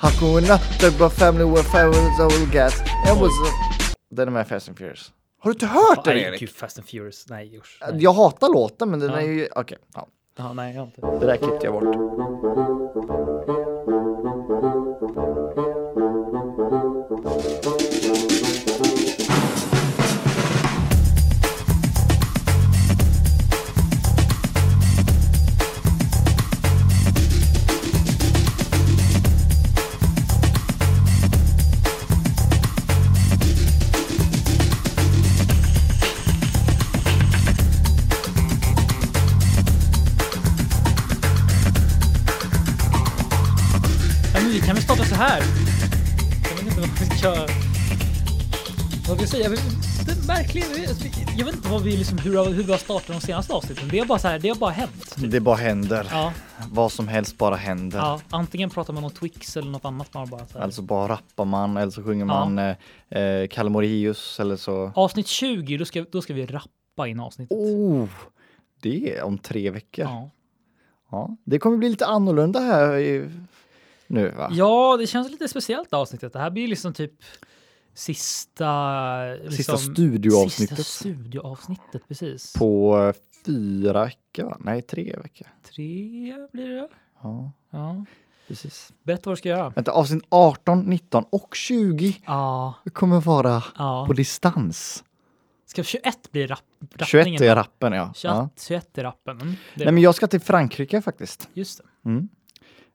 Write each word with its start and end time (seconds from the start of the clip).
How 0.00 0.10
can 0.10 0.34
we 0.34 0.40
not 0.40 0.60
talk 0.80 0.94
about 0.94 1.12
family 1.12 1.44
when 1.44 1.62
family's 1.64 2.20
all 2.20 2.46
get? 2.52 2.72
It 3.06 3.20
was... 3.20 3.30
Den 4.10 4.28
är 4.28 4.32
med 4.32 4.48
Fast 4.48 4.68
and 4.68 4.78
Furious. 4.78 5.12
Har 5.40 5.50
du 5.50 5.52
inte 5.54 5.66
hört 5.66 6.04
den 6.04 6.16
Erik? 6.16 6.40
gud, 6.40 6.50
Fast 6.50 6.78
and 6.78 6.88
Furious. 6.88 7.26
Nej, 7.28 7.58
usch. 7.58 7.78
Nej. 7.80 8.02
Jag 8.02 8.12
hatar 8.12 8.48
låten 8.48 8.90
men 8.90 9.00
den 9.00 9.10
Ja. 9.10 9.20
är 9.20 9.26
ju... 9.26 9.48
Okej, 9.56 9.78
ja. 9.94 10.06
Ja, 10.38 10.52
nej, 10.52 10.74
jag 10.74 10.80
har 10.80 10.86
inte. 10.86 11.00
Det 11.00 11.26
där 11.26 11.36
klippte 11.36 11.66
jag 11.66 11.72
bort. 11.72 11.94
Vi 51.84 51.96
liksom, 51.96 52.18
hur, 52.18 52.44
hur 52.44 52.62
vi 52.62 52.70
har 52.72 52.78
startat 52.78 53.06
de 53.06 53.20
senaste 53.20 53.52
avsnitten. 53.52 53.88
Det 53.90 53.98
är 53.98 54.04
bara 54.04 54.18
så 54.18 54.28
här, 54.28 54.38
det 54.38 54.48
har 54.48 54.56
bara 54.56 54.70
hänt. 54.70 55.14
Det 55.16 55.40
bara 55.40 55.56
händer. 55.56 56.08
Ja, 56.10 56.32
Vad 56.70 56.92
som 56.92 57.08
helst 57.08 57.38
bara 57.38 57.56
händer. 57.56 57.98
ja, 57.98 58.20
antingen 58.30 58.70
pratar 58.70 58.92
man 58.92 59.04
om 59.04 59.10
Twix 59.10 59.56
eller 59.56 59.70
något 59.70 59.84
annat. 59.84 60.14
Man 60.14 60.28
bara 60.28 60.46
så 60.46 60.58
här. 60.58 60.64
Alltså 60.64 60.82
bara 60.82 61.12
rappar 61.12 61.44
man 61.44 61.76
eller 61.76 61.90
så 61.92 62.02
sjunger 62.02 62.26
Ja. 62.26 62.46
man 62.46 62.58
eh, 63.08 63.20
eh, 63.22 63.48
Kalle 63.48 63.70
Moraeus 63.70 64.40
eller 64.40 64.56
så. 64.56 64.92
Avsnitt 64.94 65.26
20, 65.26 65.76
då 65.76 65.84
ska, 65.84 66.04
då 66.12 66.22
ska 66.22 66.34
vi 66.34 66.46
rappa 66.46 67.08
in 67.08 67.20
avsnittet. 67.20 67.56
Oh, 67.58 68.08
det 68.82 69.16
är 69.16 69.22
om 69.22 69.38
tre 69.38 69.70
veckor. 69.70 70.04
Ja. 70.04 70.30
Ja, 71.10 71.36
det 71.44 71.58
kommer 71.58 71.76
bli 71.76 71.88
lite 71.88 72.06
annorlunda 72.06 72.60
här 72.60 72.96
i, 72.98 73.30
nu 74.06 74.28
va? 74.28 74.48
ja, 74.52 74.96
det 74.96 75.06
känns 75.06 75.30
lite 75.30 75.48
speciellt 75.48 75.92
avsnittet. 75.92 76.32
Det 76.32 76.38
här 76.38 76.50
blir 76.50 76.68
liksom 76.68 76.94
typ 76.94 77.12
sista... 77.94 79.24
Liksom, 79.34 79.52
Sista 79.52 79.76
studioavsnittet. 79.78 80.78
Sista 80.78 80.98
studioavsnittet, 81.00 82.08
precis. 82.08 82.52
På 82.52 82.98
eh, 83.08 83.14
fyra 83.46 84.04
veckor? 84.04 84.56
Nej, 84.60 84.82
tre 84.82 85.16
veckor. 85.22 85.46
Tre 85.62 86.34
blir 86.52 86.68
det? 86.68 86.88
Ja, 87.22 87.52
Ja. 87.70 88.04
precis. 88.48 88.92
Berätta 89.02 89.30
vad 89.30 89.36
du 89.36 89.38
ska 89.38 89.48
göra. 89.48 89.70
Vänta, 89.70 89.92
avsnitt 89.92 90.24
18, 90.28 90.80
19 90.80 91.24
och 91.30 91.54
20 91.54 92.16
Ja, 92.26 92.74
kommer 92.92 93.20
vara 93.20 93.62
ja. 93.78 94.04
på 94.06 94.12
distans. 94.12 95.04
Ska 95.66 95.82
21 95.82 96.32
bli 96.32 96.46
rap, 96.46 96.58
21 97.04 97.20
rappningen? 97.26 97.42
är 97.42 97.54
rappen 97.56 97.92
ja. 97.92 98.12
21, 98.14 98.34
ja. 98.34 98.48
21 98.60 98.98
är 98.98 99.02
rappen. 99.02 99.40
Mm, 99.40 99.54
Nej 99.74 99.92
men 99.92 99.98
jag 100.02 100.14
ska 100.14 100.26
till 100.26 100.40
Frankrike 100.40 101.02
faktiskt. 101.02 101.48
Just 101.54 101.80
det. 102.02 102.10
Mm. 102.10 102.28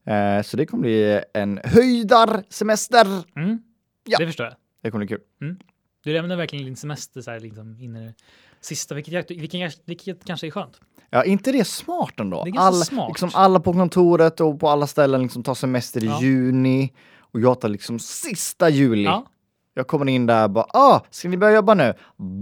Eh, 0.06 0.44
så 0.44 0.58
det 0.58 0.66
kommer 0.66 0.82
bli 0.82 1.22
en 1.34 1.60
höjdarsemester. 1.64 3.06
Mm. 3.36 3.60
Ja. 4.04 4.18
Det 4.18 4.26
förstår 4.26 4.46
jag. 4.46 4.56
Det 4.82 4.92
kommer 4.92 5.06
bli 5.06 5.16
kul. 5.18 5.56
Du 6.04 6.14
lämnar 6.14 6.36
verkligen 6.36 6.66
din 6.66 6.76
semester 6.76 7.22
så 7.22 7.32
här 7.32 7.40
liksom 7.40 7.80
in 7.80 7.96
i 7.96 8.06
det 8.06 8.14
sista, 8.62 8.96
vilket, 8.96 9.32
vilket, 9.32 9.82
vilket 9.86 10.26
kanske 10.26 10.48
är 10.48 10.52
skönt. 10.52 10.82
Ja, 11.10 11.24
inte 11.24 11.52
det 11.52 11.66
smart 11.68 12.20
ändå? 12.20 12.44
Det 12.44 12.50
är 12.50 12.60
alla, 12.60 12.76
smart. 12.76 13.10
Liksom 13.10 13.30
alla 13.34 13.60
på 13.60 13.74
kontoret 13.74 14.40
och 14.40 14.60
på 14.60 14.70
alla 14.70 14.88
ställen 14.88 15.22
liksom 15.22 15.44
tar 15.44 15.54
semester 15.54 16.04
i 16.04 16.08
Ja. 16.08 16.22
juni 16.22 16.94
och 17.18 17.40
jag 17.40 17.62
tar 17.62 17.70
liksom 17.70 18.00
sista 18.00 18.70
juli. 18.70 19.04
Ja. 19.04 19.26
Jag 19.74 19.88
kommer 19.88 20.10
in 20.10 20.26
där 20.26 20.44
och 20.44 20.50
bara, 20.50 20.66
ah, 20.70 21.02
ska 21.10 21.30
ni 21.30 21.38
börja 21.38 21.56
jobba 21.56 21.74
nu? 21.74 21.94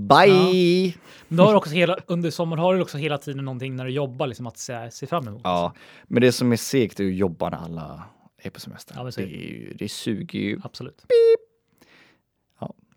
Bye! 0.09 0.93
Men 1.27 1.37
då 1.37 1.43
har 1.43 1.55
också 1.55 1.71
hela, 1.71 1.97
under 2.07 2.31
sommaren 2.31 2.63
har 2.63 2.75
du 2.75 2.81
också 2.81 2.97
hela 2.97 3.17
tiden 3.17 3.45
någonting 3.45 3.75
när 3.75 3.85
du 3.85 3.91
jobbar 3.91 4.27
liksom 4.27 4.47
att 4.47 4.57
se, 4.57 4.91
se 4.91 5.07
fram 5.07 5.27
emot. 5.27 5.41
Ja, 5.43 5.73
men 6.07 6.21
det 6.21 6.31
som 6.31 6.51
är 6.51 6.57
segt 6.57 6.99
är 6.99 7.07
att 7.07 7.13
jobba 7.15 7.49
när 7.49 7.57
alla 7.57 8.03
är 8.41 8.49
på 8.49 8.59
semester. 8.59 8.95
Ja, 8.97 9.03
men 9.03 9.11
det, 9.15 9.23
är 9.23 9.73
det. 9.79 9.89
suger 9.89 10.39
ju. 10.39 10.59
Absolut. 10.63 11.05
Ja. 11.07 11.15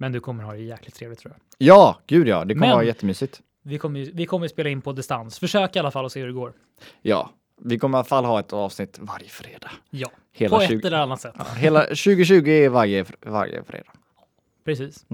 Men 0.00 0.12
du 0.12 0.20
kommer 0.20 0.44
ha 0.44 0.52
det 0.52 0.58
jäkligt 0.58 0.94
trevligt 0.94 1.18
tror 1.18 1.32
jag. 1.34 1.66
Ja, 1.68 1.98
gud 2.06 2.28
ja, 2.28 2.44
det 2.44 2.54
kommer 2.54 2.66
Men- 2.66 2.76
vara 2.76 2.84
jättemysigt. 2.84 3.40
Vi 3.62 3.78
kommer, 3.78 4.10
vi 4.14 4.26
kommer 4.26 4.48
spela 4.48 4.68
in 4.70 4.82
på 4.82 4.92
distans. 4.92 5.38
Försök 5.38 5.76
i 5.76 5.78
alla 5.78 5.90
fall 5.90 6.04
och 6.04 6.12
se 6.12 6.20
hur 6.20 6.26
det 6.26 6.32
går. 6.32 6.52
Ja, 7.02 7.30
vi 7.62 7.78
kommer 7.78 7.98
i 7.98 7.98
alla 7.98 8.04
fall 8.04 8.24
ha 8.24 8.40
ett 8.40 8.52
avsnitt 8.52 8.98
varje 9.00 9.28
fredag. 9.28 9.70
Ja, 9.90 10.10
Hela, 10.32 10.58
på 10.58 10.66
20, 10.66 10.78
ett 10.78 10.84
eller 10.84 10.98
annat 10.98 11.20
sätt. 11.20 11.34
ja, 11.38 11.44
hela 11.44 11.82
2020 11.82 12.48
är 12.48 12.68
varje, 12.68 13.04
varje 13.26 13.64
fredag. 13.64 13.92
Precis. 14.64 15.06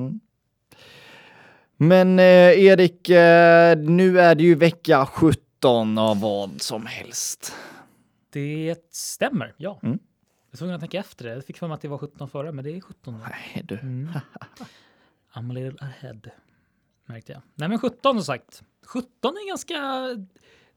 Men 1.76 2.18
eh, 2.18 2.24
Erik, 2.64 3.08
eh, 3.08 3.78
nu 3.78 4.20
är 4.20 4.34
det 4.34 4.42
ju 4.44 4.54
vecka 4.54 5.06
17 5.06 5.98
av 5.98 6.20
vad 6.20 6.60
som 6.62 6.86
helst. 6.86 7.52
Det 8.32 8.76
stämmer, 8.90 9.54
ja. 9.56 9.80
Mm. 9.82 9.98
Jag 10.56 10.58
var 10.58 10.66
tvungen 10.66 10.74
att 10.74 10.80
tänka 10.80 10.98
efter 10.98 11.24
det. 11.24 11.34
Jag 11.34 11.44
fick 11.44 11.56
för 11.58 11.68
mig 11.68 11.74
att 11.74 11.80
det 11.80 11.88
var 11.88 11.98
17 11.98 12.28
förra, 12.28 12.52
men 12.52 12.64
det 12.64 12.70
är 12.76 12.80
17 12.80 13.14
nu. 13.14 13.20
Nej 13.30 13.62
du. 13.64 13.78
Mm. 13.78 14.08
I'm 15.34 15.50
a 15.50 15.54
little 15.54 15.78
ahead. 15.86 16.20
Märkte 17.06 17.32
jag. 17.32 17.42
Nej 17.54 17.68
men 17.68 17.78
17 17.78 18.16
som 18.16 18.24
sagt. 18.24 18.62
17 18.86 19.08
är 19.22 19.48
ganska... 19.48 19.74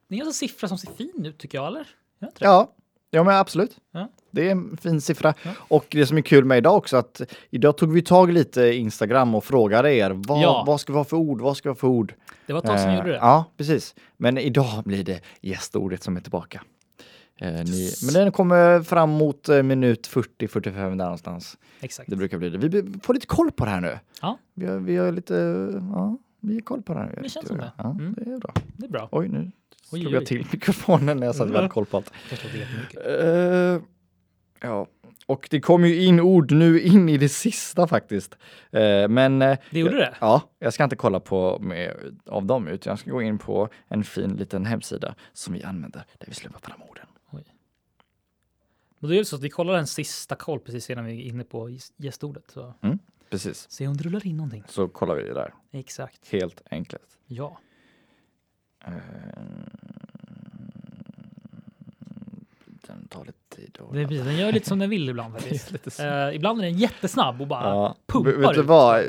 Det 0.07 0.15
är 0.15 0.19
en 0.19 0.25
ganska 0.25 0.33
siffra 0.47 0.67
som 0.67 0.77
ser 0.77 0.91
fin 0.91 1.25
ut 1.25 1.37
tycker 1.37 1.57
jag, 1.57 1.67
eller? 1.67 1.87
Jag. 2.19 2.31
Ja, 2.39 2.73
ja 3.11 3.23
men 3.23 3.35
absolut. 3.35 3.77
Ja. 3.91 4.09
Det 4.31 4.47
är 4.47 4.51
en 4.51 4.77
fin 4.77 5.01
siffra. 5.01 5.33
Ja. 5.43 5.51
Och 5.67 5.85
det 5.91 6.05
som 6.05 6.17
är 6.17 6.21
kul 6.21 6.45
med 6.45 6.57
idag 6.57 6.77
också 6.77 6.97
att 6.97 7.21
idag 7.49 7.77
tog 7.77 7.93
vi 7.93 8.01
tag 8.01 8.31
lite 8.31 8.61
Instagram 8.73 9.35
och 9.35 9.43
frågade 9.43 9.93
er 9.93 10.11
vad, 10.11 10.41
Ja. 10.41 10.63
vad 10.67 10.81
ska 10.81 10.93
vi 10.93 10.97
ha 10.97 11.03
för 11.03 11.17
ord? 11.17 11.41
Vad 11.41 11.57
ska 11.57 11.69
vi 11.69 11.71
ha 11.71 11.75
för 11.79 11.87
ord? 11.87 12.13
Det 12.45 12.53
var 12.53 12.59
ett 12.59 12.65
tag 12.65 12.79
sedan 12.79 12.89
Eh, 12.89 12.95
gjorde 12.97 13.09
det. 13.11 13.17
Ja, 13.17 13.45
precis. 13.57 13.95
Men 14.17 14.37
idag 14.37 14.83
blir 14.85 15.03
det 15.03 15.21
gästordet 15.41 16.03
som 16.03 16.17
är 16.17 16.21
tillbaka. 16.21 16.61
Eh, 17.41 17.53
ni, 17.53 17.91
men 18.05 18.13
den 18.13 18.31
kommer 18.31 18.81
fram 18.81 19.09
mot 19.09 19.49
eh, 19.49 19.63
minut 19.63 20.09
40-45 20.09 20.71
där 20.73 20.95
någonstans. 20.95 21.57
Exakt. 21.81 22.09
Det 22.09 22.15
brukar 22.15 22.37
bli 22.37 22.49
det. 22.49 22.57
Vi 22.57 22.99
får 23.03 23.13
lite 23.13 23.27
koll 23.27 23.51
på 23.51 23.65
det 23.65 23.71
här 23.71 23.81
nu. 23.81 23.99
Ja. 24.21 24.37
Vi 24.53 24.65
har, 24.65 24.77
vi 24.79 24.97
har 24.97 25.11
lite, 25.11 25.33
ja, 25.93 26.17
vi 26.39 26.53
har 26.53 26.61
koll 26.61 26.81
på 26.81 26.93
det 26.93 26.99
här 26.99 27.07
nu. 27.15 27.21
Det 27.23 27.29
känns 27.29 27.47
som 27.47 27.57
det. 27.57 27.71
Ja, 27.77 27.91
Mm. 27.99 28.13
det 28.17 28.31
är 28.31 28.37
bra. 28.37 28.53
Det 28.77 28.85
är 28.85 28.89
bra. 28.89 29.09
Oj, 29.11 29.27
nu 29.27 29.51
Oj, 29.91 29.99
slog 30.01 30.13
jag 30.13 30.25
till 30.25 30.47
mikrofonen 30.51 31.17
när 31.17 31.25
jag 31.25 31.35
sa 31.35 31.43
att 31.43 31.49
vi 31.51 31.55
hade 31.55 31.69
koll 31.69 31.85
på 31.85 31.97
allt. 31.97 32.11
Jag. 32.93 33.73
Eh, 33.75 33.81
ja, 34.61 34.87
och 35.25 35.47
det 35.51 35.59
kom 35.61 35.85
ju 35.85 36.03
in 36.03 36.19
ord 36.19 36.51
nu 36.51 36.81
in 36.81 37.09
i 37.09 37.17
det 37.17 37.29
sista 37.29 37.87
faktiskt. 37.87 38.37
Eh, 38.71 39.07
men 39.07 39.41
eh, 39.41 39.57
Det 39.71 39.79
gjorde 39.79 39.97
det? 39.97 40.15
ja, 40.21 40.41
jag 40.59 40.73
ska 40.73 40.83
inte 40.83 40.95
kolla 40.95 41.19
på 41.19 41.59
med, 41.59 41.93
av 42.25 42.45
dem 42.45 42.67
utan 42.67 42.91
jag 42.91 42.99
ska 42.99 43.11
gå 43.11 43.21
in 43.21 43.37
på 43.37 43.69
en 43.87 44.03
fin 44.03 44.29
liten 44.33 44.65
hemsida 44.65 45.15
som 45.33 45.53
vi 45.53 45.63
använder 45.63 46.03
där 46.17 46.27
vi 46.27 46.33
släpper 46.33 46.59
fram 46.59 46.81
orden. 46.89 46.98
Men 48.99 49.09
det 49.09 49.15
är 49.15 49.17
ju 49.17 49.25
så 49.25 49.35
att 49.35 49.41
vi 49.41 49.49
kollar 49.49 49.73
en 49.73 49.87
sista 49.87 50.35
koll 50.35 50.59
precis 50.59 50.89
innan 50.89 51.05
vi 51.05 51.13
är 51.21 51.25
inne 51.29 51.43
på 51.43 51.69
gäst- 51.69 51.93
gästordet. 51.97 52.43
Så 52.53 52.73
Precis, 53.29 53.71
se 53.71 53.87
om 53.87 53.97
det 53.97 54.03
rullar 54.03 54.27
in 54.27 54.37
någonting. 54.37 54.63
så 54.67 54.87
kollar 54.87 55.15
vi 55.15 55.23
där. 55.33 55.53
Exakt. 55.71 56.27
Helt 56.31 56.61
enkelt. 56.71 57.17
Ja. 57.27 57.59
Eh, 58.85 58.93
den 62.87 63.07
tar 63.07 63.25
lite 63.25 63.37
tid. 63.55 63.77
Det, 63.93 64.05
den 64.05 64.37
gör 64.37 64.51
lite 64.51 64.67
som 64.67 64.79
den 64.79 64.89
vill 64.89 65.09
ibland 65.09 65.33
faktiskt. 65.39 65.71
Lite. 65.71 66.07
Eh, 66.07 66.35
ibland 66.35 66.59
är 66.59 66.63
den 66.65 66.77
jättesnabb 66.77 67.41
och 67.41 67.47
bara 67.47 67.63
Ja, 67.69 67.95
pumpar 68.05 68.31
vet 68.31 68.53
du 68.53 68.61
vad? 68.61 69.03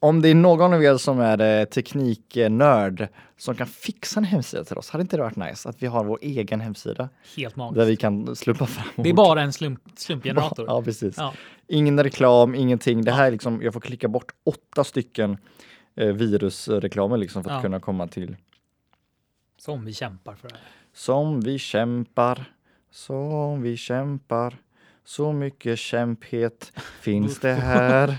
Om 0.00 0.22
det 0.22 0.28
är 0.28 0.34
någon 0.34 0.72
av 0.74 0.82
er 0.84 0.96
som 0.96 1.20
är 1.20 1.60
eh, 1.60 1.64
tekniknörd 1.64 3.08
som 3.36 3.54
kan 3.54 3.66
fixa 3.66 4.20
en 4.20 4.24
hemsida 4.24 4.64
till 4.64 4.76
oss, 4.78 4.90
hade 4.90 5.02
inte 5.02 5.16
det 5.16 5.22
varit 5.22 5.36
nice 5.36 5.68
att 5.68 5.82
vi 5.82 5.86
har 5.86 6.04
vår 6.04 6.18
egen 6.22 6.60
hemsida 6.60 7.08
Helt 7.36 7.54
där 7.54 7.58
magiskt. 7.62 7.88
vi 7.88 7.96
kan 7.96 8.36
slumpa 8.36 8.66
fram 8.66 8.86
Det 8.96 9.08
är 9.08 9.12
ord? 9.12 9.16
bara 9.16 9.42
en 9.42 9.52
slump, 9.52 9.80
slumpgenerator. 9.96 10.66
Ja, 10.68 10.82
precis. 10.82 11.14
Ja. 11.16 11.32
Ingen 11.66 12.02
reklam, 12.02 12.54
ingenting. 12.54 13.04
Det 13.04 13.12
här 13.12 13.26
är 13.26 13.30
liksom, 13.30 13.62
jag 13.62 13.72
får 13.72 13.80
klicka 13.80 14.08
bort 14.08 14.32
åtta 14.44 14.84
stycken 14.84 15.38
eh, 15.96 16.06
virusreklamer 16.08 17.16
liksom 17.16 17.44
för 17.44 17.50
att 17.50 17.56
Ja. 17.56 17.62
kunna 17.62 17.80
komma 17.80 18.06
till 18.06 18.36
Som 19.58 19.84
vi 19.84 19.92
kämpar 19.94 20.34
för 20.34 20.48
det. 20.48 20.56
Som 20.94 21.40
vi 21.40 21.58
kämpar, 21.58 22.44
som 22.90 23.62
vi 23.62 23.76
kämpar, 23.76 24.56
så 25.04 25.32
mycket 25.32 25.78
kämphet 25.78 26.72
finns 27.00 27.40
det 27.40 27.52
här 27.54 28.16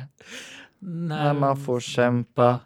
när 0.80 1.34
man 1.34 1.58
får 1.58 1.80
kämpa. 1.80 2.60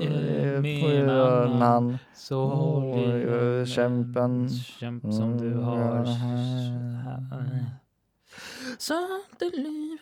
eh, 0.00 0.64
eh, 0.64 1.42
annan. 1.42 1.98
Så 2.14 2.46
håll 2.48 3.66
kämpen. 3.66 4.50
Kämp 4.50 5.02
som 5.02 5.38
du 5.38 5.54
har. 5.54 5.96
Mm. 5.96 7.64
Sånt 8.78 9.42
är 9.42 9.56
livet. 9.56 10.00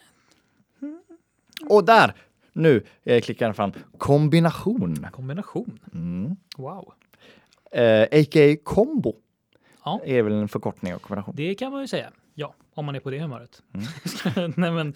Och 1.69 1.85
där! 1.85 2.15
Nu 2.53 2.85
eh, 3.05 3.21
klickar 3.23 3.47
den 3.47 3.55
fram. 3.55 3.73
Kombination. 3.99 5.07
Kombination. 5.13 5.79
Mm. 5.95 6.37
Wow. 6.57 6.93
Eh, 7.73 8.03
A.k.a. 8.03 8.57
kombo 8.65 9.15
Ja, 9.85 10.01
är 10.05 10.23
väl 10.23 10.33
en 10.33 10.49
förkortning 10.49 10.95
av 10.95 10.99
kombination. 10.99 11.35
det 11.37 11.55
kan 11.55 11.73
man 11.73 11.81
ju 11.81 11.87
säga. 11.89 12.11
Ja, 12.35 12.55
om 12.75 12.85
man 12.85 12.95
är 12.95 13.01
på 13.01 13.11
det 13.11 13.21
humöret. 13.21 13.63
Mm. 13.75 14.53
Nej, 14.57 14.73
men 14.73 14.95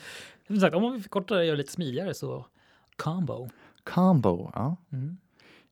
som 0.48 0.60
sagt, 0.60 0.76
om 0.76 0.82
man 0.82 0.92
vill 0.92 1.02
förkorta 1.02 1.34
det 1.34 1.40
och 1.40 1.46
göra 1.46 1.56
det 1.56 1.62
lite 1.62 1.72
smidigare 1.72 2.14
så 2.14 2.46
combo. 2.96 3.48
Combo, 3.84 4.50
ja. 4.54 4.76
Mm. 4.92 5.16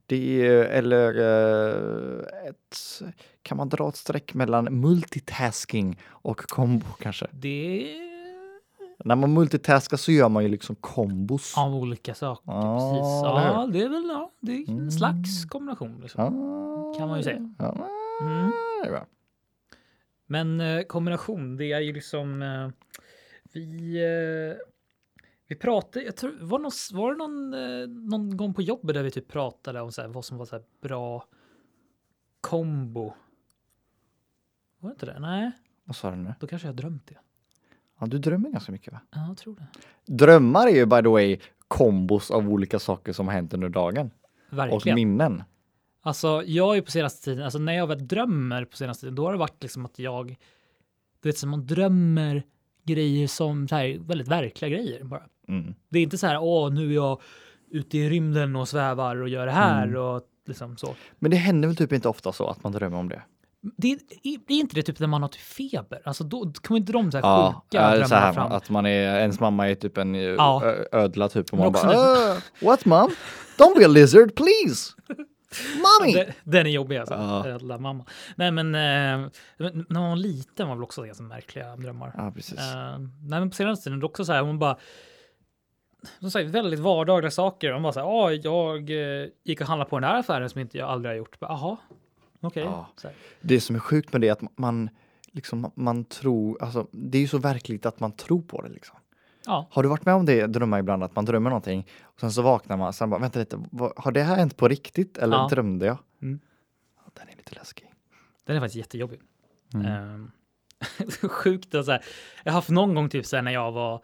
Det 0.06 0.46
är, 0.46 0.64
eller 0.64 1.14
eh, 1.18 2.48
ett, 2.48 3.02
kan 3.42 3.56
man 3.56 3.68
dra 3.68 3.88
ett 3.88 3.96
streck 3.96 4.34
mellan 4.34 4.64
multitasking 4.80 5.98
och 6.08 6.36
kombo 6.40 6.86
kanske? 7.00 7.26
Det 7.32 7.82
är 7.92 8.06
När 9.04 9.16
man 9.16 9.34
multitaskar 9.34 9.96
så 9.96 10.12
gör 10.12 10.28
man 10.28 10.42
ju 10.42 10.48
liksom 10.48 10.76
kombos. 10.76 11.58
av 11.58 11.74
olika 11.74 12.14
saker. 12.14 12.52
Ja, 12.52 12.62
precis. 12.92 13.22
Ja, 13.24 13.68
det 13.72 13.82
är 13.82 13.88
väl 13.88 14.08
ja, 14.08 14.30
det 14.40 14.52
är 14.52 14.68
en 14.68 14.78
Mm. 14.78 14.90
slags 14.90 15.44
kombination. 15.44 15.98
Liksom. 16.02 16.22
Ja, 16.24 16.94
Kan 16.98 17.08
man 17.08 17.16
ju 17.18 17.24
säga. 17.24 17.54
Ja, 17.58 17.88
Mm. 18.20 18.50
Men 20.26 20.60
eh, 20.60 20.82
kombination, 20.82 21.56
det 21.56 21.72
är 21.72 21.80
ju 21.80 21.92
liksom 21.92 22.42
eh, 22.42 22.68
vi 23.52 23.96
eh, 24.04 24.56
vi 25.48 25.56
pratade, 25.56 26.04
jag 26.04 26.16
tror, 26.16 26.36
var, 26.40 26.58
någon, 26.58 26.70
var 26.92 27.12
det 27.12 27.18
någon, 27.18 27.54
eh, 27.54 27.88
någon 27.88 28.36
gång 28.36 28.54
på 28.54 28.62
jobbet 28.62 28.94
där 28.94 29.02
vi 29.02 29.10
typ 29.10 29.28
pratade 29.28 29.80
om 29.80 29.92
så 29.92 30.00
här, 30.00 30.08
vad 30.08 30.24
som 30.24 30.38
var 30.38 30.44
så 30.46 30.56
här 30.56 30.64
bra 30.82 31.24
kombo? 32.40 33.14
Var 34.78 34.90
det 34.90 34.92
inte 34.92 35.06
det? 35.06 35.18
Nej, 35.18 35.50
Vad 35.84 35.96
sa 35.96 36.10
du 36.10 36.16
nu? 36.16 36.34
då 36.40 36.46
kanske 36.46 36.68
jag 36.68 36.76
drömt 36.76 37.06
det. 37.06 37.18
Ja, 38.00 38.06
du 38.06 38.18
drömmer 38.18 38.50
ganska 38.50 38.72
mycket 38.72 38.92
va? 38.92 39.00
Ja, 39.10 39.26
jag 39.28 39.36
tror 39.36 39.56
det. 39.56 39.66
Drömmar 40.14 40.66
är 40.66 40.74
ju 40.74 40.86
by 40.86 40.96
the 41.02 41.08
way 41.08 41.38
kombos 41.68 42.30
av 42.30 42.48
olika 42.50 42.78
saker 42.78 43.12
som 43.12 43.26
har 43.26 43.34
hänt 43.34 43.54
under 43.54 43.68
dagen. 43.68 44.10
Och 44.50 44.58
Verkligen. 44.58 44.94
minnen. 44.94 45.42
Alltså, 46.00 46.42
jag 46.46 46.76
är 46.76 46.82
på 46.82 46.90
senaste 46.90 47.24
tiden, 47.24 47.44
alltså 47.44 47.58
när 47.58 47.72
jag 47.72 47.86
väl 47.86 48.08
drömmer 48.08 48.64
på 48.64 48.76
senaste 48.76 49.00
tiden, 49.00 49.14
då 49.14 49.24
har 49.24 49.32
det 49.32 49.38
varit 49.38 49.62
liksom 49.62 49.84
att 49.86 49.98
jag, 49.98 50.38
du 51.20 51.28
vet, 51.28 51.38
som 51.38 51.50
man 51.50 51.66
drömmer 51.66 52.42
grejer 52.86 53.26
som 53.26 53.68
så 53.68 53.74
här, 53.76 53.98
väldigt 54.08 54.28
verkliga 54.28 54.68
grejer 54.70 55.04
bara. 55.04 55.22
Mm. 55.48 55.74
Det 55.88 55.98
är 55.98 56.02
inte 56.02 56.18
så 56.18 56.26
här, 56.26 56.38
åh, 56.42 56.72
nu 56.72 56.90
är 56.90 56.94
jag 56.94 57.20
ute 57.70 57.98
i 57.98 58.10
rymden 58.10 58.56
och 58.56 58.68
svävar 58.68 59.16
och 59.22 59.28
gör 59.28 59.46
det 59.46 59.52
här 59.52 59.86
Mm. 59.86 60.00
och 60.00 60.22
liksom 60.46 60.76
så. 60.76 60.94
Men 61.18 61.30
det 61.30 61.36
händer 61.36 61.68
väl 61.68 61.76
typ 61.76 61.92
inte 61.92 62.08
ofta 62.08 62.32
så 62.32 62.46
att 62.48 62.62
man 62.62 62.72
drömmer 62.72 62.96
om 62.98 63.08
det? 63.08 63.22
Det 63.76 63.92
är, 63.92 63.98
det 64.46 64.54
är 64.54 64.58
inte 64.60 64.74
det 64.74 64.82
typ 64.82 64.98
när 65.00 65.06
man 65.06 65.22
har 65.22 65.28
typ 65.28 65.40
feber? 65.42 66.02
Alltså 66.04 66.24
då 66.24 66.52
kommer 66.62 66.80
inte 66.80 66.92
de 66.92 67.12
så 67.12 67.18
här 67.18 67.24
Ja, 67.24 67.62
sjuka 67.70 67.82
drömmarna 67.82 68.08
så 68.08 68.14
här, 68.14 68.32
fram? 68.32 68.52
att 68.52 68.70
man 68.70 68.86
är, 68.86 69.18
ens 69.18 69.40
mamma 69.40 69.68
är 69.70 69.74
typ 69.74 69.98
en 69.98 70.14
ja. 70.14 70.34
Ja. 70.38 70.74
ödla 70.98 71.28
typ 71.28 71.52
och 71.52 71.58
man 71.58 71.72
bara 71.72 71.92
uh, 72.34 72.38
What 72.62 72.84
mom? 72.84 73.10
Don't 73.58 73.78
be 73.78 73.84
a 73.84 73.88
lizard 73.88 74.34
please! 74.34 74.92
Mommy! 75.76 76.12
Den, 76.12 76.32
den 76.44 76.66
är 76.66 76.70
jobbig 76.70 76.96
alltså. 76.96 77.14
Ja. 77.14 77.48
Jävla 77.48 77.78
mamma. 77.78 78.04
Nej 78.36 78.50
men, 78.50 78.74
eh, 78.74 79.30
när 79.58 80.00
man 80.00 80.08
var 80.08 80.16
liten 80.16 80.68
var 80.68 80.74
väl 80.74 80.84
också 80.84 81.02
ganska 81.02 81.24
märkliga 81.24 81.76
drömmar. 81.76 82.12
Ja, 82.16 82.32
precis. 82.34 82.58
Eh, 82.58 82.98
nej 82.98 83.40
men 83.40 83.50
på 83.50 83.56
senaste 83.56 83.84
tiden, 83.84 84.00
det 84.00 84.06
också 84.06 84.24
så 84.24 84.32
här, 84.32 84.42
hon 84.42 84.58
bara 84.58 84.78
som 86.20 86.30
sagt, 86.30 86.50
väldigt 86.50 86.80
vardagliga 86.80 87.30
saker. 87.30 87.72
Hon 87.72 87.82
bara 87.82 87.92
så 87.92 88.00
här, 88.00 88.06
ah, 88.06 88.30
jag 88.30 88.90
eh, 88.90 89.28
gick 89.44 89.60
och 89.60 89.66
handlade 89.66 89.90
på 89.90 89.96
den 89.96 90.10
här 90.10 90.18
affären 90.18 90.50
som 90.50 90.60
inte 90.60 90.78
jag 90.78 90.88
aldrig 90.88 91.12
har 91.12 91.16
gjort. 91.16 91.36
Jaha, 91.40 91.76
okej. 92.40 92.62
Ja. 92.62 92.88
Så 92.96 93.08
här. 93.08 93.16
Det 93.40 93.60
som 93.60 93.76
är 93.76 93.80
sjukt 93.80 94.12
med 94.12 94.20
det 94.20 94.28
är 94.28 94.32
att 94.32 94.58
man 94.58 94.90
liksom, 95.32 95.72
man 95.74 96.04
tror, 96.04 96.62
alltså 96.62 96.86
det 96.92 97.18
är 97.18 97.22
ju 97.22 97.28
så 97.28 97.38
verkligt 97.38 97.86
att 97.86 98.00
man 98.00 98.12
tror 98.12 98.42
på 98.42 98.62
det 98.62 98.68
liksom. 98.68 98.96
Ja, 99.46 99.66
Har 99.70 99.82
du 99.82 99.88
varit 99.88 100.04
med 100.04 100.14
om 100.14 100.26
det, 100.26 100.46
drömmar 100.46 100.78
ibland, 100.78 101.02
att 101.04 101.16
man 101.16 101.24
drömmer 101.24 101.50
någonting 101.50 101.86
och 102.02 102.20
sen 102.20 102.32
så 102.32 102.42
vaknar 102.42 102.76
man, 102.76 102.92
sen 102.92 103.10
bara, 103.10 103.20
vänta 103.20 103.38
lite, 103.38 103.62
vad, 103.70 103.92
har 103.96 104.12
det 104.12 104.22
här 104.22 104.36
hänt 104.36 104.56
på 104.56 104.68
riktigt 104.68 105.18
eller 105.18 105.36
Ja. 105.36 105.48
drömde 105.50 105.86
jag? 105.86 105.98
Mm. 106.22 106.40
Ja, 106.96 107.10
Den 107.14 107.28
är 107.28 107.36
lite 107.36 107.54
läskig. 107.54 107.92
den 108.44 108.56
är 108.56 108.60
faktiskt 108.60 108.76
jättejobbig. 108.76 109.20
Mm. 109.74 109.86
Ehm, 109.86 110.30
sjukt 111.30 111.74
och 111.74 111.84
så 111.84 111.90
här. 111.90 112.04
Jag 112.44 112.52
har 112.52 112.56
haft 112.58 112.68
någon 112.70 112.94
gång 112.94 113.08
typ 113.08 113.26
så 113.26 113.36
här 113.36 113.42
när 113.42 113.52
jag 113.52 113.72
var 113.72 114.00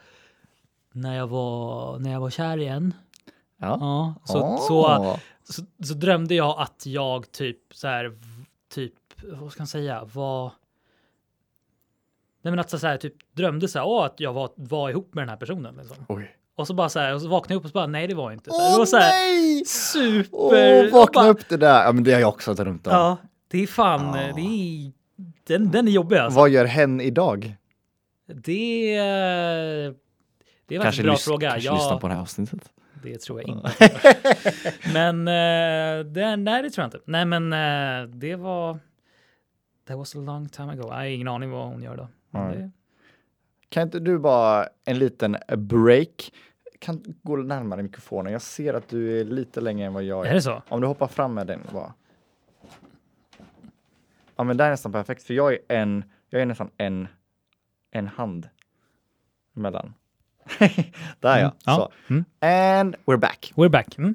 när 0.93 1.17
jag 1.17 1.27
var 1.27 1.99
när 1.99 2.13
jag 2.13 2.21
var 2.21 2.31
kär 2.31 2.59
igen. 2.59 2.95
Ja. 3.57 3.79
Ja, 3.81 4.15
så, 4.25 4.41
Åh. 4.41 4.59
så, 4.67 5.53
så, 5.53 5.63
så 5.87 5.95
drömde 5.95 6.35
jag 6.35 6.61
att 6.61 6.87
jag 6.87 7.33
typ 7.33 7.59
så 7.75 7.89
här 7.89 8.19
typ 8.75 8.95
vad 9.41 9.53
ska 9.53 9.61
man 9.61 9.67
säga 9.67 10.05
var 10.05 10.53
Nej 12.43 12.53
men 12.53 12.59
att 12.59 12.71
så 12.71 12.87
här 12.87 12.97
typ 12.97 13.15
drömde 13.37 13.69
så 13.69 13.79
här 13.79 14.07
att 14.07 14.21
jag 14.21 14.33
var, 14.33 14.51
var 14.57 14.91
ihop 14.91 15.15
med 15.15 15.23
den 15.23 15.29
här 15.29 15.37
personen 15.37 15.75
liksom. 15.77 15.97
Oj. 16.09 16.31
Och 16.57 16.67
så 16.67 16.75
bara 16.75 16.89
så 16.89 16.99
här 17.01 17.15
och 17.15 17.23
så 17.23 17.29
vaknade 17.29 17.55
jag 17.55 17.59
upp 17.59 17.65
och 17.65 17.71
så 17.71 17.75
bara 17.75 17.87
nej 17.87 18.07
det 18.07 18.15
var 18.15 18.33
inte. 18.33 18.51
Så 18.51 18.57
här, 18.61 18.69
Åh 18.69 18.73
det 18.73 18.79
var 18.79 18.87
så 18.87 18.97
här 18.97 19.11
nej! 19.11 19.65
super. 19.65 20.85
Åh, 20.87 20.93
vakna 20.93 21.21
bara- 21.23 21.31
upp 21.31 21.49
det 21.49 21.57
där. 21.57 21.85
Ja, 21.85 21.93
men 21.93 22.05
det 22.05 22.13
har 22.13 22.21
jag 22.21 22.29
också 22.29 22.55
drömt 22.55 22.87
om. 22.87 22.93
Ja, 22.93 23.17
det 23.49 23.63
är 23.63 23.67
fan 23.67 24.17
Ja. 24.19 24.33
det 24.35 24.41
är 24.41 24.93
den, 25.47 25.71
den 25.71 25.89
är 25.89 25.93
jobbig 25.93 26.17
alltså. 26.17 26.41
Vad 26.41 26.51
gör 26.51 26.65
hen 26.65 27.01
idag? 27.01 27.55
Det, 28.27 28.97
det 30.67 30.75
är 30.77 30.81
faktiskt 30.81 30.81
en 30.81 30.81
Kanske, 30.83 31.03
bra 31.03 31.13
lys- 31.15 31.25
fråga. 31.25 31.51
kanske 31.51 31.69
Ja, 31.69 31.75
lyssna 31.75 31.97
på 31.99 32.09
det 32.09 32.15
här 32.15 32.21
avsnittet. 32.21 32.61
Det 33.03 33.19
tror 33.21 33.41
jag 33.41 33.49
inte. 33.49 33.73
men 34.95 35.29
eh, 35.29 36.05
det, 36.13 36.37
nej, 36.37 36.63
det 36.63 36.71
tror 36.71 36.83
jag 36.83 36.87
inte. 36.87 37.01
Nej, 37.05 37.25
men 37.25 37.53
eh, 37.53 38.09
det 38.09 38.37
var. 38.37 38.79
That 39.89 39.97
was 39.99 40.17
a 40.17 40.19
long 40.19 40.49
time 40.49 40.73
ago. 40.73 40.83
Jag 40.89 40.95
har 40.95 41.05
ingen 41.05 41.29
aning 41.29 41.51
vad 41.51 41.67
hon 41.67 41.83
gör 41.83 41.97
då. 41.97 42.09
Men 42.33 42.49
Nej. 42.49 42.57
det, 42.57 42.71
Kan 43.69 43.83
inte 43.83 44.01
du 44.01 44.19
bara 44.19 44.69
en 44.85 44.99
liten 44.99 45.37
break? 45.57 46.33
Kan 46.79 47.03
gå 47.23 47.37
närmare 47.37 47.83
mikrofonen. 47.83 48.33
Jag 48.33 48.43
ser 48.43 48.75
att 48.75 48.89
du 48.89 49.21
är 49.21 49.25
lite 49.25 49.61
längre 49.61 49.87
än 49.87 49.93
vad 49.93 50.03
jag 50.03 50.27
är 50.27 50.31
är. 50.31 50.35
det 50.35 50.43
så? 50.43 50.63
Om 50.69 50.81
du 50.81 50.87
hoppar 50.87 51.07
fram 51.09 51.35
med 51.35 51.47
den 51.47 51.61
bara. 51.73 51.95
Ja, 54.37 54.45
men 54.45 54.57
det 54.57 54.65
är 54.65 54.71
nästan 54.71 54.93
perfekt 54.93 55.23
för 55.23 55.35
jag 55.35 55.53
är 55.53 55.59
en. 55.69 56.05
Jag 56.31 56.43
är 56.43 56.47
nästan 56.47 56.71
en. 56.77 57.09
En 57.91 58.09
hand. 58.09 58.49
Mellan. 59.53 59.95
Där 61.21 61.39
ja. 61.39 61.39
Mm, 61.39 61.53
ja. 61.65 61.77
Så. 61.77 61.93
Mm. 62.15 62.25
And 62.41 62.97
we're 63.05 63.17
back. 63.17 63.53
We're 63.57 63.69
back. 63.69 63.99
Mm. 63.99 64.15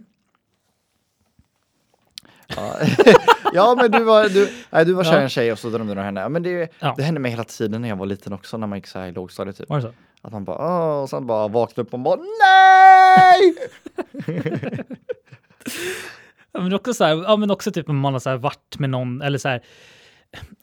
Ja, 2.56 2.76
ja 3.54 3.76
men 3.82 3.92
du 3.92 4.04
var, 4.04 4.24
du, 4.30 4.50
nej, 4.70 4.86
du 4.86 4.94
var 4.94 5.04
kär 5.04 5.20
i 5.20 5.24
en 5.24 5.30
tjej 5.30 5.52
och 5.52 5.60
så 5.60 5.70
drömde 5.70 5.94
du 5.94 6.00
om 6.00 6.06
henne. 6.06 6.30
Men 6.30 6.44
det, 6.44 6.72
Ja. 6.80 6.94
det 6.98 7.04
hände 7.04 7.20
mig 7.20 7.32
hela 7.32 7.44
tiden 7.44 7.82
när 7.82 7.90
jag 7.90 7.96
var 7.96 8.06
liten 8.06 8.34
också, 8.34 8.58
när 8.58 8.68
man 8.68 8.78
gick 8.78 8.88
så 8.88 9.00
här 9.00 9.08
i 9.08 9.12
lågstadiet. 9.12 9.58
Typ. 9.58 9.70
Var 9.70 9.76
det 9.78 9.82
så? 9.82 9.94
Att 10.22 10.32
man 10.34 10.44
bara, 10.46 10.58
åh, 10.58 11.02
och 11.02 11.10
sen 11.10 11.28
bara 11.28 11.48
vaknade 11.48 11.88
upp 11.88 11.94
och 11.94 12.00
bara, 12.00 12.20
nej! 12.42 13.56
Ja, 16.52 16.62
men 16.62 16.74
också 16.74 16.94
så 16.94 17.04
här, 17.04 17.16
ja, 17.24 17.36
men 17.38 17.52
också 17.52 17.72
typ 17.72 17.90
om 17.90 18.00
man 18.00 18.14
har 18.14 18.20
så 18.20 18.30
här 18.30 18.38
varit 18.38 18.80
med 18.80 18.90
någon 18.90 19.22
eller 19.22 19.38
så 19.38 19.50
här. 19.50 19.62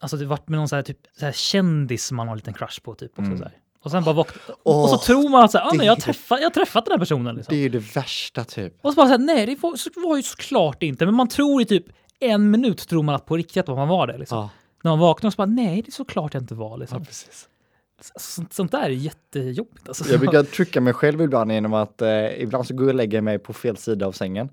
Alltså 0.01 0.19
typ 0.19 0.29
varit 0.29 0.49
med 0.49 0.59
någon 0.59 0.69
så 0.69 0.77
här, 0.77 0.83
typ 0.83 0.99
så 1.19 1.25
här 1.25 1.33
kändis 1.33 2.05
som 2.07 2.17
man 2.17 2.29
har 2.29 2.35
en 2.35 2.39
liten 2.39 2.55
crush 2.55 2.81
på 2.83 2.95
typ. 2.95 3.11
Också, 3.11 3.23
Mm. 3.23 3.39
så 3.39 3.45
här. 3.45 3.53
Och 3.85 3.91
sen 3.91 4.05
bara 4.05 4.15
vakna, 4.15 4.55
och 4.63 4.91
så 4.91 4.99
tror 4.99 5.29
man 5.29 5.45
att 5.45 5.51
så 5.51 5.59
här, 5.59 5.67
ah, 5.67 5.75
men 5.75 5.87
jag, 5.87 5.93
har 5.93 5.97
är- 5.97 6.01
träffat, 6.01 6.39
jag 6.41 6.47
har 6.47 6.51
träffat 6.51 6.85
den 6.85 6.93
här 6.93 6.99
personen. 6.99 7.37
Liksom. 7.37 7.55
Det 7.55 7.61
är 7.61 7.63
ju 7.63 7.69
det 7.69 7.95
värsta 7.97 8.45
typ. 8.45 8.75
Och 8.83 8.93
så 8.93 8.97
bara 8.97 9.07
så 9.07 9.11
här, 9.11 9.19
nej, 9.19 9.47
det 9.47 9.63
var, 9.63 9.77
så 9.77 9.91
var 9.97 10.17
ju 10.17 10.23
såklart 10.23 10.83
inte. 10.83 11.07
Men 11.07 11.15
man 11.15 11.29
tror 11.29 11.63
i 11.63 11.65
typ 11.65 11.85
en 12.21 12.51
minut 12.51 12.89
tror 12.89 13.03
man 13.03 13.15
att 13.15 13.27
på 13.27 13.37
riktigt 13.37 13.69
att 13.69 13.77
man 13.77 13.89
var 13.89 14.07
det. 14.07 14.19
Liksom. 14.19 14.39
Ja, 14.39 14.51
När 14.83 14.91
man 14.91 14.99
vaknar 14.99 15.31
så 15.31 15.37
bara, 15.37 15.47
nej, 15.47 15.83
det 15.83 15.89
är 15.89 15.93
såklart 15.93 16.35
jag 16.35 16.43
inte 16.43 16.55
var. 16.55 16.79
Liksom. 16.79 17.05
precis. 17.05 17.49
Så, 18.17 18.45
sånt 18.51 18.73
där 18.73 18.83
är 18.83 18.89
jättejobbigt. 18.89 19.89
Alltså. 19.89 20.11
Jag 20.11 20.21
brukar 20.21 20.43
trycka 20.43 20.81
mig 20.81 20.93
själv 20.93 21.21
ibland 21.23 21.53
genom 21.53 21.75
att 21.75 22.03
eh, 22.03 22.43
ibland 22.43 22.67
så 22.67 22.75
går 22.75 22.85
jag 22.85 22.89
och 22.89 22.95
lägger 22.95 23.21
mig 23.21 23.39
på 23.39 23.53
fel 23.53 23.77
sida 23.77 24.07
av 24.07 24.13
sängen. 24.13 24.49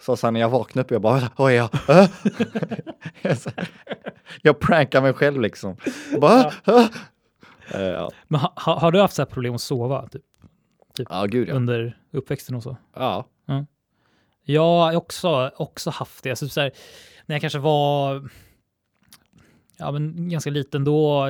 Så 0.00 0.16
sen 0.16 0.34
när 0.34 0.40
jag 0.40 0.48
vaknar 0.48 0.82
upp, 0.82 0.90
jag 0.90 1.00
bara, 1.02 1.30
oj 1.36 1.54
ja. 1.54 1.70
äh?" 1.88 2.08
jag 4.42 4.60
prankar 4.60 5.02
mig 5.02 5.12
själv 5.12 5.40
liksom. 5.40 5.76
Jag 6.12 6.20
bara, 6.20 6.52
äh?" 6.66 6.86
Eh, 7.74 7.82
ja. 7.82 8.10
Men 8.28 8.40
ha, 8.40 8.52
ha, 8.56 8.80
har 8.80 8.92
du 8.92 9.00
haft 9.00 9.14
så 9.14 9.22
här 9.22 9.26
problem 9.26 9.54
att 9.54 9.60
sova 9.60 10.08
typ, 10.08 11.06
ja, 11.10 11.26
gud 11.26 11.48
ja. 11.48 11.54
under 11.54 11.98
uppväxten 12.10 12.54
och 12.54 12.62
så? 12.62 12.76
ja. 13.46 13.66
Jag 14.48 14.62
har 14.62 14.96
också, 14.96 15.50
också 15.56 15.90
haft 15.90 16.24
det. 16.24 16.30
Alltså, 16.30 16.48
så 16.48 16.60
här, 16.60 16.70
när 17.26 17.34
jag 17.34 17.40
kanske 17.40 17.58
var 17.58 18.28
ja, 19.76 19.92
men 19.92 20.28
ganska 20.28 20.50
liten 20.50 20.84
då, 20.84 21.26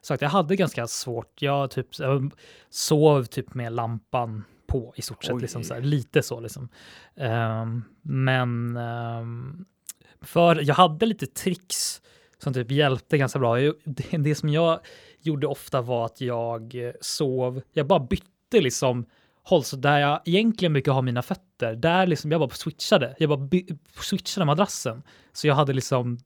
så 0.00 0.14
att 0.14 0.22
jag 0.22 0.28
hade 0.28 0.56
ganska 0.56 0.86
svårt. 0.86 1.42
Jag 1.42 1.70
typ 1.70 1.98
jag 1.98 2.32
sov 2.70 3.24
typ 3.24 3.54
med 3.54 3.72
lampan 3.72 4.44
på 4.66 4.92
i 4.96 5.02
stort 5.02 5.24
sett, 5.24 5.40
liksom, 5.40 5.64
så 5.64 5.74
här, 5.74 5.80
lite 5.80 6.22
så 6.22 6.40
liksom. 6.40 6.68
Ehm, 7.16 7.84
men 8.02 8.76
ehm, 8.76 9.64
för 10.20 10.60
jag 10.62 10.74
hade 10.74 11.06
lite 11.06 11.26
tricks 11.26 12.02
som 12.38 12.54
typ 12.54 12.70
hjälpte 12.70 13.18
ganska 13.18 13.38
bra. 13.38 13.56
Det, 13.84 14.16
det 14.18 14.34
som 14.34 14.48
jag 14.48 14.80
gjorde 15.26 15.46
ofta 15.46 15.80
var 15.80 16.04
att 16.06 16.20
jag 16.20 16.74
eh, 16.74 16.92
sov, 17.00 17.62
jag 17.72 17.86
bara 17.86 18.00
bytte 18.00 18.60
liksom 18.60 19.06
håll 19.42 19.64
så 19.64 19.76
där 19.76 19.98
jag 19.98 20.20
egentligen 20.24 20.72
brukar 20.72 20.92
ha 20.92 21.02
mina 21.02 21.22
fötter, 21.22 21.74
där 21.74 22.06
liksom 22.06 22.30
jag 22.32 22.40
bara 22.40 22.50
switchade. 22.50 23.14
Jag 23.18 23.28
bara 23.30 23.48
switchade 24.00 24.44
madrassen. 24.44 25.02
Så 25.32 25.46
jag 25.46 25.54
hade 25.54 25.72
liksom, 25.72 26.18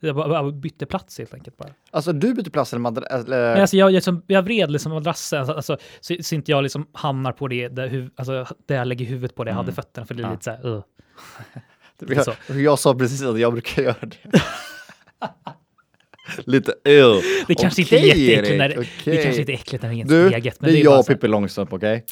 jag 0.00 0.16
bara, 0.16 0.50
bytte 0.52 0.86
plats 0.86 1.18
helt 1.18 1.34
enkelt 1.34 1.56
bara. 1.56 1.68
Alltså 1.90 2.12
du 2.12 2.34
byter 2.34 2.50
plats 2.50 2.72
eller 2.72 2.80
madra- 2.80 3.06
eller? 3.06 3.52
Men 3.52 3.60
alltså 3.60 3.76
jag, 3.76 3.86
jag, 3.88 3.92
liksom, 3.94 4.22
jag 4.26 4.42
vred 4.42 4.70
liksom 4.70 4.92
madrassen 4.92 5.38
alltså, 5.38 5.54
alltså, 5.54 5.76
så, 6.00 6.14
så 6.22 6.34
inte 6.34 6.50
jag 6.50 6.62
liksom 6.62 6.86
hamnar 6.92 7.32
på 7.32 7.48
det 7.48 7.68
där, 7.68 7.88
huv, 7.88 8.10
alltså, 8.16 8.46
där 8.66 8.76
jag 8.76 8.86
lägger 8.88 9.06
huvudet 9.06 9.34
på 9.34 9.44
det 9.44 9.50
jag 9.50 9.56
hade 9.56 9.66
Mm. 9.66 9.74
fötterna, 9.74 10.06
för 10.06 10.14
det 10.14 10.22
är 10.22 10.24
Ja. 10.24 10.30
lite 10.32 10.44
så 10.44 10.50
här, 10.50 10.66
uh. 10.66 10.82
jag, 12.48 12.60
jag 12.60 12.78
sa 12.78 12.94
precis 12.94 13.22
att 13.22 13.38
jag 13.40 13.52
brukar 13.52 13.82
göra 13.82 13.96
det. 14.06 14.42
Lite 16.44 16.74
ew. 16.84 17.20
Det 17.48 17.54
kanske 17.54 17.82
inte 17.82 17.96
är 17.98 18.04
jätteäckligt 18.06 18.58
när 18.58 18.68
det, 18.68 18.74
Erik, 18.74 18.88
det 19.04 19.22
kanske 19.22 19.40
inte 19.40 19.52
är 19.52 19.54
äckligt 19.54 19.82
när 19.82 19.90
det 19.94 20.00
är 20.00 20.04
Du, 20.04 20.22
helt 20.22 20.34
eget. 20.34 20.60
Men 20.60 20.70
det 20.72 20.80
är 20.80 20.84
jag 20.84 21.00
och 21.00 21.06
Pippi 21.06 21.28
Långstrump, 21.28 21.72
okej? 21.72 22.04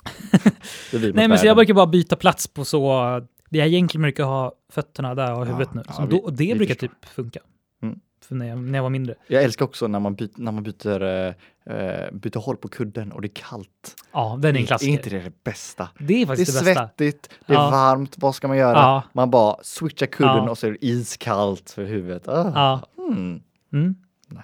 Det 0.90 0.96
är 0.96 1.12
Nej, 1.12 1.28
men 1.28 1.38
så 1.38 1.46
jag 1.46 1.56
brukar 1.56 1.74
bara 1.74 1.86
byta 1.86 2.16
plats 2.16 2.48
på 2.48 2.64
så. 2.64 3.20
Det 3.50 3.58
jag 3.58 3.66
egentligen 3.68 4.02
brukar 4.02 4.24
ha 4.24 4.52
fötterna 4.72 5.14
där 5.14 5.34
och 5.38 5.46
huvudet 5.46 5.74
nu. 5.74 5.82
ja, 5.86 5.92
Så 5.92 6.02
vi- 6.06 6.08
då, 6.08 6.30
det 6.30 6.44
vi 6.44 6.54
brukar 6.54 6.74
förstår. 6.74 6.86
typ 6.88 7.04
funka. 7.14 7.40
Mm. 7.82 7.98
För 8.28 8.34
när 8.34 8.48
jag, 8.48 8.58
när 8.58 8.78
jag 8.78 8.82
var 8.82 8.90
mindre. 8.90 9.14
Jag 9.26 9.42
älskar 9.42 9.64
också 9.64 9.86
när 9.88 10.00
man, 10.00 10.14
byter, 10.14 10.30
när 10.36 10.52
man 10.52 10.62
byter, 10.62 11.02
eh, 11.02 11.32
byter 12.12 12.38
håll 12.38 12.56
på 12.56 12.68
kudden 12.68 13.12
och 13.12 13.22
det 13.22 13.26
är 13.26 13.34
kallt. 13.34 13.94
Ja, 14.12 14.38
den 14.42 14.50
är 14.54 14.58
en 14.58 14.62
Är 14.62 14.66
klassiker. 14.66 14.92
inte 14.92 15.10
det 15.10 15.18
det 15.20 15.44
bästa? 15.44 15.88
Det 15.98 16.04
är 16.04 16.08
Det 16.08 16.22
är 16.22 16.26
faktiskt 16.26 16.58
det, 16.58 16.64
bästa. 16.64 16.80
svettigt, 16.88 17.28
det 17.46 17.52
är 17.52 17.56
Ja. 17.56 17.70
varmt, 17.70 18.14
vad 18.18 18.34
ska 18.34 18.48
man 18.48 18.56
göra? 18.56 18.72
Ja. 18.78 19.02
Man 19.12 19.30
bara 19.30 19.56
switchar 19.62 20.06
kudden 20.06 20.36
Ja. 20.44 20.50
och 20.50 20.58
så 20.58 20.66
är 20.66 20.70
det 20.70 20.86
iskallt 20.86 21.70
för 21.70 21.84
huvudet. 21.84 22.28
Ah. 22.28 22.52
Ja. 22.54 23.04
Mm. 23.12 23.40
Mm. 23.72 23.94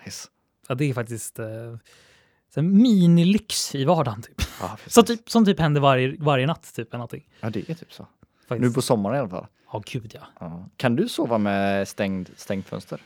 Nice. 0.04 0.28
Ja, 0.68 0.75
det 0.75 0.85
är 0.85 0.95
faktiskt 0.95 1.38
eh, 1.38 2.62
minilyx 2.62 3.75
i 3.75 3.85
vardagen. 3.85 4.23
Typ. 4.23 4.42
Ja. 4.61 4.78
Så 4.87 5.02
typ, 5.02 5.30
som 5.30 5.45
typ 5.45 5.61
händer 5.61 5.80
varje, 5.80 6.16
varje 6.18 6.47
natt. 6.47 6.75
Typ, 6.75 6.88
eller 6.88 6.99
någonting. 6.99 7.28
ja, 7.40 7.50
det 7.50 7.71
är 7.71 7.75
typ 7.75 7.92
så. 7.92 8.07
Faktiskt. 8.49 8.68
Nu 8.68 8.75
på 8.75 8.83
sommaren 8.83 9.16
i 9.16 9.18
alla 9.18 9.28
fall. 9.28 9.47
Ja, 9.73 9.83
gud 9.87 10.11
ja. 10.14 10.21
Ja. 10.40 10.68
Kan 10.76 10.97
du 10.97 11.09
sova 11.09 11.38
med 11.38 11.88
stängd, 11.88 12.30
stängt 12.37 12.68
fönster? 12.68 13.00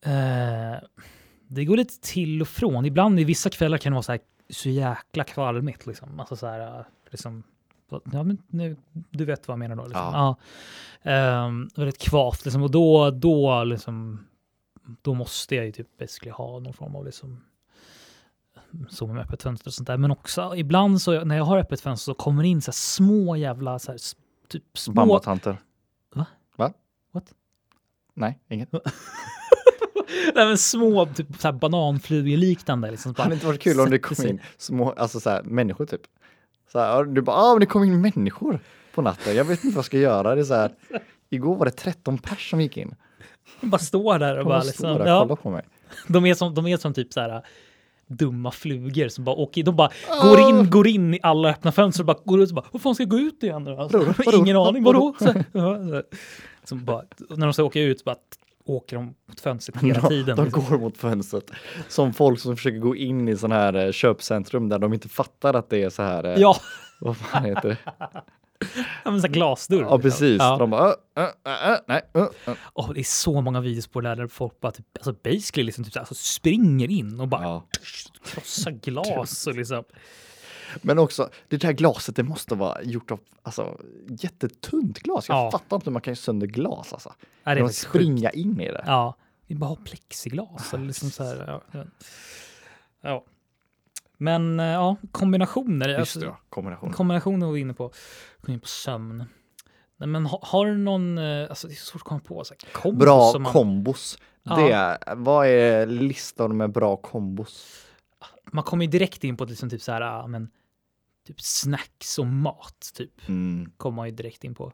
Eh, 0.00 0.80
det 1.48 1.64
går 1.64 1.76
lite 1.76 2.00
till 2.00 2.42
och 2.42 2.48
från. 2.48 2.84
Ibland 2.84 3.20
i 3.20 3.24
vissa 3.24 3.50
kvällar 3.50 3.78
kan 3.78 3.92
det 3.92 3.94
vara 3.94 4.02
så, 4.02 4.12
här, 4.12 4.20
så 4.50 4.68
jäkla 4.68 5.24
kvalmigt. 5.24 5.86
Liksom. 5.86 6.20
Alltså 6.20 6.36
så 6.36 6.46
här, 6.46 6.78
eh, 6.78 6.84
liksom, 7.10 7.42
ja, 7.90 8.22
men 8.22 8.42
nu, 8.48 8.76
du 9.10 9.24
vet 9.24 9.48
vad 9.48 9.52
jag 9.52 9.58
menar 9.58 9.76
då. 9.76 9.84
Liksom. 9.84 10.02
Ja. 10.12 10.36
Ehm, 11.02 11.68
väldigt 11.76 11.98
kvavt 11.98 12.44
liksom. 12.44 12.62
och 12.62 12.70
då, 12.70 13.10
då, 13.10 13.64
liksom, 13.64 14.26
då 15.02 15.14
måste 15.14 15.54
jag 15.54 15.66
ju 15.66 15.72
typ 15.72 15.98
basically 15.98 16.32
ha 16.32 16.58
någon 16.58 16.72
form 16.72 16.96
av 16.96 17.04
liksom, 17.06 17.44
sova 18.88 19.12
med 19.12 19.22
öppet 19.24 19.42
fönster 19.42 19.68
och 19.68 19.74
sånt 19.74 19.86
där. 19.86 19.96
Men 19.96 20.10
också 20.10 20.52
ibland 20.56 21.02
så 21.02 21.24
när 21.24 21.36
jag 21.36 21.44
har 21.44 21.58
öppet 21.58 21.80
fönster 21.80 22.12
så 22.12 22.14
kommer 22.14 22.42
det 22.42 22.48
in 22.48 22.62
så 22.62 22.72
små 22.72 23.36
jävla 23.36 23.78
så 23.78 23.90
här, 23.90 23.98
typ 24.48 24.78
små 24.78 24.94
Bambatanter? 24.94 25.56
Va? 26.14 26.26
Va? 26.56 26.72
What? 27.12 27.34
Nej, 28.14 28.38
inget. 28.48 28.72
Nej, 30.34 30.46
men 30.46 30.58
små 30.58 31.06
typ, 31.06 31.26
så 31.38 31.48
här 31.48 31.52
bananflugeliknande. 31.52 32.90
Liksom, 32.90 33.12
Det 33.12 33.22
hade 33.22 33.34
inte 33.34 33.46
varit 33.46 33.60
kul 33.60 33.80
om 33.80 33.90
det 33.90 33.98
kom 33.98 34.26
in 34.26 34.40
små, 34.56 34.92
alltså 34.92 35.20
så 35.20 35.30
här, 35.30 35.42
människor 35.42 35.86
typ. 35.86 36.00
Så 36.72 36.78
här, 36.78 37.04
du 37.04 37.22
bara, 37.22 37.36
ah, 37.36 37.52
men 37.52 37.60
det 37.60 37.66
kom 37.66 37.84
in 37.84 38.00
människor 38.00 38.60
på 38.94 39.02
natten. 39.02 39.36
Jag 39.36 39.44
vet 39.44 39.64
inte 39.64 39.74
vad 39.74 39.78
jag 39.78 39.84
ska 39.84 39.98
göra. 39.98 40.34
Det 40.34 40.40
är 40.40 40.44
så 40.44 40.54
här, 40.54 40.74
igår 41.30 41.56
var 41.56 41.64
det 41.64 41.70
13 41.70 42.18
pers 42.18 42.50
som 42.50 42.60
gick 42.60 42.76
in. 42.76 42.94
De 43.60 43.66
bara 43.70 43.78
står 43.78 44.18
där 44.18 44.38
och 44.38 44.44
bara 44.44 44.58
bara 44.58 44.64
liksom, 44.64 44.98
där 44.98 45.06
ja, 45.06 45.36
på 45.42 45.50
mig. 45.50 45.64
de, 46.08 46.26
är 46.26 46.34
som, 46.34 46.54
de 46.54 46.66
är 46.66 46.76
som 46.76 46.94
typ 46.94 47.12
så 47.12 47.20
här 47.20 47.42
dumma 48.06 48.50
flugor 48.50 49.08
som 49.08 49.24
bara 49.24 49.36
åker 49.36 49.62
De 49.62 49.76
bara 49.76 49.90
går 50.22 50.40
in, 50.40 50.70
går 50.70 50.88
in 50.88 51.14
i 51.14 51.18
alla 51.22 51.50
öppna 51.50 51.72
fönster 51.72 52.02
och 52.02 52.06
bara 52.06 52.18
går 52.24 52.40
ut 52.40 52.48
och 52.50 52.54
bara 52.54 52.66
vad 52.72 52.82
fan 52.82 52.94
ska 52.94 53.02
jag 53.02 53.10
gå 53.10 53.18
ut 53.18 53.42
igen 53.42 53.64
nu? 53.64 53.70
Alltså, 53.76 53.98
Vadå? 53.98 54.12
Vadå? 54.26 54.38
Ingen 54.38 54.56
aning, 54.56 54.84
Vadå? 54.84 55.14
Så, 55.18 55.32
så. 56.64 56.74
Bara, 56.74 57.02
när 57.30 57.46
de 57.46 57.52
ska 57.52 57.64
åka 57.64 57.80
ut 57.80 57.98
så 57.98 58.04
bara 58.04 58.16
åker 58.64 58.96
de 58.96 59.14
mot 59.28 59.40
fönstret 59.40 59.82
hela 59.82 60.00
De, 60.00 60.08
tiden. 60.08 60.36
de 60.36 60.44
liksom. 60.44 60.64
går 60.64 60.78
mot 60.78 60.96
fönstret. 60.98 61.50
Som 61.88 62.12
folk 62.12 62.40
som 62.40 62.56
försöker 62.56 62.78
gå 62.78 62.96
in 62.96 63.28
i 63.28 63.36
sån 63.36 63.52
här 63.52 63.74
eh, 63.86 63.92
köpcentrum 63.92 64.68
där 64.68 64.78
de 64.78 64.92
inte 64.94 65.08
fattar 65.08 65.54
att 65.54 65.70
det 65.70 65.82
är 65.82 65.90
så 65.90 66.02
här. 66.02 66.24
eh, 66.24 66.34
Ja, 66.40 66.56
Vad 67.00 67.16
fan 67.16 67.44
heter 67.44 67.68
det? 67.68 67.76
Ja, 69.04 69.10
men 69.10 69.22
så 69.22 69.28
glasdörr. 69.28 69.80
Ja, 69.80 69.98
precis. 69.98 70.38
Ja. 70.38 70.56
De 70.58 70.70
bara, 70.70 70.88
äh, 71.16 71.24
äh, 71.46 71.72
äh, 71.72 71.78
nej. 71.86 72.02
Åh, 72.74 72.90
det 72.94 73.00
är 73.00 73.04
så 73.04 73.40
många 73.40 73.60
videos 73.60 73.86
på 73.86 74.00
det 74.00 74.08
där, 74.08 74.16
där 74.16 74.26
folk 74.26 74.60
bara 74.60 74.72
typ, 74.72 74.86
alltså 74.96 75.12
basically 75.12 75.62
liksom 75.66 75.84
typ 75.84 75.96
alltså 75.96 76.14
springer 76.14 76.90
in 76.90 77.20
och 77.20 77.28
bara 77.28 77.42
Ja. 77.42 77.64
krossar 78.24 78.70
glas 78.70 79.46
och 79.46 79.54
liksom. 79.54 79.84
Men 80.82 80.98
också, 80.98 81.30
det 81.48 81.56
där 81.56 81.72
glaset, 81.72 82.16
det 82.16 82.22
måste 82.22 82.54
vara 82.54 82.82
gjort 82.82 83.10
av 83.10 83.20
alltså, 83.42 83.80
jättetunt 84.08 84.98
glas. 84.98 85.28
Jag 85.28 85.36
Ja. 85.38 85.50
fattar 85.50 85.76
inte 85.76 85.86
hur 85.90 85.92
man 85.92 86.02
kan 86.02 86.10
göra 86.12 86.16
sönder 86.16 86.46
glas 86.46 86.92
alltså. 86.92 87.14
Ja, 87.44 87.54
det 87.54 87.60
är 87.60 87.62
man 87.62 87.68
faktiskt 87.68 87.84
sjukt. 87.86 88.04
springa 88.04 88.30
in 88.30 88.60
i 88.60 88.68
det? 88.68 88.84
Ja, 88.86 89.14
vi 89.46 89.54
bara 89.54 89.68
har 89.68 89.76
plexiglas 89.76 90.74
eller 90.74 90.84
liksom 90.86 91.10
så 91.10 91.24
här. 91.24 91.60
Ja. 91.72 91.84
ja. 93.00 93.24
Ja. 94.18 94.24
Men 94.24 94.60
eh, 94.60 94.66
ja, 94.66 94.96
kombinationer. 95.12 95.88
Just 95.88 95.98
alltså, 95.98 96.20
det, 96.20 96.26
ja. 96.26 96.38
kombination. 96.48 96.92
Kombinationer 96.92 97.46
var 97.46 97.52
vi 97.52 97.60
inne 97.60 97.74
på. 97.74 97.92
Kom 98.40 98.54
in 98.54 98.60
på 98.60 98.68
sömn. 98.68 99.24
Nej, 99.96 100.08
men 100.08 100.26
ha, 100.26 100.40
har 100.42 100.66
du 100.66 100.76
någon, 100.76 101.18
eh, 101.18 101.46
alltså 101.48 101.68
det 101.68 101.74
är 101.74 101.76
svårt 101.76 102.02
att 102.02 102.08
komma 102.08 102.20
på. 102.20 102.44
Så 102.44 102.54
här, 102.54 102.72
kombos 102.72 103.04
Bra 103.04 103.38
man, 103.38 103.52
kombos. 103.52 104.18
Ja. 104.42 104.56
Det 104.56 104.72
är, 104.72 105.14
vad 105.16 105.46
är 105.46 105.86
listan 105.86 106.56
med 106.56 106.72
bra 106.72 106.96
kombos? 106.96 107.84
man 108.52 108.64
kommer 108.64 108.84
ju 108.84 108.90
direkt 108.90 109.24
in 109.24 109.36
på 109.36 109.44
liksom 109.44 109.70
typ 109.70 109.82
så 109.82 109.92
här, 109.92 110.00
ja, 110.00 110.26
men 110.26 110.50
typ 111.26 111.40
snacks 111.40 112.18
och 112.18 112.26
mat 112.26 112.92
typ. 112.94 113.28
Mm. 113.28 113.72
Kommer 113.76 113.96
man 113.96 114.08
ju 114.08 114.14
direkt 114.14 114.44
in 114.44 114.54
på. 114.54 114.72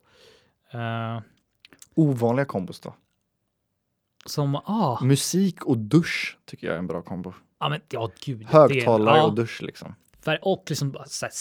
Eh, 0.72 1.20
Ovanliga 1.94 2.46
kombos 2.46 2.80
då? 2.80 2.94
som, 4.26 4.54
ah, 4.54 5.04
Musik 5.04 5.64
och 5.64 5.78
dusch 5.78 6.38
tycker 6.44 6.66
jag 6.66 6.74
är 6.74 6.78
en 6.78 6.86
bra 6.86 7.02
kombo. 7.02 7.32
Ja 7.64 7.68
men 7.68 7.80
ja 7.90 8.10
gud. 8.24 8.46
Högtalare 8.46 9.16
ja, 9.18 9.24
och 9.24 9.34
dusch 9.34 9.62
liksom. 9.62 9.94
Och 10.42 10.64
liksom 10.68 10.96
så 11.06 11.26
här 11.26 11.32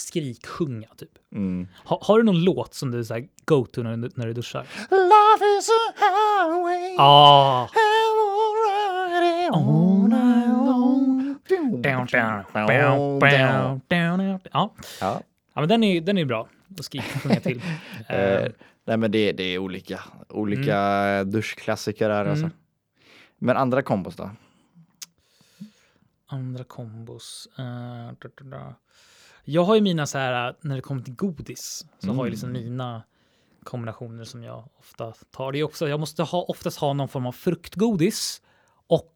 typ. 0.96 1.10
Mm. 1.32 1.68
Ha, 1.84 1.98
har 2.02 2.18
du 2.18 2.24
någon 2.24 2.44
låt 2.44 2.74
som 2.74 2.90
du 2.90 3.04
så 3.04 3.14
här 3.14 3.26
go 3.44 3.66
to 3.66 3.82
när, 3.82 3.96
du- 3.96 4.10
när 4.14 4.26
du 4.26 4.32
duschar? 4.32 4.66
Love 4.90 5.58
is 5.58 5.68
a 5.68 5.92
highway. 5.98 6.96
Ah! 6.98 7.68
Ja. 14.52 14.74
Ja. 15.00 15.22
men 15.54 15.68
den 15.68 15.84
är, 15.84 16.00
den 16.00 16.18
är 16.18 16.24
bra. 16.24 16.48
Då 16.68 16.82
ska 16.82 16.98
jag 16.98 17.04
sjunga 17.04 17.40
till. 17.40 17.62
Eh, 18.08 18.48
nej 18.84 18.96
men 18.96 19.10
det, 19.10 19.32
det 19.32 19.42
är 19.42 19.58
olika, 19.58 20.00
olika 20.28 21.24
duschklassiker 21.24 22.10
här 22.10 22.24
alltså. 22.24 22.44
Mm. 22.44 22.56
Men 23.38 23.56
andra 23.56 23.82
kombos 23.82 24.16
då? 24.16 24.30
Andra 26.26 26.64
kombos. 26.64 27.48
Eh, 27.58 27.64
da, 28.20 28.28
da, 28.38 28.44
da. 28.56 28.74
Jag 29.44 29.64
har 29.64 29.74
ju 29.74 29.80
mina 29.80 30.06
så 30.06 30.18
här, 30.18 30.56
när 30.60 30.76
det 30.76 30.82
kommer 30.82 31.02
till 31.02 31.14
godis, 31.14 31.86
så 31.98 32.12
har 32.12 32.24
jag 32.26 32.30
liksom 32.30 32.48
Mm. 32.50 32.62
mina 32.64 33.02
kombinationer 33.64 34.24
som 34.24 34.42
jag 34.42 34.68
ofta 34.78 35.12
tar. 35.30 35.52
Det 35.52 35.62
också, 35.62 35.88
jag 35.88 36.00
måste 36.00 36.22
ha, 36.22 36.42
oftast 36.42 36.78
ha 36.78 36.92
någon 36.92 37.08
form 37.08 37.26
av 37.26 37.32
fruktgodis 37.32 38.42
och 38.86 39.14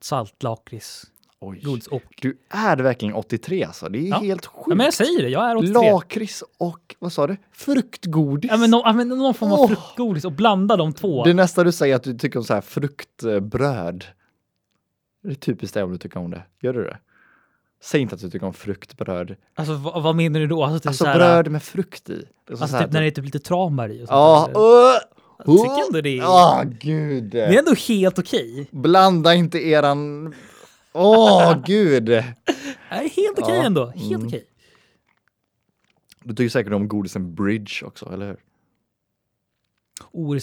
saltlakrits. 0.00 1.04
Godis 1.40 1.86
och, 1.86 2.02
Du 2.22 2.38
är 2.48 2.76
verkligen 2.76 3.14
83 3.14 3.64
alltså. 3.64 3.88
Det 3.88 3.98
är 3.98 4.02
Ja. 4.08 4.18
helt 4.18 4.46
sjukt. 4.46 4.66
ja, 4.68 4.74
men 4.74 4.84
jag 4.84 4.94
säger 4.94 5.22
det, 5.22 5.28
jag 5.28 5.50
är 5.50 5.56
83. 5.56 5.72
Lakrits 5.92 6.44
och 6.58 6.96
vad 6.98 7.12
sa 7.12 7.26
du? 7.26 7.36
Fruktgodis. 7.52 8.50
Ja, 8.50 8.56
men, 8.56 8.70
någon, 8.70 8.82
ja, 8.84 8.92
men 8.92 9.08
någon 9.08 9.34
form 9.34 9.52
av 9.52 9.58
Åh. 9.60 9.68
fruktgodis 9.68 10.24
och 10.24 10.32
blanda 10.32 10.76
de 10.76 10.92
två. 10.92 11.24
Det 11.24 11.30
är 11.30 11.34
nästa 11.34 11.64
du 11.64 11.72
säger 11.72 11.96
att 11.96 12.02
du 12.02 12.18
tycker 12.18 12.38
om 12.38 12.44
så 12.44 12.54
här 12.54 12.60
fruktbröd. 12.60 14.04
Det 15.26 15.32
är 15.32 15.34
typiskt 15.34 15.74
det 15.74 15.82
om 15.82 15.92
du 15.92 15.98
tycker 15.98 16.20
om 16.20 16.30
det. 16.30 16.42
Gör 16.60 16.72
du 16.72 16.84
det? 16.84 16.98
Säg 17.82 18.00
inte 18.00 18.14
att 18.14 18.20
du 18.20 18.30
tycker 18.30 18.46
om 18.46 18.54
fruktbröd. 18.54 19.36
Alltså 19.54 19.74
vad, 19.74 20.02
vad 20.02 20.16
menar 20.16 20.40
du 20.40 20.46
då? 20.46 20.64
Alltså, 20.64 20.78
typ 20.78 20.86
Alltså 20.86 21.04
så 21.04 21.10
här, 21.10 21.16
bröd 21.18 21.50
med 21.50 21.62
frukt 21.62 22.10
i. 22.10 22.24
Alltså 22.50 22.66
här 22.66 22.84
typ 22.84 22.92
när 22.92 23.00
det 23.00 23.06
är 23.06 23.10
typ 23.10 23.24
lite 23.24 23.38
tranbär 23.38 23.88
i 23.88 24.04
och 24.04 24.08
sånt 24.08 24.10
Ja, 24.10 24.50
där. 24.54 24.60
Jag 25.46 25.62
tycker 25.62 25.86
ändå 25.86 26.00
det 26.00 26.08
är, 26.08 26.16
Ja, 26.16 26.64
gud. 26.80 27.24
det 27.24 27.40
är 27.40 27.58
ändå 27.58 27.74
helt 27.88 28.18
okej. 28.18 28.68
Blanda 28.70 29.34
inte 29.34 29.58
eran... 29.58 30.34
Åh, 30.92 31.62
gud. 31.66 32.04
Det 32.04 32.34
är 32.88 32.98
helt 32.98 33.38
okej 33.38 33.56
Ja, 33.56 33.62
ändå. 33.62 33.86
Helt 33.86 34.10
mm. 34.10 34.26
okej. 34.26 34.44
Du 36.24 36.34
tycker 36.34 36.48
säkert 36.50 36.72
om 36.72 36.88
godisen 36.88 37.34
Bridge 37.34 37.86
också, 37.86 38.12
eller 38.12 38.26
hur? 38.26 38.36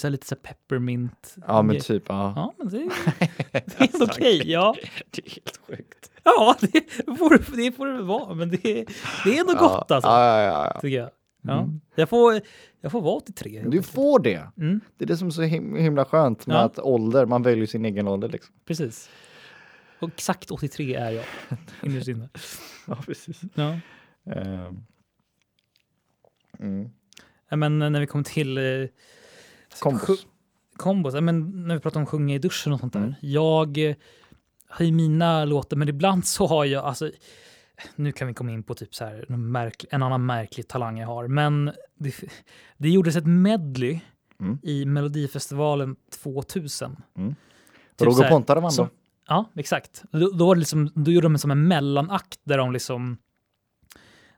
Här 0.03 0.09
lite 0.09 0.27
så 0.27 0.35
peppermint. 0.35 1.35
Ja, 1.47 1.61
men 1.61 1.79
typ. 1.79 2.03
Ja. 2.07 2.33
Ja, 2.35 2.53
men 2.57 2.69
det 2.69 2.77
är, 2.77 2.89
det 3.51 3.75
är 3.77 3.79
helt 3.79 4.01
okej. 4.01 4.41
Ja, 4.51 4.75
Det 5.11 5.25
är 5.25 5.29
helt 5.31 5.57
sjukt. 5.67 6.11
ja 6.23 6.55
det, 6.61 6.81
får, 7.17 7.55
det 7.57 7.71
får 7.71 7.87
det 7.87 8.01
vara. 8.03 8.33
Men 8.33 8.49
det 8.49 8.65
är, 8.65 8.85
det 9.23 9.37
är 9.37 9.39
ändå 9.41 9.53
gott 9.53 9.85
ja, 9.89 9.95
alltså. 9.95 10.09
Ja, 10.09 10.41
ja, 10.41 10.71
ja. 10.73 10.79
Tycker 10.81 10.97
jag. 10.97 11.09
Ja. 11.41 11.59
Mm. 11.59 11.81
Jag, 11.95 12.09
får, 12.09 12.39
jag 12.81 12.91
får 12.91 13.01
vara 13.01 13.15
83. 13.15 13.49
helt 13.51 13.71
Du 13.71 13.77
enkelt. 13.77 13.93
får 13.95 14.19
det. 14.19 14.47
Mm, 14.57 14.81
Det 14.97 15.05
är 15.05 15.07
det 15.07 15.17
som 15.17 15.27
är 15.27 15.31
så 15.31 15.41
him 15.41 15.75
himla 15.75 16.05
skönt 16.05 16.45
med 16.47 16.55
Ja. 16.55 16.59
att 16.61 16.79
ålder, 16.79 17.25
man 17.25 17.43
väljer 17.43 17.65
sin 17.65 17.85
egen 17.85 18.07
ålder 18.07 18.29
liksom. 18.29 18.55
precis. 18.65 19.09
Och 19.99 20.09
exakt 20.09 20.51
83 20.51 20.95
är 20.95 21.11
jag. 21.11 21.25
Innerst 21.83 22.07
inne. 22.07 22.29
Ja, 22.87 22.95
precis. 23.05 23.41
Ja. 23.53 23.77
Ehm. 24.31 24.85
Mm. 26.59 26.89
Ja, 27.49 27.55
Men 27.57 27.79
när 27.79 27.99
vi 27.99 28.07
kommer 28.07 28.23
till 28.25 28.57
eh, 28.57 28.63
Kombos. 29.79 30.25
kombos, 30.77 31.13
men 31.13 31.67
när 31.67 31.75
vi 31.75 31.81
pratar 31.81 31.99
om 31.99 32.05
sjunga 32.05 32.35
i 32.35 32.39
duschen 32.39 32.73
och 32.73 32.79
sånt 32.79 32.93
där. 32.93 32.99
Mm. 32.99 33.13
Jag 33.21 33.77
eh, 33.77 33.95
har 34.67 34.85
ju 34.85 34.91
mina 34.91 35.45
låtar, 35.45 35.77
men 35.77 35.89
ibland 35.89 36.25
så 36.25 36.47
har 36.47 36.65
jag, 36.65 36.85
alltså, 36.85 37.11
nu 37.95 38.11
kan 38.11 38.27
vi 38.27 38.33
komma 38.33 38.51
in 38.51 38.63
på 38.63 38.75
typ 38.75 38.95
så 38.95 39.05
här, 39.05 39.25
en, 39.29 39.51
märklig, 39.51 39.93
en 39.93 40.03
annan 40.03 40.25
märklig 40.25 40.67
talang 40.67 40.99
jag 40.99 41.07
har, 41.07 41.27
men 41.27 41.71
det, 41.95 42.15
det 42.77 42.89
gjordes 42.89 43.15
ett 43.15 43.25
medley 43.25 43.99
Mm. 44.43 44.59
i 44.63 44.85
Melodifestivalen 44.85 45.95
2000. 46.23 46.95
Typ 46.95 48.07
Roger 48.07 48.29
Pontare 48.29 48.59
vann 48.59 48.71
då. 48.77 48.89
Ja, 49.27 49.51
exakt. 49.55 50.03
Då, 50.11 50.29
då, 50.29 50.45
var 50.45 50.55
det 50.55 50.59
liksom, 50.59 50.91
då 50.95 51.11
gjorde 51.11 51.25
de 51.25 51.37
som 51.37 51.51
en 51.51 51.67
mellanakt 51.67 52.39
där 52.43 52.57
de 52.57 52.71
liksom 52.71 53.17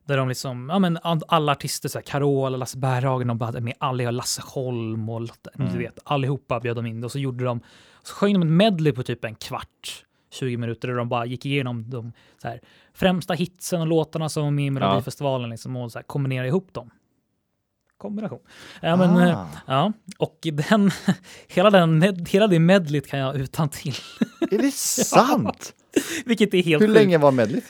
där 0.06 0.18
de 0.18 0.28
liksom, 0.30 0.70
ja 0.70 0.80
men 0.80 1.00
alla 1.28 1.52
artister, 1.52 1.90
så 1.90 1.98
här, 1.98 2.04
Carola, 2.04 2.58
Lasse 2.58 2.78
Berghagen, 2.78 3.28
de 3.28 3.42
hade 3.42 3.62
med 3.62 3.74
alla, 3.78 4.12
Lasse 4.12 4.42
Holm 4.46 5.10
och 5.10 5.22
Mm. 5.60 5.72
du 5.74 5.78
vet, 5.80 6.00
allihopa 6.04 6.60
bjöd 6.60 6.76
de 6.76 6.86
in 6.86 7.04
och 7.04 7.12
så 7.12 7.20
gjorde 7.20 7.44
de, 7.44 7.60
så 8.04 8.14
sjöng 8.14 8.34
de 8.34 8.42
en 8.42 8.58
medley 8.58 8.94
på 8.94 9.04
typ 9.04 9.26
en 9.26 9.36
kvart, 9.36 10.06
20 10.34 10.58
minuter 10.58 10.88
där 10.88 10.96
de 10.96 11.10
bara 11.10 11.26
gick 11.26 11.46
igenom 11.46 11.90
de 11.90 12.14
så 12.42 12.48
här, 12.48 12.60
främsta 12.94 13.34
hitsen 13.34 13.82
och 13.82 13.88
låtarna 13.88 14.30
som 14.30 14.44
var 14.44 14.52
med 14.52 14.66
i 14.66 14.70
Melodifestivalen 14.72 15.50
liksom, 15.50 15.76
och 15.76 15.92
så 15.92 15.98
här, 16.00 16.04
kombinerade 16.04 16.48
ihop 16.48 16.74
dem. 16.74 16.90
Kombination. 17.98 18.40
Ja, 18.82 18.96
men, 18.96 19.10
Ah. 19.18 19.30
eh, 19.30 19.46
ja, 19.68 19.94
och 20.18 20.38
den, 20.44 20.92
hela, 21.48 21.70
den, 21.70 22.00
med- 22.00 22.28
hela 22.30 22.48
det 22.48 22.60
medleyt 22.60 23.08
kan 23.08 23.20
jag 23.20 23.36
utan 23.36 23.70
till. 23.70 23.96
Är 24.52 24.58
det 24.58 24.72
sant? 24.76 25.74
Vilket 26.26 26.54
är 26.54 26.64
helt 26.64 26.84
Hur 26.84 26.88
länge 26.88 27.18
var 27.18 27.32
medlet? 27.32 27.64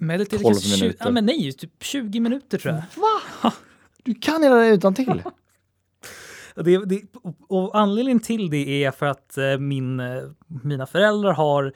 Är 0.00 0.24
12 0.24 0.26
kanske 0.26 0.68
tju- 0.76 0.80
minuter. 0.80 1.04
Ja, 1.04 1.10
men 1.10 1.26
nej, 1.26 1.52
typ 1.52 1.82
20 1.82 2.20
minuter 2.20 2.58
tror 2.58 2.74
jag. 2.74 2.82
Va? 3.42 3.52
Du 4.02 4.14
kan 4.14 4.42
hela 4.42 4.54
det 4.56 4.68
utan 4.68 4.94
till. 4.94 5.22
Det, 6.64 6.84
det, 6.86 7.02
och, 7.48 7.78
anledningen 7.78 8.20
till 8.20 8.50
det 8.50 8.84
är 8.84 8.90
för 8.90 9.06
att 9.06 9.38
eh, 9.38 9.58
min, 9.58 10.00
eh, 10.00 10.22
mina 10.46 10.86
föräldrar 10.86 11.32
har 11.32 11.72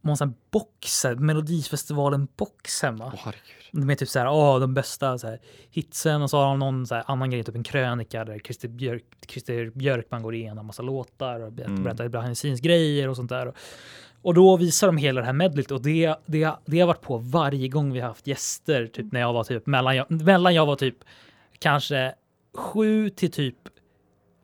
någon 0.00 0.16
sån 0.16 0.34
box, 0.50 1.04
här, 1.04 1.14
Melodifestivalen-box 1.14 2.82
hemma. 2.82 3.04
Åh, 3.06 3.20
herregud. 3.24 3.86
Med 3.86 3.98
typ 3.98 4.08
så 4.08 4.18
här, 4.18 4.28
åh, 4.28 4.60
de 4.60 4.74
bästa 4.74 5.18
så 5.18 5.26
här, 5.26 5.40
hitsen 5.70 6.22
och 6.22 6.30
så 6.30 6.36
har 6.36 6.46
de 6.46 6.58
någon 6.58 6.86
så 6.86 6.94
här, 6.94 7.04
annan 7.06 7.30
grej, 7.30 7.44
typ 7.44 7.54
en 7.54 7.62
krönika 7.62 8.24
där 8.24 8.38
Christer, 8.38 8.68
Björk, 8.68 9.04
Christer 9.28 9.70
Björkman 9.74 10.22
går 10.22 10.34
igenom 10.34 10.66
massa 10.66 10.82
låtar 10.82 11.40
och 11.40 11.52
berättar, 11.52 12.04
Mm. 12.04 12.10
behind 12.10 12.62
grejer 12.62 13.08
och 13.08 13.16
sånt 13.16 13.30
där. 13.30 13.46
Och, 13.46 13.54
och 14.24 14.34
då 14.34 14.56
visar 14.56 14.86
de 14.86 14.96
hela 14.96 15.20
det 15.20 15.26
här 15.26 15.32
medlet 15.32 15.70
och 15.70 15.82
det, 15.82 16.14
det, 16.26 16.56
det 16.66 16.80
har 16.80 16.86
varit 16.86 17.00
på 17.00 17.18
varje 17.18 17.68
gång 17.68 17.92
vi 17.92 18.00
har 18.00 18.08
haft 18.08 18.26
gäster, 18.26 18.86
typ 18.86 19.12
när 19.12 19.20
jag 19.20 19.32
var 19.32 19.44
typ 19.44 19.66
mellan 19.66 19.96
jag, 19.96 20.10
mellan 20.10 20.54
jag 20.54 20.66
var 20.66 20.76
typ 20.76 20.96
kanske 21.58 22.14
sju 22.54 23.10
till 23.10 23.30
typ 23.30 23.56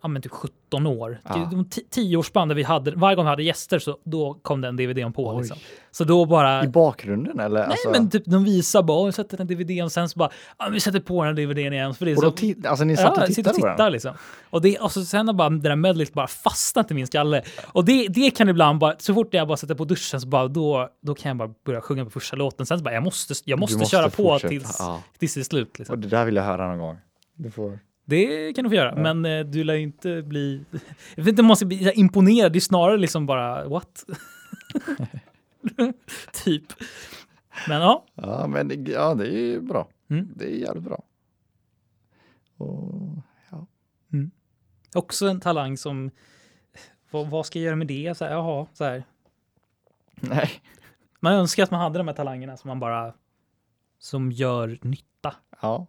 ja, 0.02 0.08
men 0.08 0.22
typ 0.22 0.32
17 0.70 0.86
år. 0.86 1.20
Typ 1.34 1.50
De 1.50 2.48
där 2.48 2.54
vi 2.54 2.62
hade, 2.62 2.90
varje 2.90 3.16
gång 3.16 3.24
vi 3.24 3.28
hade 3.30 3.42
gäster 3.42 3.78
så 3.78 3.98
då 4.04 4.34
kom 4.42 4.60
den 4.60 4.76
DVDn 4.76 5.12
på. 5.12 5.38
Liksom. 5.38 5.56
Så 5.90 6.04
då 6.04 6.26
bara... 6.26 6.64
I 6.64 6.68
bakgrunden 6.68 7.40
eller? 7.40 7.60
Nej, 7.60 7.70
alltså, 7.70 7.90
men 7.90 8.10
typ 8.10 8.24
de 8.26 8.44
visar 8.44 8.82
bara, 8.82 8.98
"Åh, 8.98 9.06
vi 9.06 9.12
sätter 9.12 9.36
den 9.36 9.46
DVDn 9.46 9.82
och 9.84 9.92
sen 9.92 10.08
så 10.08 10.18
bara, 10.18 10.30
ja, 10.58 10.68
vi 10.72 10.80
sätter 10.80 11.00
på 11.00 11.24
den 11.24 11.34
DVDn 11.34 11.72
igen. 11.72 11.94
För 11.94 12.06
det 12.06 12.12
och 12.12 12.18
så, 12.18 12.24
då 12.24 12.30
ti- 12.36 12.66
alltså 12.68 12.84
ni 12.84 12.96
satt 12.96 13.12
ja, 13.16 13.22
och 13.22 13.28
tittade 13.28 13.50
och 13.50 13.60
på 13.60 13.66
den? 13.66 13.74
tittar 13.76 13.90
liksom. 13.90 14.14
Och, 14.50 14.62
det, 14.62 14.78
och 14.78 14.92
så 14.92 15.04
sen 15.04 15.26
har 15.26 15.34
bara 15.34 15.50
det 15.50 15.68
där 15.68 15.76
medleyt 15.76 16.12
bara 16.12 16.26
fastnat 16.26 16.90
i 16.90 16.94
min 16.94 17.06
skalle. 17.06 17.42
Och 17.72 17.84
det, 17.84 18.06
det 18.08 18.30
kan 18.30 18.48
ibland 18.48 18.78
bara, 18.78 18.94
så 18.98 19.14
fort 19.14 19.34
jag 19.34 19.48
bara 19.48 19.56
sätter 19.56 19.74
på 19.74 19.84
duschen 19.84 20.20
så 20.20 20.26
bara, 20.28 20.48
då, 20.48 20.88
då 21.02 21.14
kan 21.14 21.28
jag 21.28 21.36
bara 21.36 21.50
börja 21.66 21.80
sjunga 21.80 22.04
på 22.04 22.10
första 22.10 22.36
låten. 22.36 22.66
Sen 22.66 22.78
så 22.78 22.84
bara, 22.84 22.94
jag 22.94 23.02
måste, 23.04 23.34
jag 23.44 23.58
måste, 23.58 23.78
måste 23.78 23.96
köra 23.96 24.04
på 24.10 24.10
fortsätta, 24.10 24.48
tills, 24.48 24.76
ja. 24.78 25.02
tills 25.18 25.34
det 25.34 25.40
är 25.40 25.44
slut. 25.44 25.78
Liksom. 25.78 25.92
Och 25.94 25.98
det 25.98 26.08
där 26.08 26.24
vill 26.24 26.36
jag 26.36 26.42
höra 26.44 26.68
någon 26.68 26.78
gång. 26.78 26.98
Du 27.34 27.50
får... 27.50 27.78
Det 28.10 28.52
kan 28.52 28.64
du 28.64 28.70
få 28.70 28.76
göra, 28.76 28.94
men 28.94 29.24
eh, 29.24 29.44
du 29.46 29.64
lär 29.64 29.74
ju 29.74 29.82
inte 29.82 30.22
bli... 30.22 30.64
Jag 31.14 31.24
vet 31.24 31.28
inte 31.28 31.42
om 31.42 31.46
man 31.46 31.56
ska 31.56 31.66
bli 31.66 31.92
imponerad, 31.94 32.52
det 32.52 32.58
är 32.58 32.60
snarare 32.60 32.96
liksom 32.96 33.26
bara 33.26 33.68
what? 33.68 34.04
typ. 36.44 36.64
Men 37.68 37.80
ja, 37.80 38.04
Ja, 38.14 38.46
men 38.46 38.84
ja, 38.86 39.14
det 39.14 39.26
är 39.26 39.32
ju 39.32 39.60
bra. 39.60 39.88
Mm. 40.10 40.28
Det 40.36 40.44
är 40.44 40.56
jävligt 40.56 40.84
bra. 40.84 41.02
Och, 42.56 43.18
ja. 43.50 43.66
också 44.94 45.28
en 45.28 45.40
talang 45.40 45.76
som... 45.76 46.10
Vad, 47.10 47.30
vad 47.30 47.46
ska 47.46 47.58
jag 47.58 47.66
göra 47.66 47.76
med 47.76 47.86
det? 47.86 48.16
Så 48.16 48.24
här, 48.24 48.32
jaha, 48.32 48.66
så 48.72 48.84
här. 48.84 49.04
Nej. 50.20 50.50
Man 51.20 51.32
önskar 51.32 51.62
att 51.62 51.70
man 51.70 51.80
hade 51.80 51.98
de 51.98 52.08
här 52.08 52.14
talangerna 52.14 52.56
som 52.56 52.68
man 52.68 52.80
bara... 52.80 53.14
Som 53.98 54.32
gör 54.32 54.78
nytta. 54.82 55.34
Ja. 55.62 55.86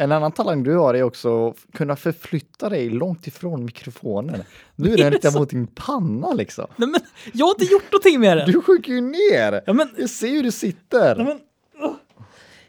En 0.00 0.12
annan 0.12 0.32
talang 0.32 0.62
du 0.62 0.76
har 0.76 0.94
är 0.94 1.02
också 1.02 1.48
att 1.48 1.56
kunna 1.72 1.96
förflytta 1.96 2.68
dig 2.68 2.90
långt 2.90 3.26
ifrån 3.26 3.64
mikrofonen. 3.64 4.42
Nu 4.76 4.92
är 4.92 4.96
den 4.96 5.10
riktad 5.12 5.30
mot 5.38 5.50
din 5.50 5.66
panna 5.66 6.32
liksom. 6.32 6.66
Nej, 6.76 6.88
men 6.88 7.00
jag 7.32 7.46
har 7.46 7.50
inte 7.50 7.64
gjort 7.72 7.92
någonting 7.92 8.20
med 8.20 8.36
den! 8.36 8.50
Du 8.52 8.62
sjunker 8.62 8.92
ju 8.92 9.00
ner! 9.00 9.62
Ja, 9.66 9.72
men, 9.72 9.88
Jag 9.98 10.10
ser 10.10 10.28
hur 10.28 10.42
du 10.42 10.50
sitter. 10.50 11.16
nej, 11.16 11.24
men. 11.26 11.38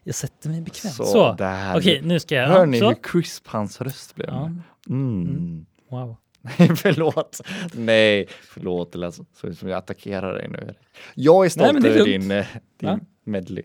Jag 0.04 0.16
sätter 0.16 0.50
mig 0.50 0.62
bekvämt. 0.62 0.94
Så. 0.96 1.06
Så, 1.06 1.34
där. 1.34 1.78
Okej, 1.78 2.02
nu 2.04 2.20
ska 2.20 2.36
jag... 2.36 2.48
Hör 2.48 2.66
ni 2.66 2.80
så. 2.80 2.88
hur 2.88 2.96
crisp 3.04 3.48
hans 3.48 3.82
röst 3.82 4.16
blev? 4.16 4.30
Ja, 4.30 4.52
Mm. 4.90 5.66
wow. 5.90 6.16
Nej, 6.42 6.70
förlåt. 6.76 7.42
Nej, 7.74 8.28
förlåt. 8.42 8.92
Det 8.92 8.98
lät 8.98 9.14
som 9.14 9.70
jag 9.70 9.72
attackerar 9.78 10.34
dig 10.34 10.48
nu. 10.50 10.74
Jag 11.16 11.46
är 11.46 11.50
stolt 11.50 11.86
över 11.86 12.06
din, 12.06 12.32
eh, 12.32 12.46
din 12.78 12.90
Va? 12.90 13.00
medley. 13.24 13.64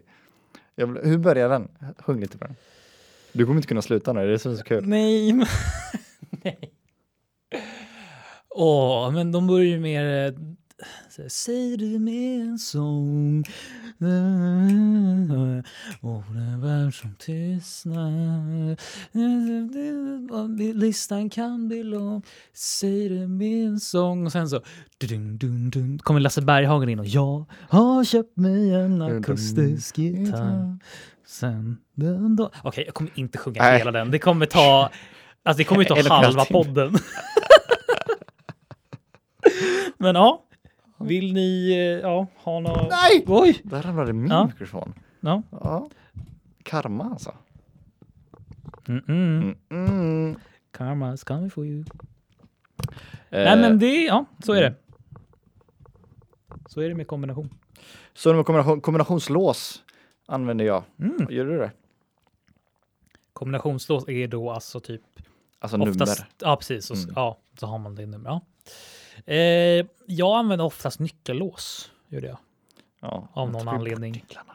Vill, 0.77 0.87
hur 0.87 1.19
börjar 1.19 1.49
den? 1.49 1.69
Sjung 1.99 2.21
lite 2.21 2.39
på 2.39 2.45
den. 2.45 2.57
Du 3.35 3.47
kommer 3.47 3.57
inte 3.57 3.69
kunna 3.69 3.83
sluta 3.83 4.13
nu, 4.13 4.27
det 4.27 4.33
är 4.33 4.57
så 4.57 4.65
kul. 4.65 4.87
Nej, 4.87 5.33
men... 5.33 5.47
Nej. 6.45 6.59
Åh, 8.51 9.11
men 9.11 9.33
de 9.33 9.47
börjar 9.47 9.65
ju 9.65 9.81
mer... 9.81 10.27
eh, 10.27 10.33
så 11.11 11.23
Säg 11.29 11.77
det 11.77 11.99
med 11.99 12.41
en 12.41 12.59
sång. 12.59 13.45
Och 16.01 16.23
den 16.35 16.61
värld 16.61 17.01
som 17.01 17.15
tystnar. 17.19 18.77
Listan 20.75 21.31
kan 21.31 21.69
bli 21.69 21.83
lång. 21.83 22.23
Säg 22.53 23.09
det 23.09 23.29
med 23.29 23.67
en 23.67 23.81
sång. 23.81 24.27
Och 24.27 24.33
sen 24.33 24.49
så 24.49 24.61
dun, 24.99 25.39
dun, 25.39 25.71
dun, 25.71 25.99
kommer 25.99 26.21
Lasse 26.21 26.43
Berghagen 26.43 26.89
in 26.89 26.99
och 26.99 27.07
jag 27.07 27.45
har 27.69 28.05
köpt 28.05 28.37
mig 28.37 28.75
en 28.75 29.03
akustisk 29.03 29.99
gitarr 29.99 30.79
Sen 31.25 31.79
den 31.95 32.37
dag... 32.37 32.51
Okej, 32.63 32.85
jag 32.85 32.95
kommer 32.95 33.11
inte 33.15 33.39
sjunga 33.39 33.63
Nej. 33.63 33.79
hela 33.79 33.93
den. 33.93 34.11
Det 34.11 34.19
kommer 34.19 34.47
ta... 34.47 34.91
Alltså 35.43 35.59
det 35.59 35.65
kommer 35.65 35.83
ju 35.83 35.89
ta 36.03 36.15
halva 36.15 36.45
podden. 36.45 36.95
Men 39.99 40.15
ja, 40.15 40.45
vill 40.99 41.33
ni 41.33 41.71
eh, 41.71 41.77
ja, 41.79 42.27
ha 42.37 42.61
något... 42.61 42.91
Nej! 42.91 43.25
Oj! 43.27 43.61
Där 43.65 43.83
ramlade 43.83 44.13
min 44.13 44.31
Ja. 44.31 44.47
mikrofon. 44.47 44.95
Ja. 45.21 45.43
Ja. 45.51 45.89
Karma 46.63 47.05
alltså. 47.05 47.35
Mm 48.89 49.01
-mm. 49.01 49.57
Mm, 49.71 49.87
mm. 49.89 50.37
Karma's 50.73 51.25
coming 51.27 51.51
for 51.51 51.67
you. 51.67 51.85
Eh, 53.31 53.45
Nej 53.45 53.57
men 53.57 53.79
det, 53.79 54.05
ja, 54.05 54.25
så 54.45 54.53
är 54.53 54.63
det. 54.63 54.75
Så 56.69 56.81
är 56.81 56.89
det 56.89 56.95
med 56.95 57.07
kombination. 57.07 57.51
Så 58.15 58.35
med 58.35 58.47
kombination, 58.47 58.81
kombinationslås 58.81 59.83
använder 60.27 60.65
jag. 60.65 60.85
Mm. 60.99 61.27
Gör 61.31 61.45
du 61.45 61.59
det? 61.59 61.73
Kombinationslås 63.33 64.09
är 64.09 64.29
då 64.29 64.51
alltså 64.51 64.81
typ 64.81 65.03
Alltså 65.59 65.79
oftast... 65.79 65.99
nummer. 65.99 66.31
Ja, 66.41 66.57
precis. 66.57 66.91
Och, 66.91 66.97
Mm. 66.97 67.13
Ja, 67.17 67.39
så 67.61 67.67
har 67.67 67.79
man 67.79 67.95
det 67.95 68.07
nummer. 68.07 68.31
Ja. 68.31 68.41
Eh, 69.33 69.87
jag 70.07 70.39
använder 70.39 70.65
oftast 70.65 70.99
nyckellås. 71.01 71.91
Gör 72.09 72.21
det 72.21 72.27
jag. 72.27 72.39
Ja, 73.01 73.29
av 73.33 73.47
man 73.47 73.53
någon 73.53 73.61
tappar 73.61 73.73
ju 73.73 73.79
bort 73.79 73.81
anledning. 73.81 74.13
Nycklarna. 74.13 74.53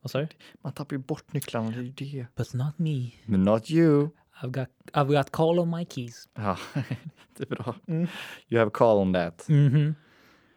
Vad 0.00 0.10
sa 0.10 0.18
du? 0.18 0.28
Man 0.62 0.72
tappar 0.72 0.96
ju 0.96 0.98
bort 0.98 1.32
nycklarna, 1.32 1.70
det 1.70 1.76
är 1.76 1.82
ju 1.82 1.90
det. 1.90 2.26
But 2.36 2.54
not 2.54 2.78
me. 2.78 3.10
Men 3.24 3.42
not 3.42 3.70
you. 3.70 4.08
I've 4.42 4.50
got, 4.50 4.68
I've 4.92 5.16
got 5.18 5.30
call 5.30 5.58
on 5.58 5.70
my 5.70 5.86
keys. 5.86 6.28
Ja, 6.34 6.58
det 7.36 7.42
är 7.42 7.46
bra. 7.56 7.74
Mm. 7.86 8.06
You 8.48 8.58
have 8.58 8.70
call 8.70 8.96
on 8.98 9.12
that. 9.12 9.48
Mhm. 9.48 9.94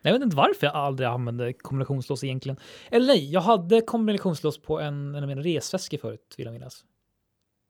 Jag 0.05 0.13
vet 0.13 0.23
inte 0.23 0.35
varför 0.35 0.67
jag 0.67 0.75
aldrig 0.75 1.09
använde 1.09 1.53
kombinationslås 1.53 2.23
egentligen. 2.23 2.57
Eller 2.91 3.07
nej, 3.07 3.31
jag 3.31 3.41
hade 3.41 3.81
kombinationslås 3.81 4.61
på 4.61 4.79
en, 4.79 5.15
en 5.15 5.23
av 5.23 5.27
mina 5.27 5.41
resväskor 5.41 5.97
förut, 5.97 6.33
vill 6.37 6.45
jag 6.45 6.53
minnas. 6.53 6.83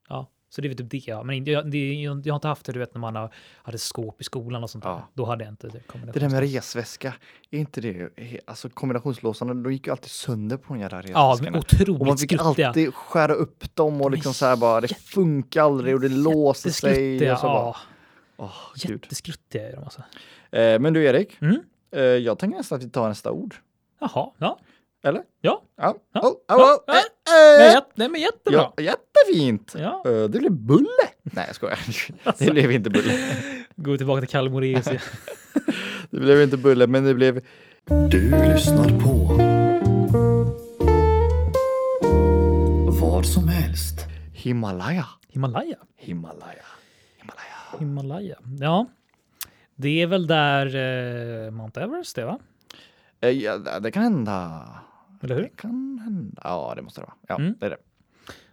Ja, 0.10 0.32
så 0.50 0.62
det 0.62 0.67
är 0.67 0.69
väl 0.69 0.78
typ 0.78 0.91
det. 0.91 1.08
Ja. 1.12 1.24
Men 1.24 1.45
jag, 1.45 1.71
det, 1.71 1.93
jag, 1.93 2.12
har 2.12 2.36
inte 2.36 2.48
haft 2.48 2.65
det, 2.65 2.71
du 2.71 2.80
vet, 2.80 2.93
när 2.93 3.00
man 3.02 3.15
har, 3.15 3.34
hade 3.63 3.78
skåp 3.78 4.21
i 4.21 4.24
skolan 4.24 4.63
och 4.63 4.69
sånt 4.69 4.84
där. 4.84 4.89
Ja. 4.91 5.10
Då 5.13 5.26
hade 5.26 5.43
jag 5.43 5.52
inte 5.52 5.67
det. 5.67 5.82
Det 6.13 6.19
där 6.19 6.30
med 6.30 6.39
resväska, 6.39 7.13
är 7.52 7.60
inte 7.60 7.82
det, 7.82 8.10
alltså 8.45 8.69
kombinationslåsarna, 8.69 9.54
de 9.54 9.74
gick 9.74 9.88
ju 9.88 9.91
alltid 9.91 10.12
sönder 10.12 10.58
på 10.58 10.74
de 10.74 10.80
jävla 10.80 10.98
Ja, 10.98 11.02
resväskorna. 11.04 11.52
men 11.52 11.60
och 11.60 11.74
man 11.74 11.82
otroligt 12.10 12.19
fick 12.21 12.39
skruttiga. 12.39 12.67
alltid 12.67 12.93
skära 12.93 13.34
upp 13.34 13.76
dem 13.76 14.02
och 14.02 14.12
liksom 14.12 14.34
så 14.34 14.45
här 14.45 14.56
bara, 14.56 14.82
det 14.82 14.95
funkar 14.98 15.62
aldrig 15.63 15.95
och 15.95 16.02
det 16.02 16.10
låser 16.10 16.69
sig. 16.69 17.32
Och 17.32 17.39
så 17.39 17.48
bara, 17.48 17.76
ja. 18.38 18.52
gud. 18.88 19.00
Jätteskruttiga 19.04 19.69
är 19.69 19.76
de 19.76 19.84
alltså. 19.84 20.02
Eh, 20.52 20.80
men 20.80 20.93
du 20.93 21.06
Erik, 21.06 21.41
Mm. 21.41 21.60
Eh, 21.91 22.02
jag 22.02 22.39
tänker 22.39 22.58
nästan 22.58 22.76
att 22.78 22.84
vi 22.84 22.89
tar 22.89 23.10
nästa 23.10 23.32
ord. 23.32 23.56
Jaha, 24.00 24.32
ja. 24.38 24.60
Eller? 25.04 25.24
Ja. 25.41 25.62
Ja. 25.78 25.95
Ja. 26.13 26.19
Oh, 26.21 26.28
oh, 26.28 26.65
oh, 26.65 26.80
Ja. 26.88 26.93
eh, 26.93 27.60
Nej, 27.60 27.76
eh. 27.76 27.82
nej 27.95 28.10
men 28.10 28.21
jättebra. 28.21 28.71
Ja, 28.78 28.84
jättefint! 28.84 29.76
Ja. 29.78 30.04
Eh, 30.06 30.24
det 30.24 30.39
blev 30.39 30.52
bulle! 30.52 31.08
Nej 31.24 31.43
jag 31.48 31.56
skojar. 31.56 31.80
Det 32.45 32.52
blev 32.52 32.71
inte 32.71 32.89
bulle. 32.89 33.13
Gå 33.76 33.98
tillbaka 33.98 34.28
till 34.28 34.63
igen. 34.63 34.84
Det 36.10 36.19
blev 36.19 36.41
inte 36.41 36.58
bulle 36.58 36.88
men 36.88 37.04
det 37.04 37.13
blev 37.13 37.41
Du 38.12 38.32
lyssnar 38.32 38.89
på 39.00 39.36
vad 43.02 43.26
som 43.26 43.48
helst. 43.48 44.00
Himalaya. 44.34 45.06
Himalaya. 45.28 45.78
Himalaya. 45.95 46.65
Himalaya. 47.17 47.80
Himalaya. 47.80 48.36
Ja, 48.60 48.86
det 49.76 50.02
är 50.02 50.08
väl 50.08 50.28
där 50.28 50.66
eh, 51.46 51.52
Mount 51.52 51.82
Everest 51.82 52.18
är 52.18 52.26
va? 52.26 52.40
Eh, 53.22 53.30
ja, 53.30 53.58
det 53.80 53.92
kan 53.92 54.04
hända. 54.04 54.70
Eller 55.22 55.36
hur? 55.36 55.44
Det 55.44 55.50
kan 55.50 56.00
hända. 56.04 56.42
Ja, 56.44 56.74
det 56.76 56.82
måste 56.82 57.02
det 57.02 57.06
vara. 57.06 57.16
Ja, 57.28 57.36
Mm. 57.36 57.56
det 57.60 57.66
är 57.66 57.70
det. 57.70 57.78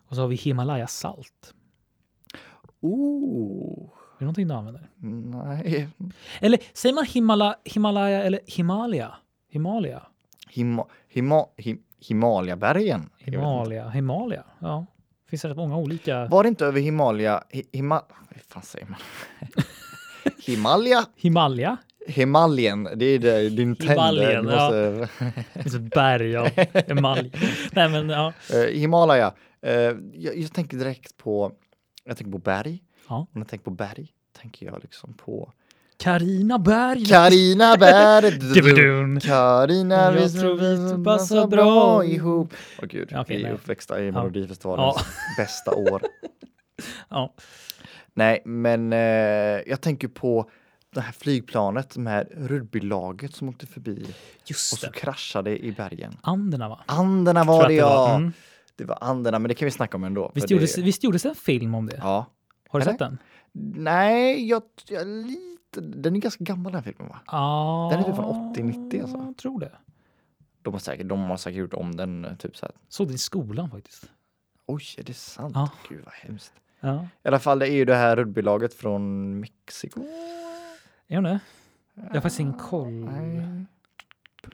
Och 0.08 0.14
så 0.16 0.20
har 0.22 0.28
vi 0.28 0.36
Himalaya 0.36 0.86
salt. 0.86 1.54
Oh, 2.80 3.88
Är 3.92 4.18
det 4.18 4.24
någonting 4.24 4.48
du 4.48 4.54
använder? 4.54 4.88
nej. 4.96 5.88
Eller 6.40 6.58
säger 6.72 6.94
man 6.94 7.04
Himala, 7.06 7.56
Himalaya 7.64 8.22
eller 8.22 8.40
Himalaya? 8.46 9.14
Himalaya? 9.48 10.02
Hima, 10.48 10.86
hima, 11.08 11.46
him, 11.56 11.82
Himalyabergen. 11.98 13.10
Jag 13.18 13.26
vet 13.26 13.26
inte. 13.26 13.38
Himalaya? 13.38 13.88
Himalaya? 13.88 14.44
Ja. 14.58 14.86
Finns 15.28 15.42
det 15.42 15.48
rätt 15.48 15.56
många 15.56 15.76
olika? 15.76 16.26
Var 16.26 16.42
det 16.42 16.48
inte 16.48 16.66
över 16.66 16.80
Himalaya? 16.80 17.44
Hi, 17.48 17.64
hima, 17.72 18.02
vad 18.30 18.40
fan 18.48 18.62
säger 18.62 18.86
man? 18.86 18.98
Himalaya? 20.46 21.04
Himalaya? 21.16 21.76
Himalien, 22.06 22.88
det 22.96 23.04
är 23.04 23.18
det, 23.18 23.48
din 23.48 23.76
tänder. 23.76 24.12
Du 24.12 24.32
ja. 24.32 24.42
måste, 24.42 25.08
Det 25.54 25.62
finns 25.62 25.74
ett 25.74 25.94
berg 25.94 26.36
av 26.36 26.48
emalj. 26.86 27.32
Nej 27.72 27.88
men 27.88 28.08
ja. 28.08 28.32
Eh, 28.50 28.78
Himalaya. 28.78 29.32
Eh, 29.62 29.72
jag, 30.14 30.36
jag 30.36 30.52
tänker 30.52 30.76
direkt 30.76 31.16
på, 31.16 31.52
jag 32.04 32.16
tänker 32.16 32.32
på 32.32 32.38
berg. 32.38 32.82
Ja. 33.08 33.16
Och 33.20 33.28
när 33.32 33.40
jag 33.40 33.48
tänker 33.48 33.64
på 33.64 33.70
berg 33.70 34.08
tänker 34.40 34.66
jag 34.66 34.78
liksom 34.82 35.14
på 35.14 35.52
Carina 35.96 36.58
Berg. 36.58 37.06
Carina 37.06 37.76
Berg. 37.76 38.40
Carina, 39.20 39.94
Jag 39.94 40.12
vi 40.12 40.30
tror 40.30 40.96
vi 40.98 41.04
passar 41.04 41.46
bra 41.46 42.04
ihop. 42.04 42.54
Åh 42.82 42.86
gud, 42.88 43.08
Ja, 43.10 43.20
okej, 43.20 43.36
vi 43.36 43.44
är 43.44 43.52
uppväxta 43.52 44.00
i 44.00 44.06
Ja. 44.06 44.12
Melodifestivalens 44.12 44.96
bästa 45.36 45.74
år. 45.74 46.02
Ja. 47.08 47.34
Nej, 48.14 48.42
men 48.44 48.92
eh, 48.92 48.98
jag 49.66 49.80
tänker 49.80 50.08
på 50.08 50.50
det 50.94 51.00
här 51.00 51.12
flygplanet 51.12 51.96
med 51.96 52.28
rugbylaget 52.36 53.34
som 53.34 53.48
åkte 53.48 53.66
förbi 53.66 54.04
och 54.04 54.48
Just 54.50 54.78
så 54.80 54.86
det. 54.86 54.92
kraschade 54.92 55.64
i 55.64 55.72
bergen. 55.72 56.16
Anderna 56.22 56.68
va? 56.68 56.80
Anderna 56.86 57.44
var 57.44 57.68
det 57.68 57.74
det 57.74 57.82
var. 57.82 57.90
ja! 58.08 58.14
Mm. 58.14 58.32
Det 58.76 58.84
var 58.84 58.98
Anderna, 59.00 59.38
men 59.38 59.48
det 59.48 59.54
kan 59.54 59.66
vi 59.66 59.70
snacka 59.72 59.96
om 59.96 60.04
ändå. 60.04 60.32
Visst, 60.34 60.50
gjordes, 60.50 60.74
det, 60.74 60.82
visst 60.82 61.04
gjordes 61.04 61.22
det 61.22 61.28
en 61.28 61.34
film 61.34 61.74
om 61.74 61.86
det? 61.86 61.96
Ja. 61.96 62.26
Har 62.68 62.80
du 62.80 62.82
Eller? 62.82 62.92
sett 62.92 62.98
den? 62.98 63.18
Nej, 63.76 64.48
jag, 64.48 64.62
jag 64.88 65.06
lite, 65.06 65.80
den 65.80 66.16
är 66.16 66.20
ganska 66.20 66.44
gammal 66.44 66.72
den 66.72 66.84
här 66.84 66.92
filmen 66.92 67.08
va? 67.08 67.20
Ja. 67.26 67.88
Den 67.92 68.00
är 68.00 68.04
typ 68.04 68.16
från 68.16 68.54
80-90 68.54 69.02
alltså. 69.02 69.16
Jag 69.16 69.36
tror 69.36 69.60
det. 69.60 69.72
De 70.62 70.72
har 70.74 70.80
säkert, 70.80 71.08
de 71.08 71.20
har 71.20 71.36
säkert 71.36 71.58
gjort 71.58 71.74
om 71.74 71.96
den 71.96 72.24
eh, 72.24 72.34
typ 72.36 72.56
så 72.56 72.66
här. 72.66 72.74
Såg 72.88 73.06
den 73.06 73.14
i 73.14 73.18
skolan 73.18 73.70
faktiskt. 73.70 74.04
Oj, 74.66 74.82
är 74.98 75.02
det 75.02 75.14
sant? 75.14 75.52
Ja. 75.54 75.70
Gud 75.88 76.00
vad 76.04 76.14
hemskt. 76.14 76.52
Ja. 76.84 77.06
I 77.24 77.28
alla 77.28 77.38
fall, 77.38 77.58
det 77.58 77.68
är 77.68 77.74
ju 77.74 77.84
det 77.84 77.94
här 77.94 78.16
rugbylaget 78.16 78.74
från 78.74 79.40
Mexiko. 79.40 80.00
Är 81.08 81.14
hon 81.14 81.24
det? 81.24 81.40
Jag 81.94 82.02
har 82.02 82.14
faktiskt 82.14 82.40
ingen 82.40 82.58
koll. 82.58 82.92
Nej. 82.92 83.64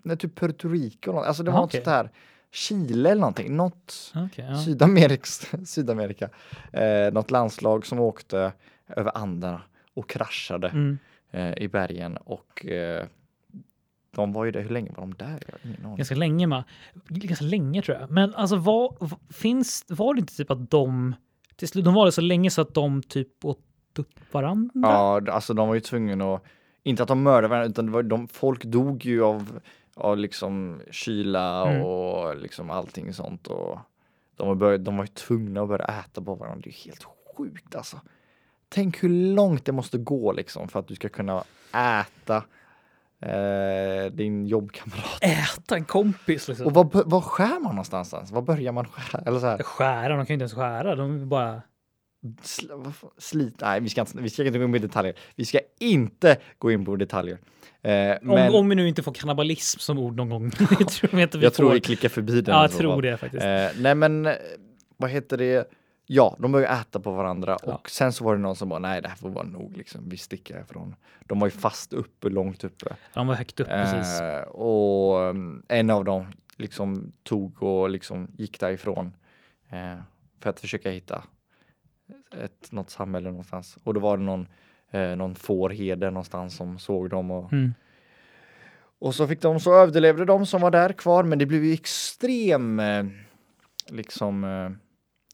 Nej, 0.02 0.16
typ 0.16 0.34
Puerto 0.40 0.68
Rico. 0.68 1.12
något. 1.12 1.26
Alltså 1.26 1.42
det 1.42 1.50
var 1.50 1.58
något 1.60 1.70
okej. 1.70 1.84
sånt 1.84 1.94
här. 1.96 2.10
Chile 2.50 3.10
eller 3.10 3.20
någonting. 3.20 3.56
Något 3.56 4.12
Okej, 4.16 4.44
ja. 4.50 4.58
Sydameriks, 4.64 5.50
Sydamerika. 5.66 6.28
Eh, 6.72 7.12
något 7.12 7.30
landslag 7.30 7.86
som 7.86 8.00
åkte 8.00 8.52
över 8.88 9.12
Anderna 9.18 9.62
och 9.94 10.08
kraschade 10.10 10.68
Mm. 10.68 10.98
eh, 11.30 11.52
i 11.58 11.68
bergen 11.68 12.16
och 12.16 12.66
eh, 12.66 13.06
de 14.10 14.32
var 14.32 14.44
ju 14.44 14.50
där, 14.50 14.60
hur 14.60 14.70
länge 14.70 14.90
var 14.96 15.00
de 15.00 15.14
där? 15.14 15.42
Ganska 15.96 16.14
länge 16.14 16.46
med. 16.46 16.64
Ganska 17.08 17.44
länge 17.44 17.82
tror 17.82 17.98
jag. 17.98 18.10
Men 18.10 18.34
alltså 18.34 18.56
vad- 18.56 19.14
finns, 19.30 19.84
var 19.88 20.14
det 20.14 20.20
inte 20.20 20.36
typ 20.36 20.50
att 20.50 20.70
de 20.70 21.14
till 21.58 21.68
slut, 21.68 21.84
de 21.84 21.94
var 21.94 22.06
det 22.06 22.12
så 22.12 22.20
länge 22.20 22.50
så 22.50 22.60
att 22.60 22.74
de 22.74 23.02
typ 23.02 23.44
åt 23.44 23.58
upp 23.96 24.34
varandra? 24.34 24.70
Ja, 24.74 25.20
alltså 25.32 25.54
de 25.54 25.68
var 25.68 25.74
ju 25.74 25.80
tvungna 25.80 26.34
att, 26.34 26.42
inte 26.82 27.02
att 27.02 27.08
de 27.08 27.22
mördade 27.22 27.48
varandra 27.48 27.70
utan 27.70 27.92
var, 27.92 28.02
de, 28.02 28.28
folk 28.28 28.64
dog 28.64 29.04
ju 29.04 29.24
av, 29.24 29.60
av 29.94 30.18
liksom 30.18 30.80
kyla 30.90 31.68
Mm. 31.70 31.82
och 31.82 32.36
liksom 32.36 32.70
allting 32.70 33.12
sånt 33.14 33.46
och 33.46 33.78
de 34.36 34.48
var, 34.48 34.54
börjat, 34.54 34.84
de 34.84 34.96
var 34.96 35.04
ju 35.04 35.08
tvungna 35.08 35.62
att 35.62 35.68
börja 35.68 35.84
äta 35.84 36.22
på 36.22 36.34
varandra. 36.34 36.60
Det 36.64 36.70
är 36.70 36.84
helt 36.84 37.06
sjukt 37.36 37.76
alltså. 37.76 38.00
Tänk 38.68 39.02
hur 39.02 39.34
långt 39.34 39.64
det 39.64 39.72
måste 39.72 39.98
gå 39.98 40.32
liksom 40.32 40.68
för 40.68 40.80
att 40.80 40.88
du 40.88 40.94
ska 40.94 41.08
kunna 41.08 41.44
äta 41.74 42.44
eh, 43.22 44.12
din 44.12 44.46
jobbkamrat. 44.46 45.18
Äta 45.20 45.74
en 45.76 45.85
kompis 45.85 46.48
liksom. 46.48 46.66
Och 46.66 46.74
vad, 46.74 46.90
vad 47.11 47.24
skär 47.24 47.61
man 47.61 47.74
någonstans? 47.74 48.14
Alltså? 48.14 48.35
Vad 48.35 48.44
börjar 48.44 48.72
man 48.72 48.85
skära? 48.88 49.22
Eller 49.26 49.38
så 49.38 49.46
här, 49.46 49.62
Skära, 49.62 50.09
de 50.16 50.26
kan 50.26 50.26
ju 50.26 50.35
inte 50.35 50.42
ens 50.42 50.54
skära. 50.54 50.94
De 50.94 51.28
bara... 51.28 51.62
sl, 52.42 52.66
slit? 53.18 53.54
Nej, 53.61 53.81
vi 53.81 53.88
ska, 53.88 54.00
inte, 54.00 54.18
vi 54.18 54.31
ska 54.31 54.46
inte 54.46 54.59
gå 54.59 54.64
in 54.64 54.72
på 54.72 54.78
detaljer. 54.78 55.14
Vi 55.37 55.44
ska 55.44 55.59
inte 55.81 56.37
gå 56.59 56.72
in 56.72 56.85
på 56.85 56.96
detaljer. 56.96 57.38
Eh, 57.83 58.16
Om, 58.22 58.28
men 58.28 58.54
om 58.54 58.68
vi 58.68 58.74
nu 58.74 58.88
inte 58.88 59.02
får 59.02 59.12
kannibalism 59.12 59.78
som 59.78 59.98
ord 59.98 60.16
någon 60.16 60.28
gång. 60.28 60.50
tror 60.50 61.09
jag 61.12 61.22
inte 61.22 61.38
vi 61.38 61.44
jag 61.44 61.52
får. 61.52 61.62
tror 61.62 61.72
vi 61.72 61.81
klickar 61.81 62.09
förbi 62.09 62.40
den. 62.40 62.54
Ja, 62.54 62.62
jag 62.62 62.72
tror 62.72 63.02
det 63.02 63.16
faktiskt. 63.16 63.44
Eh, 63.44 63.66
nej, 63.83 63.94
men 63.94 64.28
vad 64.96 65.11
heter 65.11 65.37
det? 65.37 65.70
Ja, 66.10 66.36
de 66.38 66.52
började 66.52 66.74
äta 66.80 67.00
på 67.00 67.10
varandra 67.12 67.56
Ja. 67.66 67.74
och 67.74 67.90
sen 67.90 68.12
så 68.12 68.24
var 68.24 68.36
det 68.36 68.40
någon 68.42 68.56
som 68.56 68.68
bara 68.68 68.78
nej, 68.78 69.02
det 69.02 69.08
här 69.08 69.16
får 69.16 69.28
vara 69.30 69.46
nog 69.46 69.76
liksom. 69.76 70.08
Vi 70.08 70.16
sticker 70.16 70.54
härifrån. 70.54 70.94
De 71.26 71.40
var 71.40 71.46
ju 71.46 71.50
fast 71.50 71.92
uppe, 71.92 72.28
långt 72.28 72.64
uppe. 72.64 72.96
De 73.14 73.26
var 73.26 73.34
högt 73.34 73.60
upp 73.60 73.68
precis. 73.68 74.20
Eh, 74.20 74.42
och 74.42 75.18
um, 75.30 75.62
en 75.68 75.90
av 75.90 76.04
dem 76.04 76.26
liksom 76.56 77.12
tog 77.22 77.62
och 77.62 77.90
liksom 77.90 78.28
gick 78.36 78.60
därifrån 78.60 79.12
eh, 79.70 79.98
för 80.40 80.50
att 80.50 80.60
försöka 80.60 80.90
hitta 80.90 81.24
ett, 82.44 82.72
något 82.72 82.90
samhälle 82.90 83.30
någonstans. 83.30 83.78
Och 83.84 83.94
då 83.94 84.00
var 84.00 84.16
det 84.16 84.22
någon, 84.22 84.46
eh, 84.90 85.16
någon 85.16 85.34
fårherde 85.34 86.10
någonstans 86.10 86.56
som 86.56 86.78
såg 86.78 87.10
dem 87.10 87.30
och, 87.30 87.52
Mm. 87.52 87.74
och 88.98 89.14
så 89.14 89.26
fick 89.26 89.42
de 89.42 89.60
så 89.60 89.74
överlevde 89.74 90.24
de 90.24 90.46
som 90.46 90.60
var 90.60 90.70
där 90.70 90.92
kvar. 90.92 91.22
Men 91.22 91.38
det 91.38 91.46
blev 91.46 91.64
ju 91.64 91.72
extrem 91.72 92.80
eh, 92.80 93.04
liksom 93.88 94.44
eh, 94.44 94.70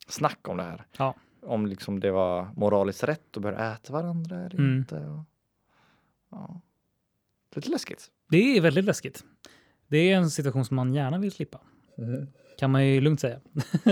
snack 0.07 0.49
om 0.49 0.57
det 0.57 0.63
här. 0.63 0.87
Ja. 0.99 1.15
Om 1.43 1.67
liksom 1.67 2.01
det 2.01 2.11
var 2.11 2.49
moraliskt 2.57 3.05
rätt 3.05 3.37
att 3.37 3.43
börja 3.43 3.73
äta 3.73 3.93
varandra 3.93 4.37
eller 4.37 4.55
Mm. 4.61 4.77
inte. 4.79 4.97
Och, 4.97 5.25
ja. 6.31 6.61
Lite 7.55 7.69
läskigt. 7.71 8.11
Det 8.31 8.57
är 8.57 8.61
väldigt 8.61 8.85
läskigt. 8.85 9.25
Det 9.87 9.99
är 9.99 10.17
en 10.17 10.31
situation 10.31 10.65
som 10.65 10.77
man 10.77 10.95
gärna 10.95 11.19
vill 11.19 11.33
slippa. 11.33 11.61
Kan 12.59 12.71
man 12.71 12.87
ju 12.87 13.01
lugnt 13.01 13.21
säga. 13.21 13.41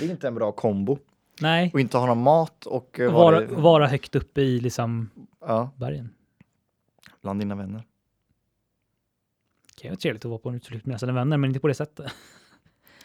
Det 0.00 0.04
är 0.06 0.10
inte 0.10 0.28
en 0.28 0.34
bra 0.34 0.52
kombo. 0.52 0.98
Nej, 1.40 1.70
Och 1.74 1.80
inte 1.80 1.98
ha 1.98 2.06
någon 2.06 2.22
mat 2.22 2.66
och 2.66 3.00
eh, 3.00 3.12
vara, 3.12 3.40
vara, 3.46 3.60
vara 3.60 3.86
högt 3.86 4.14
uppe 4.16 4.40
i 4.40 4.60
liksom 4.60 5.10
ja, 5.40 5.70
bergen. 5.76 6.14
bland 7.22 7.40
dina 7.40 7.54
vänner. 7.54 7.82
Det 9.76 9.82
kan 9.82 9.90
vara 9.90 9.98
trevligt 9.98 10.24
att 10.24 10.28
vara 10.28 10.38
på 10.38 10.48
en 10.48 10.54
utflykt 10.54 10.86
med 10.86 11.00
sina 11.00 11.12
vänner, 11.12 11.36
men 11.36 11.50
inte 11.50 11.60
på 11.60 11.68
det 11.68 11.74
sättet. 11.74 12.12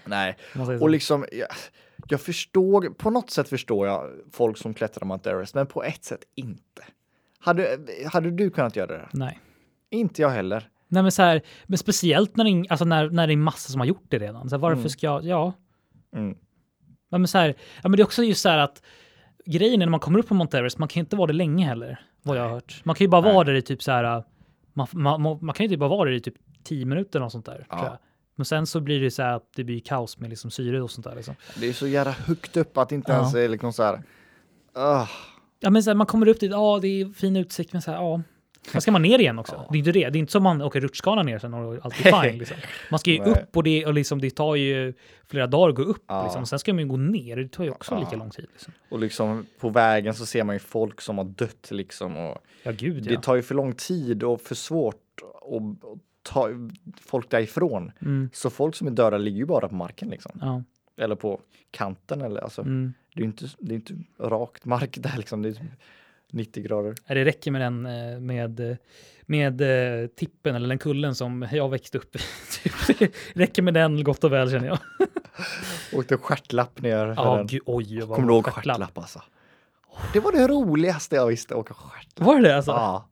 Nej, 0.05 0.37
och 0.81 0.89
liksom 0.89 1.25
jag, 1.31 1.47
jag 2.07 2.21
förstår, 2.21 2.89
på 2.89 3.09
något 3.09 3.29
sätt 3.29 3.49
förstår 3.49 3.87
jag 3.87 4.11
folk 4.31 4.57
som 4.57 4.73
klättrar 4.73 5.05
Mount 5.05 5.29
Everest, 5.31 5.55
men 5.55 5.67
på 5.67 5.83
ett 5.83 6.03
sätt 6.03 6.21
inte. 6.35 6.83
Hade, 7.39 7.77
hade 8.11 8.31
du 8.31 8.49
kunnat 8.49 8.75
göra 8.75 8.87
det? 8.87 9.09
Nej. 9.13 9.39
Inte 9.89 10.21
jag 10.21 10.29
heller. 10.29 10.69
Nej, 10.87 11.03
men 11.03 11.11
så 11.11 11.21
här, 11.21 11.41
men 11.65 11.77
speciellt 11.77 12.35
när 12.35 12.43
det, 12.43 12.69
alltså 12.69 12.85
när, 12.85 13.09
när 13.09 13.27
det 13.27 13.33
är 13.33 13.37
massa 13.37 13.71
som 13.71 13.79
har 13.81 13.87
gjort 13.87 14.03
det 14.07 14.19
redan. 14.19 14.49
Så 14.49 14.55
här, 14.55 14.61
varför 14.61 14.77
Mm. 14.79 14.89
ska 14.89 15.05
jag? 15.07 15.25
Ja, 15.25 15.53
Mm. 16.15 16.37
Ja, 17.09 17.17
men 17.17 17.27
så 17.27 17.37
här, 17.37 17.47
ja, 17.83 17.89
men 17.89 17.91
det 17.91 18.01
är 18.01 18.05
också 18.05 18.23
just 18.23 18.41
så 18.41 18.49
här 18.49 18.57
att 18.57 18.81
grejen 19.45 19.73
är 19.81 19.85
när 19.85 19.91
man 19.91 19.99
kommer 19.99 20.19
upp 20.19 20.27
på 20.27 20.33
Mount 20.33 20.57
Everest, 20.57 20.77
man 20.77 20.87
kan 20.87 20.99
ju 20.99 21.03
inte 21.03 21.15
vara 21.15 21.27
det 21.27 21.33
länge 21.33 21.65
heller, 21.65 21.99
vad 22.23 22.37
jag 22.37 22.43
har 22.43 22.49
hört. 22.49 22.81
Man 22.83 22.95
kan 22.95 23.05
ju 23.05 23.09
bara 23.09 23.21
Nej. 23.21 23.33
vara 23.33 23.43
där 23.43 23.53
i 23.53 23.61
typ 23.61 23.83
så 23.83 23.91
här, 23.91 24.23
man, 24.73 24.87
man, 24.91 25.21
man, 25.21 25.37
man 25.41 25.55
kan 25.55 25.63
ju 25.63 25.69
typ 25.69 25.79
bara 25.79 25.89
vara 25.89 26.09
där 26.09 26.15
i 26.15 26.19
typ 26.21 26.35
10 26.63 26.85
minuter 26.85 27.21
och 27.21 27.31
sånt 27.31 27.45
där. 27.45 27.67
Ja. 27.69 27.97
Men 28.35 28.45
sen 28.45 28.67
så 28.67 28.79
blir 28.79 29.01
det 29.01 29.11
så 29.11 29.21
här 29.21 29.33
att 29.33 29.49
det 29.55 29.63
blir 29.63 29.79
kaos 29.79 30.17
med 30.19 30.29
liksom 30.29 30.51
syre 30.51 30.81
och 30.81 30.91
sånt 30.91 31.05
där. 31.07 31.15
Liksom. 31.15 31.35
Det 31.59 31.69
är 31.69 31.73
så 31.73 31.87
jävla 31.87 32.11
högt 32.11 32.57
upp 32.57 32.77
att 32.77 32.91
inte 32.91 33.11
Ja. 33.11 33.17
ens 33.17 33.35
är 33.35 33.49
liksom 33.49 33.73
så 33.73 33.83
här. 33.83 34.01
ah, 34.73 35.07
Ja, 35.59 35.69
men 35.69 35.83
så 35.83 35.89
här, 35.89 35.95
man 35.95 36.07
kommer 36.07 36.27
upp 36.27 36.39
dit, 36.39 36.51
ja, 36.51 36.79
det 36.81 36.87
är 37.01 37.13
fin 37.13 37.35
utsikt, 37.35 37.73
men 37.73 37.81
så 37.81 37.91
här, 37.91 37.97
ja. 37.97 38.21
Sen 38.71 38.81
ska 38.81 38.91
man 38.91 39.01
ner 39.01 39.19
igen 39.19 39.39
också. 39.39 39.55
Ja. 39.55 39.67
Det 39.71 39.77
är 39.77 39.79
inte 39.79 39.91
det. 39.91 40.09
Det 40.09 40.17
är 40.17 40.19
inte 40.19 40.31
som 40.31 40.43
man 40.43 40.61
åker 40.61 40.81
rutschkana 40.81 41.23
ner 41.23 41.39
sen 41.39 41.53
och 41.53 41.85
allt 41.85 42.05
är 42.05 42.21
fine. 42.29 42.37
Liksom. 42.39 42.57
Man 42.91 42.99
ska 42.99 43.11
ju 43.11 43.19
Nej. 43.19 43.31
upp 43.31 43.57
och 43.57 43.63
det, 43.63 43.85
och 43.85 43.93
liksom, 43.93 44.21
det 44.21 44.29
tar 44.29 44.55
ju 44.55 44.93
flera 45.27 45.47
dagar 45.47 45.69
att 45.69 45.75
gå 45.75 45.81
upp. 45.83 46.03
Ja. 46.07 46.23
Liksom. 46.23 46.45
Sen 46.45 46.59
ska 46.59 46.73
man 46.73 46.79
ju 46.83 46.89
gå 46.89 46.97
ner. 46.97 47.35
Det 47.37 47.47
tar 47.47 47.63
ju 47.63 47.69
också 47.69 47.93
Ja. 47.95 47.99
lika 47.99 48.15
lång 48.15 48.29
tid. 48.29 48.45
Liksom. 48.53 48.73
och 48.89 48.99
liksom 48.99 49.45
på 49.59 49.69
vägen 49.69 50.13
så 50.13 50.25
ser 50.25 50.43
man 50.43 50.55
ju 50.55 50.59
folk 50.59 51.01
som 51.01 51.17
har 51.17 51.25
dött 51.25 51.67
liksom. 51.71 52.17
Och 52.17 52.37
Ja, 52.63 52.71
gud 52.71 53.03
Det 53.03 53.13
ja. 53.13 53.21
tar 53.21 53.35
ju 53.35 53.41
för 53.41 53.55
lång 53.55 53.73
tid 53.73 54.23
och 54.23 54.41
för 54.41 54.55
svårt 54.55 55.21
att 55.21 55.99
ta 56.25 56.49
folk 57.01 57.29
därifrån. 57.29 57.91
Mm, 58.01 58.29
Så 58.33 58.49
folk 58.49 58.75
som 58.75 58.87
är 58.87 58.91
döda 58.91 59.17
ligger 59.17 59.37
ju 59.37 59.45
bara 59.45 59.67
på 59.67 59.75
marken 59.75 60.09
liksom. 60.09 60.39
ja. 60.41 60.63
Eller 60.97 61.15
på 61.15 61.41
kanten 61.71 62.21
eller 62.21 62.41
alltså. 62.41 62.61
Mm. 62.61 62.93
Det 63.13 63.19
är 63.19 63.21
ju 63.21 63.27
inte, 63.27 63.45
det 63.59 63.73
är 63.73 63.75
inte 63.75 63.93
rakt 64.19 64.65
mark 64.65 64.97
där 65.01 65.17
liksom. 65.17 65.41
Det 65.41 65.49
är 65.49 65.53
typ 65.53 65.61
90 66.31 66.63
grader. 66.63 66.95
Ja, 67.07 67.15
Det 67.15 67.25
räcker 67.25 67.51
med 67.51 67.61
den 67.61 67.85
eh, 67.85 68.19
med, 68.19 68.77
med 69.21 69.61
eh, 69.61 70.07
tippen 70.07 70.55
eller 70.55 70.67
den 70.69 70.77
kullen 70.77 71.15
som 71.15 71.47
jag 71.51 71.69
växte 71.69 71.97
upp 71.97 72.15
i. 72.15 72.19
Typ. 72.63 72.73
Det 72.97 73.11
räcker 73.33 73.61
med 73.61 73.73
den 73.73 74.03
gott 74.03 74.23
och 74.23 74.33
väl 74.33 74.51
känner 74.51 74.67
jag. 74.67 74.77
Åkte 75.99 76.17
stjärtlapp 76.17 76.81
ner 76.81 77.13
Ja, 77.17 77.37
den. 77.37 77.47
gud, 77.47 77.61
oj, 77.65 78.01
Kommer 78.01 78.27
du 78.27 78.33
ihåg 78.33 78.45
stjärtlapp. 78.45 78.63
stjärtlapp 78.77 78.97
alltså? 78.97 79.21
Det 80.13 80.19
var 80.19 80.31
det 80.31 80.47
roligaste 80.47 81.15
jag 81.15 81.27
visste, 81.27 81.55
åka 81.55 81.73
stjärtlapp. 81.73 82.27
Var 82.27 82.35
det 82.35 82.41
det 82.47 82.55
alltså? 82.55 82.71
Ja. 82.71 83.09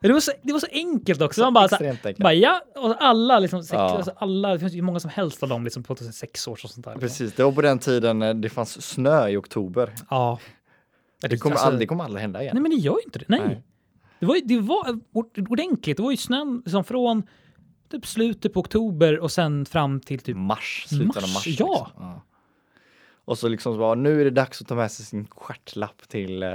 Det 0.00 0.12
var 0.12 0.20
så, 0.20 0.32
det 0.42 0.52
var 0.52 0.60
så 0.60 0.66
enkelt 0.72 1.20
också. 1.22 1.40
Man 1.40 1.54
bara, 1.54 1.68
så, 1.68 1.76
enkelt. 1.84 2.18
bara 2.18 2.34
ja, 2.34 2.60
och 2.76 2.96
alla 3.00 3.38
liksom, 3.38 3.62
sex, 3.62 3.72
Ja. 3.72 3.96
alltså, 3.96 4.12
alla, 4.16 4.48
det 4.52 4.58
finns 4.58 4.72
ju 4.72 4.82
många 4.82 5.00
som 5.00 5.10
helst 5.10 5.42
av 5.42 5.48
dem 5.48 5.64
liksom 5.64 5.82
på 5.82 5.94
2006 5.94 6.48
års 6.48 6.64
och 6.64 6.70
sånt 6.70 6.84
där. 6.86 6.96
Precis, 6.96 7.32
det 7.34 7.44
var 7.44 7.52
på 7.52 7.62
den 7.62 7.78
tiden 7.78 8.22
eh, 8.22 8.34
det 8.34 8.48
fanns 8.48 8.82
snö 8.88 9.28
i 9.28 9.36
oktober. 9.36 9.94
Ja. 10.10 10.38
Det 11.20 11.38
kommer, 11.38 11.54
Alltså- 11.56 11.66
aldrig, 11.68 11.88
kommer 11.88 12.04
aldrig 12.04 12.20
hända 12.22 12.42
igen. 12.42 12.54
Nej, 12.54 12.62
men 12.62 12.70
det 12.70 12.76
gör 12.76 12.94
ju 12.94 13.02
inte 13.04 13.18
det. 13.18 13.24
Nej. 13.28 13.40
Nej. 13.46 13.62
Det 14.20 14.26
var, 14.26 14.40
det 14.44 14.58
var 14.60 15.00
ord- 15.12 15.46
ordentligt. 15.50 15.96
Det 15.96 16.02
var 16.02 16.10
ju 16.10 16.16
snön 16.16 16.62
liksom 16.64 16.84
från 16.84 17.22
typ 17.90 18.06
slutet 18.06 18.52
på 18.52 18.60
oktober 18.60 19.18
och 19.20 19.32
sen 19.32 19.66
fram 19.66 20.00
till 20.00 20.18
typ 20.20 20.36
Mars, 20.36 20.84
slutet 20.88 21.16
av 21.16 21.22
Mars, 21.22 21.34
mars. 21.34 21.46
ja. 21.46 21.86
Liksom. 21.86 22.02
ja. 22.04 22.22
Och 23.24 23.38
så 23.38 23.48
liksom 23.48 23.74
så 23.74 23.78
bara, 23.78 23.94
nu 23.94 24.20
är 24.20 24.24
det 24.24 24.30
dags 24.30 24.60
att 24.62 24.68
ta 24.68 24.74
med 24.74 24.90
sig 24.92 25.04
sin 25.06 25.26
stjärtlapp 25.30 26.08
till... 26.08 26.42
eh, 26.42 26.54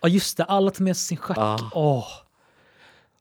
Ja 0.00 0.08
just 0.08 0.36
det, 0.36 0.44
alla 0.44 0.70
tog 0.70 0.84
med 0.84 0.96
sig 0.96 1.06
sin 1.08 1.16
stjärt. 1.16 1.36
Ja. 1.36 1.70
Åh. 1.74 2.04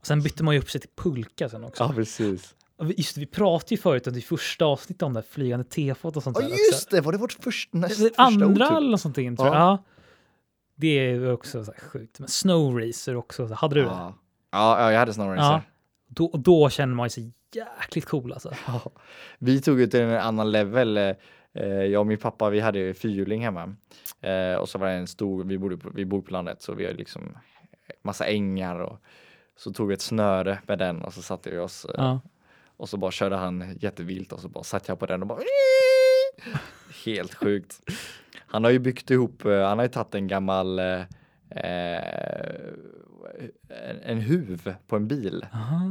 Sen 0.09 0.21
bytte 0.21 0.43
man 0.43 0.53
ju 0.55 0.59
upp 0.61 0.69
sig 0.71 0.81
till 0.81 0.89
pulka 0.95 1.49
sen 1.49 1.63
också. 1.63 1.83
Ja, 1.83 1.93
precis. 1.95 2.55
Just 2.97 3.15
det, 3.15 3.21
vi 3.21 3.27
pratade 3.27 3.75
ju 3.75 3.77
förut 3.77 4.07
under 4.07 4.21
första 4.21 4.65
avsnittet 4.65 5.01
om 5.03 5.13
det 5.13 5.19
här 5.19 5.27
flygande 5.29 5.65
tefat 5.65 6.17
och 6.17 6.23
sånt 6.23 6.37
Ja, 6.41 6.47
där 6.47 6.55
just 6.71 6.91
det! 6.91 7.01
Var 7.01 7.11
det 7.11 7.17
vårt 7.17 7.33
först, 7.33 7.73
näst, 7.73 7.91
också. 7.93 8.03
första 8.07 8.21
Andra 8.23 8.47
ord? 8.47 8.55
typ? 8.55 8.71
eller 8.71 8.89
något 8.89 9.01
sånt 9.01 9.15
där, 9.15 9.35
tror 9.35 9.47
jag. 9.47 9.55
Ja. 9.55 9.59
Ja. 9.59 9.83
Det 10.75 10.87
är 10.99 11.09
ju 11.09 11.31
också 11.31 11.63
så 11.65 11.71
här 11.71 11.79
sjukt. 11.79 12.19
Men 12.19 12.27
Snow 12.29 12.79
Racer 12.79 13.15
också, 13.15 13.47
så 13.47 13.53
hade 13.53 13.75
du 13.75 13.81
det? 13.81 13.87
Ja. 13.87 14.13
Ja, 14.51 14.81
ja, 14.81 14.91
jag 14.91 14.99
hade 14.99 15.13
Snow 15.13 15.27
Racer. 15.27 15.41
Ja. 15.43 15.61
Då, 16.07 16.31
då 16.33 16.69
känner 16.69 16.95
man 16.95 17.09
sig 17.09 17.33
jäkligt 17.81 18.05
cool 18.05 18.33
alltså. 18.33 18.53
Ja. 18.67 18.81
Vi 19.39 19.61
tog 19.61 19.81
ut 19.81 19.93
en 19.93 20.09
annan 20.09 20.51
level. 20.51 20.97
eh, 20.97 21.03
eh, 21.53 21.67
Jag 21.67 21.99
och 21.99 22.07
min 22.07 22.17
pappa, 22.17 22.49
vi 22.49 22.59
hade 22.59 22.79
ju 22.79 22.93
fyrhjuling 22.93 23.43
hemma. 23.43 23.75
Eh, 24.21 24.55
och 24.55 24.69
så 24.69 24.77
var 24.77 24.87
det 24.87 24.93
en 24.93 25.07
stor, 25.07 25.43
vi 25.43 25.57
bodde 25.57 25.77
på, 25.77 25.89
vi 25.93 26.05
på 26.05 26.23
landet 26.27 26.61
så 26.61 26.73
vi 26.73 26.85
har 26.85 26.93
liksom 26.93 27.37
massa 28.03 28.25
ängar 28.25 28.79
och 28.79 28.99
så 29.59 29.73
tog 29.73 29.87
vi 29.87 29.93
ett 29.93 30.01
snöre 30.01 30.59
med 30.67 30.79
den 30.79 31.01
och 31.01 31.13
så 31.13 31.21
satte 31.21 31.49
vi 31.49 31.57
oss 31.57 31.85
eh, 31.85 31.91
Ja. 31.97 32.21
och 32.77 32.89
så 32.89 32.97
bara 32.97 33.11
körde 33.11 33.35
han 33.35 33.77
jättevilt 33.79 34.31
och 34.33 34.39
så 34.39 34.49
bara 34.49 34.63
satt 34.63 34.87
jag 34.87 34.99
på 34.99 35.05
den 35.05 35.21
och 35.21 35.27
bara 35.27 35.39
Helt 37.05 37.33
sjukt. 37.33 37.81
Han 38.47 38.63
har 38.63 38.71
ju 38.71 38.79
byggt 38.79 39.11
ihop, 39.11 39.45
eh, 39.45 39.67
han 39.67 39.77
har 39.77 39.85
ju 39.85 39.89
tagit 39.91 40.15
en 40.15 40.27
gammal 40.27 40.79
eh, 40.79 41.01
eh, 41.49 42.03
en, 43.69 43.99
en 44.03 44.21
huv 44.21 44.75
på 44.87 44.95
en 44.95 45.07
bil 45.07 45.45
Aha. 45.53 45.81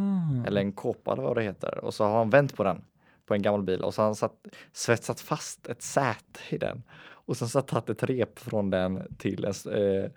eller 0.46 0.60
en 0.60 0.72
kåpa 0.72 1.12
eller 1.12 1.22
vad 1.22 1.36
det 1.36 1.42
heter 1.42 1.84
och 1.84 1.94
så 1.94 2.04
har 2.04 2.18
han 2.18 2.30
vänt 2.30 2.56
på 2.56 2.64
den 2.64 2.84
på 3.26 3.34
en 3.34 3.42
gammal 3.42 3.62
bil 3.62 3.80
och 3.80 3.94
så 3.94 4.00
har 4.02 4.06
han 4.06 4.14
satt, 4.14 4.46
svetsat 4.72 5.20
fast 5.20 5.66
ett 5.66 5.82
säte 5.82 6.40
i 6.48 6.58
den 6.58 6.82
och 7.28 7.36
sen 7.36 7.48
så 7.48 7.62
tagit 7.62 7.90
ett 7.90 8.02
rep 8.02 8.38
från 8.38 8.70
den 8.70 9.16
till 9.18 9.44
en, 9.44 9.54
eh, 9.72 10.10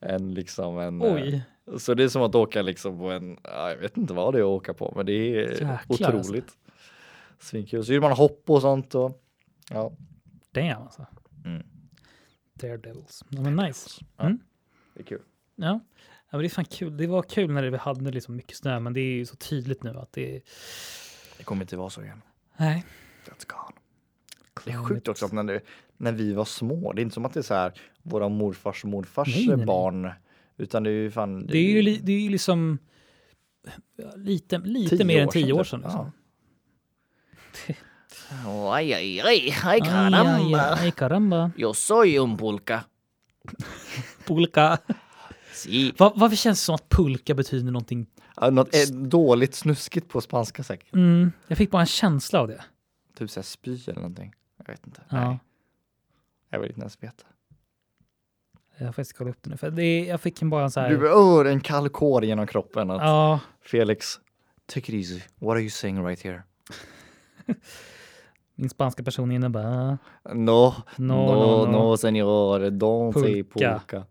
en 0.00 0.34
liksom 0.34 0.78
en 0.78 1.02
eh, 1.02 1.14
Oj. 1.14 1.42
så 1.78 1.94
det 1.94 2.04
är 2.04 2.08
som 2.08 2.22
att 2.22 2.34
åka 2.34 2.62
liksom 2.62 2.98
på 2.98 3.10
en, 3.10 3.38
ja, 3.44 3.70
jag 3.70 3.76
vet 3.76 3.96
inte 3.96 4.14
vad 4.14 4.34
det 4.34 4.38
är 4.38 4.42
att 4.42 4.46
åka 4.46 4.74
på 4.74 4.92
men 4.96 5.06
det 5.06 5.12
är 5.12 5.50
Jäklar, 5.50 5.80
otroligt. 5.88 6.44
alltså. 6.44 6.58
Svinkul. 7.38 7.84
Så 7.84 7.92
gjorde 7.92 8.08
man 8.08 8.16
hopp 8.16 8.50
och 8.50 8.60
sånt 8.60 8.94
och 8.94 9.22
ja. 9.70 9.92
Damn 10.50 10.82
alltså. 10.82 11.06
Mm. 11.44 11.66
Daredevils. 12.54 13.24
Ja, 13.28 13.40
men 13.40 13.56
nice. 13.56 14.04
Ja. 14.16 14.24
Mm. 14.24 14.38
Det 14.94 15.00
är 15.00 15.04
kul. 15.04 15.22
Ja. 15.56 15.66
ja, 15.66 15.80
men 16.30 16.40
det 16.40 16.46
är 16.46 16.50
fan 16.50 16.64
kul. 16.64 16.96
Det 16.96 17.06
var 17.06 17.22
kul 17.22 17.50
när 17.50 17.70
det 17.70 17.78
hade 17.78 18.10
liksom 18.10 18.36
mycket 18.36 18.56
snö, 18.56 18.80
men 18.80 18.92
det 18.92 19.00
är 19.00 19.14
ju 19.14 19.26
så 19.26 19.36
tydligt 19.36 19.82
nu 19.82 19.90
att 19.98 20.12
det. 20.12 20.42
Det 21.38 21.44
kommer 21.44 21.62
inte 21.62 21.76
vara 21.76 21.90
så 21.90 22.02
igen. 22.02 22.22
Nej. 22.56 22.84
That's 23.24 23.46
gone. 23.46 23.77
Det 24.64 24.70
är 24.70 24.84
sjukt 24.84 25.08
också 25.08 25.26
att 25.26 25.32
när, 25.32 25.44
det, 25.44 25.60
när 25.96 26.12
vi 26.12 26.32
var 26.32 26.44
små, 26.44 26.92
det 26.92 27.00
är 27.00 27.02
inte 27.02 27.14
som 27.14 27.24
att 27.24 27.34
det 27.34 27.40
är 27.40 27.42
så 27.42 27.54
här 27.54 27.72
våra 28.02 28.28
morfars 28.28 28.84
morfars 28.84 29.28
Nej, 29.28 29.46
nej, 29.46 29.56
nej. 29.56 29.66
barn, 29.66 30.10
utan 30.56 30.82
det 30.82 30.90
är 30.90 30.94
ju 30.94 31.10
fan. 31.10 31.46
Det 31.46 31.58
är 31.58 31.70
ju, 31.70 31.82
li, 31.82 32.00
det 32.02 32.12
är 32.12 32.30
liksom 32.30 32.78
ja, 33.96 34.12
lite, 34.16 34.58
lite 34.58 35.04
mer 35.04 35.20
än 35.20 35.28
år 35.28 35.32
tio 35.32 35.46
sedan 35.46 35.54
år 35.54 35.64
typ. 35.64 35.70
sedan. 35.70 35.80
Liksom. 35.80 36.12
Aj, 38.72 38.94
aj, 38.94 39.20
aj, 39.20 39.54
aj, 39.64 39.80
Aj, 39.82 40.14
aj, 40.14 40.54
aj, 40.54 40.90
caramba. 40.92 41.50
Jag 41.56 41.76
soy 41.76 42.18
un 42.18 42.36
pulka. 42.36 42.84
Pulka. 44.26 44.78
Si. 45.52 45.92
Va, 45.98 46.12
varför 46.16 46.36
känns 46.36 46.60
det 46.60 46.64
som 46.64 46.74
att 46.74 46.88
pulka 46.88 47.34
betyder 47.34 47.72
någonting? 47.72 48.06
Ja, 48.36 48.50
något 48.50 48.74
eh, 48.74 48.94
dåligt 48.94 49.54
snuskigt 49.54 50.08
på 50.08 50.20
spanska 50.20 50.62
säkert. 50.62 50.94
Mm, 50.94 51.32
jag 51.48 51.58
fick 51.58 51.70
bara 51.70 51.80
en 51.82 51.86
känsla 51.86 52.40
av 52.40 52.48
det. 52.48 52.64
Typ 53.18 53.30
såhär 53.30 53.44
spy 53.44 53.78
eller 53.86 53.94
någonting. 53.94 54.32
Jag 54.68 54.72
vet 54.74 54.86
inte. 54.86 55.02
Ja. 55.08 55.28
Nej. 55.28 55.38
Jag 56.50 56.60
vill 56.60 56.68
inte 56.70 56.80
ens 56.80 57.02
veta. 57.02 57.24
Jag 58.78 58.86
får 58.86 58.92
faktiskt 58.92 59.18
kolla 59.18 59.30
upp 59.30 59.42
det 59.42 59.50
nu. 59.50 59.56
För 59.56 59.70
det, 59.70 60.04
jag 60.06 60.20
fick 60.20 60.42
en 60.42 60.50
bara 60.50 60.64
en 60.64 60.70
så 60.70 60.80
här... 60.80 60.88
Du, 60.90 61.12
oh, 61.12 61.50
en 61.52 61.60
kall 61.60 61.88
kår 61.88 62.24
genom 62.24 62.46
kroppen. 62.46 62.90
Att 62.90 63.02
ja, 63.02 63.40
Felix, 63.60 64.20
take 64.66 64.92
it 64.92 64.94
easy. 64.94 65.20
What 65.38 65.52
are 65.52 65.60
you 65.60 65.70
saying 65.70 66.06
right 66.06 66.22
here? 66.22 66.42
min 68.54 68.70
spanska 68.70 69.02
person 69.02 69.32
inne 69.32 69.48
bara... 69.48 69.98
No, 70.24 70.34
No, 70.34 70.74
no, 70.96 71.26
no, 71.26 71.66
no, 71.66 71.72
no. 71.72 71.96
senor, 71.96 72.60
don't 72.70 73.12
say 73.12 73.42
Pulka. 73.44 73.78
pulka. 73.78 74.06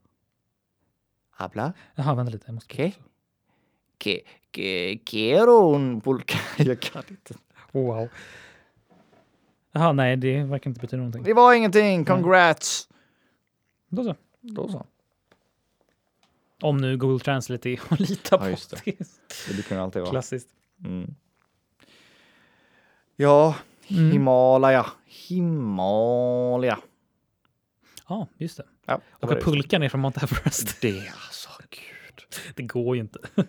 Habla? 1.31 1.73
Jaha, 1.95 2.15
vänta 2.15 2.31
lite. 2.31 2.43
Jag 2.47 2.53
måste... 2.55 2.75
¿Qué? 2.75 2.93
Que, 3.97 4.21
que, 4.51 4.99
quiero 5.05 5.75
un 5.75 6.01
pulka. 6.01 6.37
Jag 6.63 6.79
kan 6.79 7.03
inte. 7.09 7.33
Wow. 7.71 8.09
Jaha, 9.77 9.91
nej, 9.93 10.17
det 10.17 10.43
verkar 10.43 10.69
inte 10.69 10.81
betyda 10.81 10.97
någonting. 10.97 11.23
Det 11.23 11.33
var 11.33 11.53
ingenting, 11.53 12.05
congrats! 12.05 12.89
Då 13.89 14.03
så. 14.03 14.15
Då 14.41 14.69
så. 14.69 14.85
Om 16.61 16.77
nu 16.77 16.97
Google 16.97 17.19
Translate 17.19 17.69
är 17.69 17.79
att 17.89 17.99
lita 17.99 18.37
på. 18.37 18.45
Ja, 18.45 18.49
just 18.49 18.69
det. 18.69 18.81
Det 19.47 19.53
brukar 19.53 19.75
det 19.75 19.81
alltid 19.83 20.01
vara. 20.01 20.11
Klassiskt. 20.11 20.47
Mm. 20.85 21.15
Ja, 23.15 23.55
Mm. 23.89 24.11
Himalaya. 24.11 24.85
Himalaya. 25.05 26.79
Ja, 28.09 28.27
just 28.37 28.57
det. 28.57 28.63
Ja, 28.85 28.93
det 29.19 29.25
var 29.25 29.29
Åka 29.29 29.35
det. 29.35 29.41
pulka 29.45 29.79
ner 29.79 29.89
från 29.89 30.01
Mount 30.01 30.19
Everest. 30.23 30.81
Det 30.81 30.99
alltså, 30.99 31.49
gud. 31.69 32.41
Det 32.55 32.63
går 32.63 32.95
ju 32.95 33.01
inte. 33.01 33.19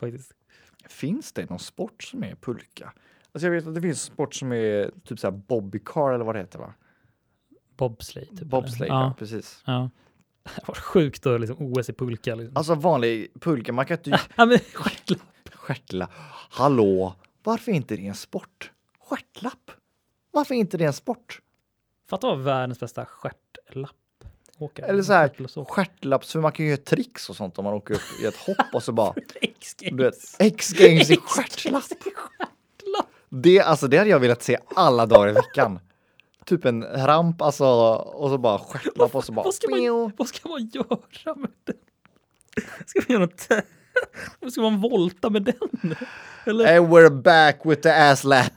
Faktiskt. 0.00 0.32
Finns 0.88 1.32
det 1.32 1.50
någon 1.50 1.58
sport 1.58 2.02
som 2.02 2.24
är 2.24 2.34
pulka? 2.34 2.92
Alltså 3.32 3.46
jag 3.46 3.52
vet 3.52 3.66
att 3.66 3.74
det 3.74 3.80
finns 3.80 4.02
sport 4.02 4.34
som 4.34 4.52
är 4.52 4.90
typ 5.04 5.18
såhär 5.18 5.32
bobbycar 5.32 6.12
eller 6.12 6.24
vad 6.24 6.34
det 6.34 6.38
heter 6.38 6.58
va? 6.58 6.74
Bobsleigh. 7.76 8.28
Typ, 8.30 8.42
Bobsleigh, 8.42 8.94
ja. 8.94 9.02
Ja. 9.02 9.14
precis. 9.18 9.62
ja. 9.66 9.90
Det 10.56 10.68
var 10.68 10.74
sjukt 10.74 11.22
då, 11.22 11.38
liksom 11.38 11.56
OS 11.60 11.88
i 11.88 11.92
pulka. 11.92 12.34
Liksom. 12.34 12.56
Alltså 12.56 12.74
vanlig 12.74 13.28
pulka, 13.40 13.72
man 13.72 13.86
kan 13.86 13.96
inte 13.96 14.10
ja, 14.36 14.46
men 14.46 14.58
stjärtlapp. 14.58 15.54
stjärtla. 15.54 16.08
Hallå, 16.50 17.14
varför 17.42 17.72
är 17.72 17.76
inte 17.76 17.96
det 17.96 18.06
en 18.06 18.14
sport? 18.14 18.72
Stjärtlapp? 19.00 19.70
Varför 20.30 20.54
är 20.54 20.58
inte 20.58 20.76
det 20.78 20.84
en 20.84 20.92
sport? 20.92 21.40
Fatta 22.10 22.26
vad 22.26 22.38
världens 22.38 22.80
bästa 22.80 23.04
stjärtlapp. 23.04 23.96
Åka. 24.58 24.86
Eller 24.86 25.02
så 25.02 25.12
här, 25.12 25.64
stjärtlapps, 25.64 26.32
för 26.32 26.40
man 26.40 26.52
kan 26.52 26.64
ju 26.64 26.70
göra 26.70 26.82
tricks 26.82 27.30
och 27.30 27.36
sånt 27.36 27.58
om 27.58 27.64
man 27.64 27.74
åker 27.74 27.94
upp 27.94 28.20
i 28.22 28.26
ett 28.26 28.36
hopp 28.36 28.74
och 28.74 28.82
så 28.82 28.92
bara, 28.92 29.14
X-games. 29.40 30.36
X-games 30.38 31.10
i 31.10 31.16
stjärtlapp. 31.16 31.82
Det, 33.30 33.60
alltså 33.60 33.88
det 33.88 33.98
hade 33.98 34.10
jag 34.10 34.20
velat 34.20 34.42
se 34.42 34.58
alla 34.76 35.06
dagar 35.06 35.28
i 35.28 35.32
veckan. 35.32 35.78
Typ 36.44 36.64
en 36.64 36.82
ramp 36.82 37.42
alltså 37.42 37.66
och 37.94 38.30
så 38.30 38.38
bara 38.38 38.58
stjärtlapp 38.58 39.14
och 39.14 39.24
så 39.24 39.32
bara 39.32 39.44
Vad 39.44 39.54
ska, 39.54 39.70
man, 39.70 40.12
vad 40.16 40.28
ska 40.28 40.48
man 40.48 40.70
göra 40.72 41.34
med 41.36 41.50
den? 41.64 41.76
Ska 42.86 43.00
man 43.00 43.06
göra 43.08 43.20
något? 43.20 43.48
Ska 44.52 44.60
man 44.62 44.80
volta 44.80 45.30
med 45.30 45.42
den? 45.42 45.94
Eller 46.44 46.78
And 46.78 46.88
we're 46.88 47.22
back 47.22 47.60
with 47.64 47.82
the 47.82 47.90
ass 47.90 48.24
lap. 48.24 48.52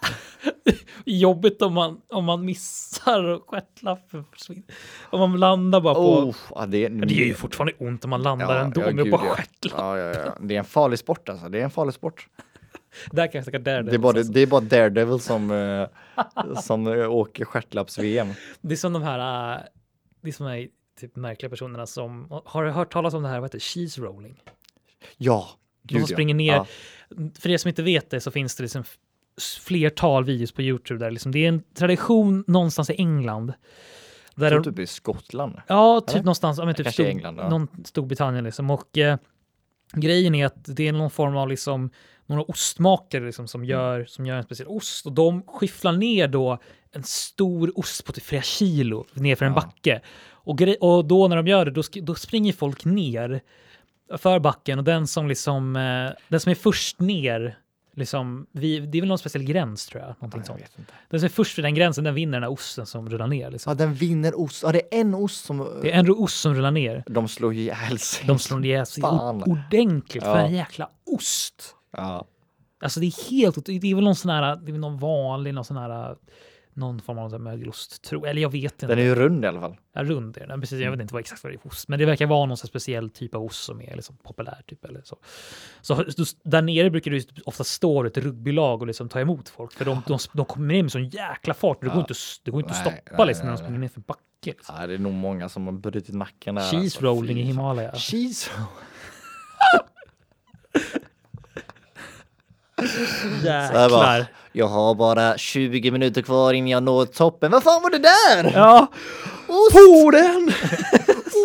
jobbigt 1.06 1.62
om 1.62 1.74
man, 1.74 2.02
om 2.08 2.26
man 2.26 2.46
missar 2.46 3.24
och 3.24 3.50
stjärtlappen 3.50 4.26
försvinner. 4.32 4.64
Om 5.10 5.20
man 5.20 5.40
landar 5.40 5.82
bara 5.82 5.94
på... 5.94 6.20
Oh, 6.20 6.36
ja, 6.56 6.66
det, 6.66 6.90
Men 6.90 7.08
det 7.08 7.14
gör 7.14 7.26
ju 7.26 7.34
fortfarande 7.34 7.74
ont 7.78 8.04
om 8.04 8.10
man 8.10 8.22
landar 8.22 8.60
ändå 8.60 8.82
med 8.82 8.96
gud, 8.96 9.12
på 9.12 9.26
ja. 9.26 9.36
stjärtlapp. 9.36 9.80
Ja, 9.80 9.98
ja, 9.98 10.14
ja. 10.26 10.38
Det 10.42 10.56
är 10.56 10.60
en 10.60 10.66
farlig 10.66 11.00
sport 11.00 11.30
alltså. 11.30 11.50
Det 11.50 11.60
är 11.60 11.64
en 11.64 11.72
farlig 11.72 11.94
sport. 11.94 12.28
Där 13.12 13.27
kan 13.32 13.43
jag 13.51 13.63
där. 13.63 13.84
Det 13.84 13.93
är 13.93 13.97
bara, 13.97 14.23
det 14.23 14.39
är 14.39 14.47
bara 14.47 14.62
Daredevil 14.62 15.19
som, 15.19 15.51
eh, 15.51 16.56
som 16.62 16.88
eh, 16.88 17.12
åker 17.12 17.45
stjärtlapps-VM. 17.45 18.27
Det 18.62 18.73
är 18.73 18.77
som 18.77 18.93
de 18.93 19.03
här, 19.03 19.53
äh, 19.56 19.62
det 20.21 20.29
är 20.29 20.34
som 20.34 20.45
de 20.45 20.51
här 20.51 20.67
typ 20.99 21.15
märkliga 21.15 21.49
personerna 21.49 21.86
som, 21.86 22.41
har 22.45 22.63
du 22.63 22.71
hört 22.71 22.93
talas 22.93 23.13
om 23.13 23.23
det 23.23 23.29
här, 23.29 23.39
vad 23.39 23.49
heter 23.49 23.58
det, 23.58 23.63
cheese 23.63 24.01
rolling? 24.01 24.41
Ja, 25.17 25.49
De 25.82 25.99
som 25.99 26.08
springer 26.08 26.36
ner. 26.36 26.53
Ja. 26.53 26.65
För 27.39 27.49
er 27.49 27.58
som 27.58 27.69
inte 27.69 27.84
vet 27.84 28.10
det 28.10 28.21
så 28.21 28.32
finns 28.32 28.56
det 28.56 28.63
liksom 28.63 28.84
flertal 29.62 30.23
videos 30.23 30.51
på 30.51 30.62
Youtube 30.62 31.06
där 31.06 31.12
liksom, 31.12 31.32
det 31.32 31.45
är 31.45 31.49
en 31.49 31.63
tradition 31.73 32.43
någonstans 32.47 32.89
i 32.89 32.93
England. 32.93 33.53
Där 34.36 34.51
Jag 34.51 34.63
tror 34.63 34.73
typ 34.73 34.79
i 34.79 34.88
Skottland. 34.88 35.62
ja, 35.67 36.01
typ 36.01 36.10
Eller? 36.10 36.23
någonstans, 36.23 36.58
ja, 36.58 36.65
men 36.65 36.75
typ 36.75 36.86
Kanske 36.86 37.03
Stor, 37.03 37.10
England, 37.10 37.38
ja. 37.38 37.49
någon 37.49 37.67
Storbritannien 37.86 38.43
liksom. 38.43 38.69
Och 38.69 38.97
eh, 38.97 39.17
grejen 39.93 40.36
är 40.36 40.45
att 40.45 40.75
det 40.75 40.88
är 40.88 40.93
någon 40.93 41.12
form 41.12 41.38
av 41.38 41.49
liksom 41.49 41.89
några 42.26 42.42
ostmakare 42.44 43.26
liksom, 43.26 43.44
Mm. 43.44 43.48
som, 43.48 43.66
gör, 43.66 44.06
som 44.06 44.26
gör 44.26 44.38
en 44.38 44.44
speciell 44.44 44.68
ost 44.68 45.06
och 45.06 45.12
de 45.12 45.44
skifflar 45.48 45.92
ner 45.92 46.28
då 46.28 46.58
en 46.92 47.04
stor 47.04 47.80
ost 47.80 48.06
på 48.06 48.12
typ 48.12 48.24
flera 48.24 48.42
kilo 48.42 49.06
ner 49.14 49.36
för 49.36 49.46
en 49.46 49.52
Ja. 49.52 49.56
backe. 49.56 50.02
Och, 50.46 50.62
och 50.80 51.06
då 51.06 51.28
när 51.28 51.36
de 51.36 51.48
gör 51.48 51.66
det, 51.66 51.72
då, 51.72 51.82
då 52.02 52.16
springer 52.16 52.54
folk 52.54 52.86
ner 52.86 53.42
för 54.18 54.40
backen 54.40 54.80
och 54.80 54.86
den 54.86 55.08
som 55.08 55.28
liksom, 55.28 55.76
eh, 55.76 56.10
den 56.28 56.40
som 56.40 56.50
är 56.50 56.56
först 56.56 57.00
ner, 57.00 57.58
liksom, 57.96 58.48
vi, 58.52 58.80
det 58.80 58.98
är 58.98 59.02
väl 59.02 59.08
någon 59.10 59.18
speciell 59.18 59.44
gräns 59.44 59.86
tror 59.86 60.02
jag. 60.04 60.16
Någonting 60.20 60.40
Jag 60.48 60.70
sånt. 60.76 60.88
Den 61.10 61.20
som 61.20 61.26
är 61.26 61.30
först 61.30 61.58
vid 61.58 61.66
den 61.66 61.76
gränsen, 61.76 62.04
den 62.04 62.14
vinner 62.16 62.32
den 62.34 62.44
här 62.44 62.52
osten 62.52 62.86
som 62.86 63.10
rullar 63.10 63.28
ner. 63.28 63.52
Liksom. 63.52 63.70
Ja, 63.72 63.76
den 63.76 63.94
vinner 63.94 64.40
ost. 64.40 64.64
Ja, 64.64 64.72
det 64.72 64.96
är 64.96 65.02
en 65.02 65.14
ost 65.16 65.46
som... 65.46 65.80
Det 65.82 65.92
är 65.92 66.00
en 66.00 66.10
ost 66.10 66.40
som 66.42 66.56
rullar 66.56 66.72
ner. 66.72 67.04
De 67.08 67.28
slår 67.28 67.54
ihjäl 67.54 68.00
sig. 68.00 68.28
De 68.28 68.40
slår 68.40 68.66
ihjäl 68.66 68.86
sig 68.86 69.02
Fan. 69.02 69.44
ordentligt 69.44 70.24
för 70.24 70.38
Ja. 70.40 70.46
en 70.48 70.54
jäkla 70.56 70.90
ost. 71.06 71.76
Ja. 71.97 72.25
Alltså 72.79 72.99
det 72.99 73.06
är 73.06 73.29
helt, 73.32 73.65
det 73.65 73.91
är 73.91 73.95
väl 73.95 74.03
någon 74.03 74.15
sån 74.15 74.32
här, 74.32 74.56
det 74.56 74.69
är 74.69 74.71
väl 74.71 74.82
någon 74.82 74.97
vanlig, 74.97 75.53
någon 75.53 75.65
sån 75.65 75.77
här, 75.77 76.15
någon 76.73 77.01
form 77.01 77.17
av 77.17 77.41
mögelost, 77.41 78.03
tror 78.03 78.27
Eller 78.27 78.41
jag 78.41 78.49
vet 78.51 78.71
inte. 78.73 78.86
Den 78.88 78.99
är 78.99 79.03
ju 79.03 79.15
rund 79.15 79.45
i 79.45 79.47
alla 79.47 79.60
fall. 79.60 79.75
Ja, 79.93 80.03
rund 80.03 80.38
är 80.38 80.47
den. 80.47 80.60
Precis, 80.60 80.73
Mm. 80.73 80.84
jag 80.86 80.91
vet 80.91 81.01
inte 81.01 81.13
vad 81.13 81.19
exakt 81.19 81.43
vad 81.43 81.51
det 81.53 81.56
är 81.56 81.60
för 81.60 81.67
ost, 81.69 81.88
men 81.88 81.99
det 81.99 82.06
verkar 82.06 82.25
vara 82.27 82.45
någon 82.45 82.58
speciell 82.58 83.10
typ 83.10 83.36
av 83.36 83.43
ost 83.43 83.63
som 83.63 83.82
är 83.82 83.95
liksom 83.95 84.17
populär. 84.23 84.62
Typ, 84.67 84.86
eller 84.86 85.01
så. 85.06 85.17
Så 85.82 86.03
där 86.43 86.62
nere 86.62 86.89
brukar 86.89 87.12
det 87.12 87.17
ju 87.17 87.23
ofta 87.45 87.63
stå 87.63 88.06
ett 88.06 88.17
rugbylag 88.17 88.82
och 88.82 88.88
liksom 88.88 89.10
ta 89.10 89.19
emot 89.19 89.49
folk, 89.49 89.73
för 89.73 89.86
de, 89.86 90.01
de, 90.08 90.17
de 90.34 90.45
kommer 90.45 90.67
ner 90.73 90.84
med 90.84 90.91
sån 90.91 91.10
jäkla 91.10 91.53
fart. 91.53 91.77
Det 91.82 91.88
går 91.88 91.95
Ja. 91.95 91.99
inte, 91.99 92.12
att- 92.12 92.41
det 92.43 92.51
går 92.51 92.60
inte 92.62 92.73
att 92.73 92.86
Nej, 92.86 93.01
stoppa 93.03 93.17
nej, 93.17 93.27
liksom, 93.27 93.45
när 93.45 93.51
de 93.53 93.56
nej, 93.56 93.63
springer 93.65 93.79
ner 93.79 93.88
för 93.88 94.01
backe. 94.01 94.21
Liksom. 94.45 94.75
Ja, 94.79 94.88
det 94.88 94.93
är 94.93 94.97
nog 94.97 95.13
många 95.13 95.49
som 95.49 95.65
har 95.65 95.73
brutit 95.73 96.15
nacken 96.15 96.56
där. 96.56 96.62
Cheese 96.62 96.77
alltså. 96.84 97.01
rolling 97.06 97.38
i 97.38 97.41
Fy 97.41 97.47
fan. 97.47 97.47
Himalaya. 97.47 97.91
Cheese 97.95 98.49
bara, 103.43 104.17
Jäklar. 104.17 104.25
jag 104.51 104.67
har 104.67 104.95
bara 104.95 105.38
20 105.38 105.91
minuter 105.91 106.21
kvar 106.21 106.53
innan 106.53 106.69
jag 106.69 106.84
når 106.84 107.06
toppen. 107.06 107.51
Vad 107.51 107.63
fan 107.63 107.82
var 107.82 107.89
det 107.89 107.97
där? 107.97 108.51
Ja, 108.53 108.88
Ost! 109.47 109.75
Orden! 109.75 110.43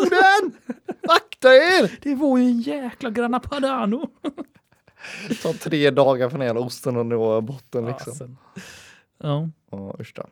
Orden! 0.02 0.52
Akta 1.08 1.48
er! 1.54 1.98
det 2.02 2.14
var 2.14 2.38
ju 2.38 2.44
en 2.44 2.60
jäkla 2.60 3.10
Grana 3.10 3.40
Padano. 3.40 4.10
Det 5.28 5.34
tar 5.34 5.52
tre 5.52 5.90
dagar 5.90 6.28
för 6.28 6.38
den 6.38 6.46
jävla 6.46 6.60
osten 6.60 6.96
att 6.96 7.06
nå 7.06 7.40
botten 7.40 7.86
liksom. 7.86 8.12
Fasen. 8.12 8.36
Ja. 9.22 9.48
Ja, 9.70 9.94
usch 10.00 10.12
då. 10.16 10.26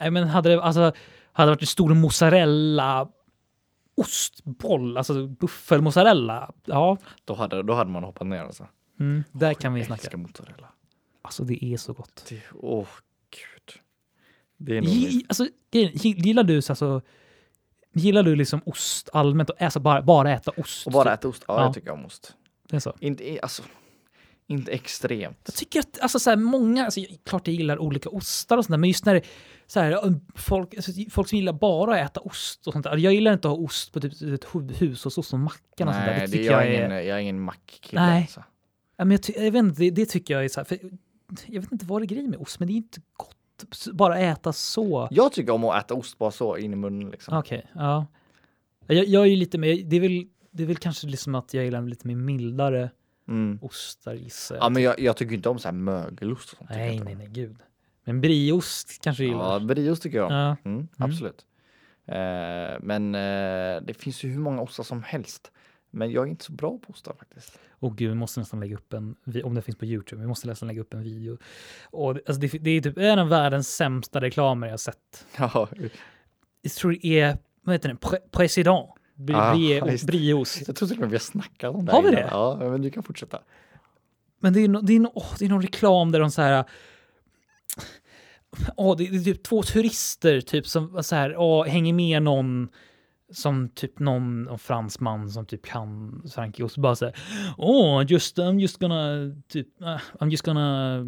Nej, 0.00 0.10
men 0.10 0.28
hade 0.28 0.48
det, 0.48 0.62
alltså, 0.62 0.92
hade 1.32 1.50
det 1.50 1.54
varit 1.54 1.60
en 1.60 1.66
stor 1.66 1.94
mozzarella 1.94 3.08
ostboll, 3.96 4.96
alltså 4.96 5.26
buffelmozzarella, 5.26 6.50
ja, 6.64 6.96
Då 7.24 7.34
hade, 7.34 7.62
då 7.62 7.74
hade 7.74 7.90
man 7.90 8.04
hoppat 8.04 8.26
ner 8.26 8.42
alltså. 8.44 8.66
Mm, 9.00 9.24
där 9.32 9.54
kan 9.54 9.74
vi 9.74 9.80
Jag 9.80 9.86
snacka. 9.86 10.16
mozzarella. 10.16 10.68
Alltså 11.22 11.44
det 11.44 11.64
är 11.64 11.76
så 11.76 11.92
gott. 11.92 12.24
Det, 12.28 12.42
åh, 12.54 12.88
gud. 13.30 13.80
Det 14.56 14.76
är 14.76 14.82
nog 14.82 15.22
Alltså, 15.28 15.46
gillar 16.02 16.42
du 16.44 16.62
så 16.62 16.72
alltså, 16.72 17.00
gillar 17.94 18.22
du 18.22 18.36
liksom 18.36 18.60
ost 18.66 19.08
allmänt 19.12 19.50
och 19.50 19.62
alltså 19.62 19.80
bara, 19.80 20.02
bara 20.02 20.32
äta 20.32 20.50
ost? 20.56 20.86
Och 20.86 20.92
bara 20.92 21.04
typ? 21.04 21.18
äta 21.20 21.28
ost. 21.28 21.44
Ja, 21.48 21.54
Ja. 21.58 21.64
jag 21.64 21.74
tycker 21.74 21.90
om 21.90 22.04
ost. 22.06 22.34
Det 22.68 22.76
är 22.76 22.80
så. 22.80 22.96
Inte, 23.00 23.38
alltså, 23.42 23.62
inte 24.46 24.72
extremt. 24.72 25.38
Jag 25.44 25.54
tycker 25.54 25.80
att 25.80 26.00
alltså, 26.00 26.18
så 26.18 26.30
här, 26.30 26.36
många, 26.36 26.84
alltså, 26.84 27.00
klart 27.24 27.46
jag 27.46 27.54
gillar 27.56 27.78
olika 27.78 28.08
ostar 28.10 28.58
och 28.58 28.64
sånt 28.64 28.72
där, 28.72 28.78
men 28.78 28.88
just 28.88 29.04
när 29.04 29.14
det 29.14 29.22
så 29.66 29.80
här, 29.80 30.20
folk, 30.34 30.74
alltså, 30.74 30.92
folk 31.10 31.28
som 31.28 31.38
gillar 31.38 31.52
bara 31.52 31.94
att 32.02 32.10
äta 32.10 32.20
ost 32.20 32.66
och 32.66 32.72
sånt 32.72 32.84
där. 32.84 32.96
Jag 32.96 33.14
gillar 33.14 33.32
inte 33.32 33.48
att 33.48 33.56
ha 33.56 33.64
ost 33.64 33.92
på 33.92 34.00
typ 34.00 34.12
ett 34.12 34.44
hu- 34.44 34.74
hushållsost 34.74 35.32
och 35.32 35.38
mackan 35.38 35.88
och 35.88 35.94
sånt 35.94 36.06
där. 36.06 36.18
Nej, 36.18 36.26
Det 36.28 36.36
det, 36.36 36.44
jag, 36.44 36.54
jag 36.54 36.62
är 36.62 36.70
är... 36.70 36.86
ingen, 36.86 36.90
jag 37.06 37.16
är 37.16 37.18
ingen 37.18 37.40
mackkille. 37.40 38.00
Nej. 38.02 38.20
Alltså. 38.22 38.44
Ja, 39.00 39.04
men 39.04 39.18
jag, 39.26 39.44
jag 39.46 39.52
vet 39.52 39.58
inte, 39.64 39.80
det, 39.82 39.90
det 39.90 40.06
tycker 40.06 40.34
jag 40.34 40.44
är 40.44 40.48
så 40.48 40.60
här, 40.60 40.64
för 40.64 40.78
jag 41.46 41.60
vet 41.60 41.72
inte 41.72 41.86
vad 41.86 42.00
det 42.00 42.04
är 42.04 42.06
grejen 42.06 42.30
med 42.30 42.38
ost, 42.38 42.58
men 42.58 42.68
det 42.68 42.74
är 42.74 42.76
inte 42.76 43.00
gott. 43.16 43.86
Bara 43.92 44.18
äta 44.18 44.52
så. 44.52 45.08
Jag 45.10 45.32
tycker 45.32 45.52
om 45.52 45.64
att 45.64 45.84
äta 45.84 45.94
ost 45.94 46.18
bara 46.18 46.30
så 46.30 46.56
in 46.56 46.72
i 46.72 46.76
munnen 46.76 47.10
liksom. 47.10 47.38
Okej, 47.38 47.66
ja. 47.74 48.06
Jag, 48.86 49.04
jag 49.06 49.22
är 49.22 49.26
ju 49.26 49.36
lite 49.36 49.58
mer, 49.58 49.82
det 49.84 49.96
är 49.96 50.00
väl, 50.00 50.26
det 50.50 50.62
är 50.62 50.66
väl 50.66 50.76
kanske 50.76 51.06
liksom 51.06 51.34
att 51.34 51.54
jag 51.54 51.64
gillar 51.64 51.82
lite 51.82 52.06
mer 52.06 52.16
mildare 52.16 52.90
Mm. 53.28 53.58
ostar 53.62 54.14
gissar 54.14 54.54
jag. 54.54 54.64
Ja, 54.64 54.68
men 54.68 54.82
jag, 54.82 55.00
jag 55.00 55.16
tycker 55.16 55.34
inte 55.34 55.48
om 55.48 55.58
så 55.58 55.68
här 55.68 55.72
mögelost 55.72 56.52
och 56.52 56.58
sånt. 56.58 56.70
jag 56.70 56.78
Nej, 56.78 57.00
nej, 57.04 57.14
nej, 57.14 57.28
gud. 57.30 57.56
Men 58.04 58.20
brieost 58.20 58.98
kanske 59.02 59.22
du 59.22 59.26
Ja, 59.28 59.32
gillar? 59.32 59.60
brieost 59.74 60.02
tycker 60.02 60.18
jag 60.18 60.26
om. 60.26 60.32
Ja. 60.34 60.56
Mm, 60.64 60.88
absolut. 60.96 61.46
Eh, 62.06 62.80
men 62.80 63.14
eh, 63.14 63.82
det 63.82 63.94
finns 63.96 64.24
ju 64.24 64.28
hur 64.28 64.38
många 64.40 64.62
ostar 64.62 64.84
som 64.84 65.02
helst. 65.02 65.52
Men 65.90 66.10
jag 66.10 66.26
är 66.26 66.30
inte 66.30 66.44
så 66.44 66.52
bra 66.52 66.78
på 66.78 66.92
ostar 66.92 67.14
faktiskt. 67.18 67.58
Och 67.70 67.96
gud, 67.96 68.08
vi 68.08 68.14
måste 68.14 68.40
nästan 68.40 68.60
lägga 68.60 68.74
upp 68.76 68.92
en, 68.92 69.16
om 69.44 69.54
det 69.54 69.62
finns 69.62 69.78
på 69.78 69.84
Youtube, 69.84 70.20
vi 70.22 70.28
måste 70.28 70.46
nästan 70.46 70.66
lägga 70.68 70.80
upp 70.80 70.94
en 70.94 71.02
video. 71.02 71.38
Och 71.84 72.14
det, 72.14 72.20
alltså 72.26 72.40
det, 72.40 72.48
det 72.48 72.70
är 72.70 72.80
typ 72.80 72.98
en 72.98 73.18
av 73.18 73.28
världens 73.28 73.68
sämsta 73.76 74.20
reklamer 74.20 74.66
jag 74.68 74.80
sett. 74.80 75.26
Ja, 75.38 75.68
Jag 76.62 76.72
tror 76.72 76.90
det 77.00 77.06
är, 77.20 77.38
vad 77.62 77.74
heter 77.74 77.88
den, 77.88 77.98
Pre- 77.98 78.28
President. 78.30 78.86
Brie, 79.14 79.36
Ah, 79.36 79.54
brie, 79.54 79.98
brieost. 80.06 80.62
jag 80.66 80.76
tror 80.76 80.88
till 80.88 80.96
och 80.96 81.00
med 81.00 81.10
vi 81.10 81.14
har 81.16 81.20
snackat 81.20 81.74
om 81.74 81.86
det. 81.86 81.92
Har 81.92 82.02
vi 82.02 82.08
innan. 82.08 82.20
det? 82.22 82.28
Ja, 82.30 82.56
men 82.70 82.82
du 82.82 82.90
kan 82.90 83.02
fortsätta. 83.02 83.40
Men 84.38 84.52
det 84.52 84.60
är, 84.60 84.68
no, 84.68 84.80
det, 84.80 84.92
är 84.92 85.00
no, 85.00 85.12
åh, 85.14 85.26
det 85.38 85.44
är 85.44 85.48
någon 85.48 85.62
reklam 85.62 86.12
där 86.12 86.20
de 86.20 86.30
så 86.30 86.42
här... 86.42 86.64
Åh, 88.76 88.96
det, 88.96 89.06
det 89.06 89.16
är 89.16 89.24
typ 89.24 89.42
två 89.42 89.62
turister 89.62 90.40
typ 90.40 90.66
som 90.66 91.02
så 91.02 91.16
här, 91.16 91.36
åh, 91.36 91.66
hänger 91.66 91.92
med 91.92 92.22
någon 92.22 92.68
som 93.32 93.68
typ 93.68 93.98
någon, 93.98 94.42
någon 94.42 94.58
fransman 94.58 95.30
som 95.30 95.46
typ 95.46 95.66
kan 95.66 96.22
Frankrike 96.34 96.64
och 96.64 96.70
så 96.70 96.80
bara 96.80 96.94
här, 97.00 97.16
åh, 97.58 98.04
just, 98.08 98.38
I'm 98.38 98.60
just 98.60 98.78
gonna, 98.78 99.34
typ, 99.48 99.68
uh, 99.80 99.98
I'm 100.20 100.30
just 100.30 100.44
gonna 100.44 101.04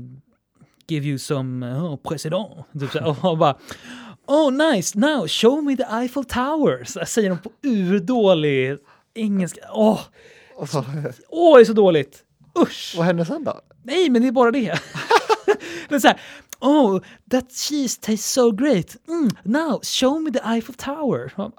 give 0.88 1.06
you 1.06 1.18
some, 1.18 1.66
uh, 1.66 1.96
president. 1.96 2.48
Typ 2.80 2.90
så 2.90 3.16
och 3.22 3.38
bara, 3.38 3.58
oh 4.26 4.52
nice, 4.52 4.98
now 4.98 5.26
show 5.28 5.64
me 5.64 5.76
the 5.76 5.86
Eiffel 5.90 6.24
Tower. 6.24 6.84
Så 6.84 6.98
här 6.98 7.06
säger 7.06 7.28
de 7.28 7.38
på 7.38 7.50
urdålig 7.62 8.78
engelska. 9.14 9.60
Åh, 9.72 10.00
så, 10.66 10.84
åh, 11.28 11.56
det 11.56 11.62
är 11.62 11.64
så 11.64 11.72
dåligt. 11.72 12.24
Usch! 12.58 12.94
vad 12.96 13.06
hände 13.06 13.24
sen 13.24 13.44
då? 13.44 13.60
Nej, 13.82 14.10
men 14.10 14.22
det 14.22 14.28
är 14.28 14.32
bara 14.32 14.50
det. 14.50 14.68
är 15.88 15.98
så 15.98 16.08
här, 16.08 16.20
oh, 16.62 17.00
that 17.30 17.50
cheese 17.52 18.00
tastes 18.00 18.32
so 18.32 18.50
great. 18.52 18.96
Mm, 19.08 19.30
now, 19.44 19.80
show 19.82 20.20
me 20.20 20.30
the 20.30 20.40
Eiffel 20.44 20.74
Tower. 20.74 21.32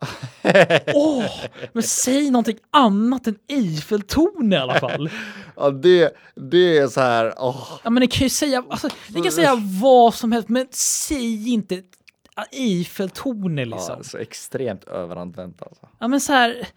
Åh, 0.95 1.25
men 1.73 1.83
säg 1.83 2.31
någonting 2.31 2.57
annat 2.71 3.27
än 3.27 3.35
Eiffeltornet 3.47 4.57
i 4.57 4.61
alla 4.61 4.79
fall. 4.79 5.09
Ja, 5.55 5.69
det, 5.71 6.13
det 6.35 6.77
är 6.77 6.87
så 6.87 7.01
här. 7.01 7.33
åh. 7.37 7.79
Ja, 7.83 7.89
men 7.89 8.01
ni 8.01 8.07
kan 8.07 8.23
ju 8.23 8.29
säga, 8.29 8.63
alltså, 8.69 8.89
ni 9.07 9.21
kan 9.21 9.31
säga 9.31 9.55
vad 9.81 10.13
som 10.13 10.31
helst, 10.31 10.49
men 10.49 10.67
säg 10.71 11.49
inte 11.49 11.81
Eiffeltornet 12.51 13.67
Ja, 13.69 13.75
liksom. 13.75 14.03
så 14.03 14.17
extremt 14.17 14.83
överanvänt 14.83 15.61
alltså. 15.61 15.87
Ja, 15.99 16.07
men 16.07 16.21
så 16.21 16.33
här, 16.33 16.67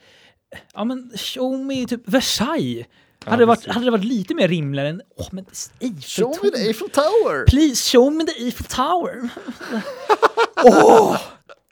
ja, 0.74 0.84
men 0.84 1.12
show 1.16 1.58
me 1.58 1.86
typ 1.86 2.08
Versailles. 2.08 2.86
Hade, 3.30 3.42
det 3.42 3.46
varit, 3.46 3.66
hade 3.66 3.84
det 3.84 3.90
varit 3.90 4.04
lite 4.04 4.34
mer 4.34 4.48
rimligare 4.48 4.88
än, 4.88 5.02
åh, 5.16 5.28
men 5.32 5.44
Show 5.44 5.54
Eiffeltornet. 5.80 6.42
me 6.42 6.50
the 6.50 6.68
Eiffel 6.68 6.90
Tower! 6.90 7.46
Please 7.46 7.90
show 7.90 8.12
me 8.12 8.24
the 8.24 8.44
Eiffel 8.44 8.66
Tower. 8.66 9.28
Åh! 10.64 11.20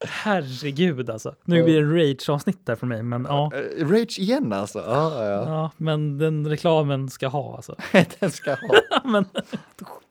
Herregud 0.07 1.11
alltså. 1.11 1.35
Nu 1.45 1.63
blir 1.65 1.83
det 1.83 2.03
rage-avsnitt 2.03 2.67
där 2.67 2.77
för 2.77 2.87
mig, 2.87 3.03
men 3.03 3.25
ja. 3.29 3.51
Eh, 3.55 3.89
Rage 3.89 4.19
igen 4.19 4.53
alltså. 4.53 4.79
Ja, 4.79 5.25
ja. 5.27 5.45
Ja, 5.49 5.71
men 5.77 6.19
den 6.19 6.49
reklamen 6.49 7.09
ska 7.11 7.29
ha 7.29 7.57
alltså. 7.57 7.77
Den 8.21 8.31
ska 8.31 8.51
ha. 8.51 8.75
Men 9.05 9.25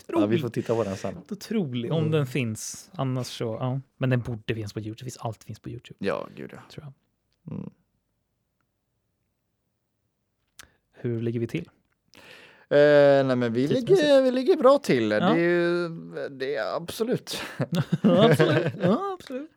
Ja, 0.08 0.26
vi 0.26 0.40
får 0.40 0.50
titta 0.50 0.76
på 0.76 0.84
den 0.84 0.98
sen. 0.98 1.18
otrolig 1.32 1.92
om 1.94 2.12
den 2.12 2.26
finns. 2.28 2.90
Annars 2.96 3.28
så, 3.28 3.58
ja. 3.60 3.80
Men 3.98 4.10
den 4.10 4.20
borde 4.22 4.56
finnas 4.56 4.74
på 4.74 4.80
Youtube. 4.80 5.12
Allt 5.20 5.44
finns 5.44 5.60
på 5.60 5.70
Youtube, 5.70 5.98
Ja, 6.00 6.28
gud 6.36 6.50
ja. 6.54 6.60
tror 6.72 6.86
jag. 6.86 7.54
Mm. 7.58 7.70
Hur 11.04 11.22
ligger 11.22 11.40
vi 11.40 11.48
till? 11.48 11.70
Eh, 12.70 13.26
nej 13.26 13.36
men 13.36 13.54
vi 13.54 13.68
ligger, 13.68 14.22
vi 14.22 14.32
ligger 14.32 14.58
bra 14.58 14.78
till. 14.78 15.12
Ja. 15.12 15.20
Det 15.20 15.26
är 15.26 15.36
ju, 15.38 15.90
det 16.30 16.56
är 16.56 16.76
absolut. 16.76 17.42
Absolut. 18.04 18.74
Ja, 18.82 19.18
absolut. 19.20 19.52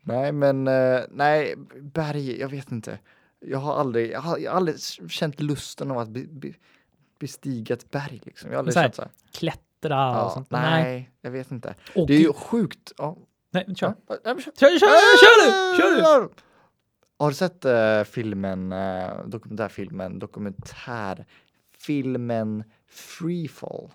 Nej 0.00 0.32
men, 0.32 0.68
eh, 0.68 1.00
nej, 1.10 1.54
berg, 1.80 2.40
jag 2.40 2.48
vet 2.48 2.72
inte. 2.72 2.98
Jag 3.40 3.58
har 3.58 3.74
aldrig, 3.80 4.10
jag 4.10 4.20
har, 4.20 4.38
jag 4.38 4.50
har 4.50 4.56
aldrig 4.56 4.76
känt 5.08 5.40
lusten 5.40 5.90
av 5.90 5.98
att 5.98 6.08
be, 6.08 6.20
be, 6.30 6.52
bestiga 7.20 7.74
ett 7.74 7.90
berg 7.90 8.20
liksom. 8.24 8.50
Jag 8.50 8.56
har 8.56 8.58
aldrig 8.58 8.74
Så 8.74 8.80
här, 8.80 8.86
känt 8.86 8.94
så 8.94 9.02
här. 9.02 9.10
Klättra 9.32 10.10
och 10.10 10.16
Ja, 10.16 10.30
sånt. 10.34 10.50
nej, 10.50 11.10
jag 11.20 11.30
vet 11.30 11.50
inte. 11.50 11.74
Åh, 11.94 12.06
Det 12.06 12.14
är 12.14 12.18
ju 12.20 12.32
sjukt. 12.32 12.92
Ja. 12.98 13.16
Nej, 13.50 13.64
men 13.66 13.76
kör. 13.76 13.94
Ja, 14.08 14.16
men 14.24 14.40
kör. 14.42 14.52
Kör, 14.56 14.78
kör, 14.78 14.88
kör 15.18 15.46
du! 15.46 15.76
Kör 15.82 16.20
du! 16.20 16.28
Har 17.18 17.28
du 17.28 17.34
sett 17.34 17.64
eh, 17.64 18.04
filmen, 18.04 18.72
uh, 18.72 19.26
dokumentärfilmen, 19.26 20.18
dokumentärfilmen 20.18 22.64
Freefall? 22.88 23.90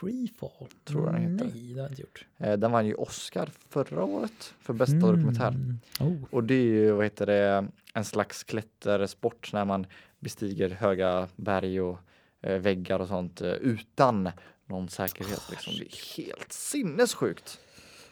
Freefall. 0.00 0.68
Tror 0.84 1.06
jag 1.06 1.14
den 1.14 1.32
heter. 1.32 1.44
Nej, 1.44 1.72
det 1.74 1.80
har 1.80 1.82
jag 1.82 1.92
inte 1.92 2.02
gjort. 2.02 2.26
Eh, 2.38 2.52
den 2.52 2.72
vann 2.72 2.86
ju 2.86 2.94
Oscar 2.94 3.50
förra 3.68 4.04
året 4.04 4.54
för 4.60 4.72
bästa 4.72 4.96
dokumentär. 4.96 5.48
Mm. 5.48 5.80
Oh. 6.00 6.16
Och 6.30 6.44
det 6.44 6.54
är 6.54 6.64
ju, 6.64 6.92
vad 6.92 7.04
heter 7.04 7.26
det, 7.26 7.68
en 7.94 8.04
slags 8.04 8.44
klättersport 8.44 9.52
när 9.52 9.64
man 9.64 9.86
bestiger 10.18 10.70
höga 10.70 11.28
berg 11.36 11.80
och 11.80 11.98
eh, 12.42 12.58
väggar 12.58 13.00
och 13.00 13.08
sånt 13.08 13.40
eh, 13.40 13.52
utan 13.52 14.30
någon 14.66 14.88
säkerhet. 14.88 15.42
Liksom. 15.50 15.72
Det 15.78 15.84
är 15.84 16.16
helt 16.16 16.52
sinnessjukt. 16.52 17.60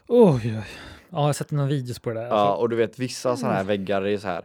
Oj, 0.09 0.40
oj. 0.44 0.52
Ja, 0.52 0.64
jag 1.11 1.18
har 1.18 1.32
sett 1.32 1.50
några 1.50 1.68
videos 1.68 1.98
på 1.98 2.11
det 2.11 2.20
där. 2.20 2.26
Ja, 2.26 2.54
och 2.56 2.68
du 2.68 2.76
vet 2.76 2.98
vissa 2.98 3.36
sådana 3.36 3.56
här 3.56 3.64
väggar 3.64 4.02
är 4.02 4.18
så 4.18 4.26
här 4.28 4.44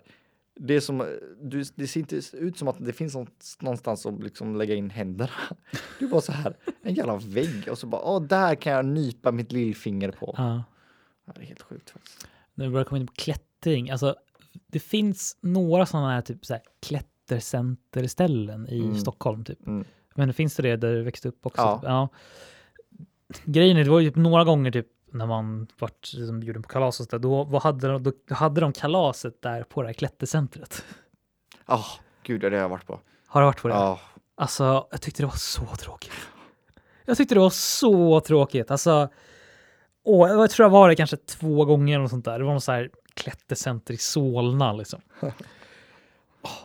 Det 0.55 0.75
är 0.75 0.79
som, 0.79 1.17
du, 1.41 1.63
det 1.75 1.87
ser 1.87 1.99
inte 1.99 2.21
ut 2.33 2.57
som 2.57 2.67
att 2.67 2.85
det 2.85 2.93
finns 2.93 3.15
någonstans 3.61 4.05
att 4.05 4.23
liksom 4.23 4.55
lägga 4.55 4.75
in 4.75 4.89
händerna. 4.89 5.31
Är 5.99 6.07
bara 6.07 6.21
så 6.21 6.31
här, 6.31 6.57
en 6.81 6.93
jävla 6.93 7.17
vägg 7.17 7.67
och 7.71 7.77
så 7.77 7.87
bara, 7.87 8.01
åh, 8.01 8.21
där 8.21 8.55
kan 8.55 8.73
jag 8.73 8.85
nypa 8.85 9.31
mitt 9.31 9.51
lillfinger 9.51 10.11
på. 10.11 10.35
Ja. 10.37 10.63
Ja, 11.25 11.33
det 11.35 11.41
är 11.41 11.45
helt 11.45 11.61
sjukt 11.61 11.89
faktiskt. 11.89 12.27
Nu 12.53 12.65
börjar 12.69 12.79
jag 12.79 12.87
komma 12.87 12.99
in 12.99 13.07
på 13.07 13.13
klättring. 13.13 13.89
Alltså, 13.89 14.15
det 14.67 14.79
finns 14.79 15.37
några 15.41 15.85
sådana 15.85 16.11
här 16.11 16.21
typ 16.21 16.45
så 16.45 16.53
här 16.53 16.61
klättercenterställen 16.87 18.67
i 18.69 18.79
Mm. 18.79 18.95
Stockholm. 18.97 19.43
Typ. 19.45 19.67
Mm. 19.67 19.85
Men 20.15 20.33
finns 20.33 20.55
det 20.55 20.63
det 20.63 20.75
där 20.77 20.93
du 20.93 21.03
växte 21.03 21.27
upp 21.27 21.45
också? 21.45 21.61
Ja. 21.61 21.75
Typ? 21.77 21.83
ja. 21.87 22.09
Grejen 23.45 23.77
är, 23.77 23.83
det 23.83 23.89
var 23.89 23.99
ju 23.99 24.09
typ 24.09 24.15
några 24.15 24.43
gånger 24.43 24.71
typ 24.71 24.87
när 25.13 25.25
man 25.25 25.67
vart 25.79 26.13
liksom, 26.13 26.39
bjuden 26.39 26.63
på 26.63 26.69
kalas 26.69 26.99
och 26.99 27.05
så 27.05 27.11
där, 27.11 27.19
då, 27.19 27.43
vad 27.43 27.63
hade 27.63 27.87
de, 27.87 28.03
då 28.03 28.35
hade 28.35 28.61
de 28.61 28.73
kalaset 28.73 29.41
där 29.41 29.63
på 29.63 29.81
det 29.81 29.87
här 29.87 29.93
klättercentret. 29.93 30.85
Ja, 31.65 31.85
gud, 32.23 32.41
det 32.41 32.49
har 32.49 32.55
jag 32.57 32.69
varit 32.69 32.87
på. 32.87 32.99
Har 33.27 33.41
du 33.41 33.45
varit 33.45 33.61
på 33.61 33.67
det? 33.67 33.73
Ja, 33.73 33.99
Alltså, 34.35 34.87
jag 34.91 35.01
tyckte 35.01 35.23
det 35.23 35.27
var 35.27 35.35
så 35.35 35.65
tråkigt. 35.65 36.11
Jag 37.05 37.17
tyckte 37.17 37.35
det 37.35 37.41
var 37.41 37.49
så 37.49 38.19
tråkigt. 38.19 38.71
Alltså, 38.71 39.09
åh, 40.03 40.29
jag 40.29 40.49
tror 40.49 40.65
jag 40.65 40.69
var 40.69 40.89
det 40.89 40.95
kanske 40.95 41.17
två 41.17 41.65
gånger 41.65 41.99
eller 41.99 42.07
sånt 42.07 42.25
där. 42.25 42.39
Det 42.39 42.45
var 42.45 42.53
något 42.53 42.63
så 42.63 42.71
här 42.71 42.89
klättercenter 43.13 43.93
i 43.93 43.97
Solna 43.97 44.73
liksom. 44.73 45.01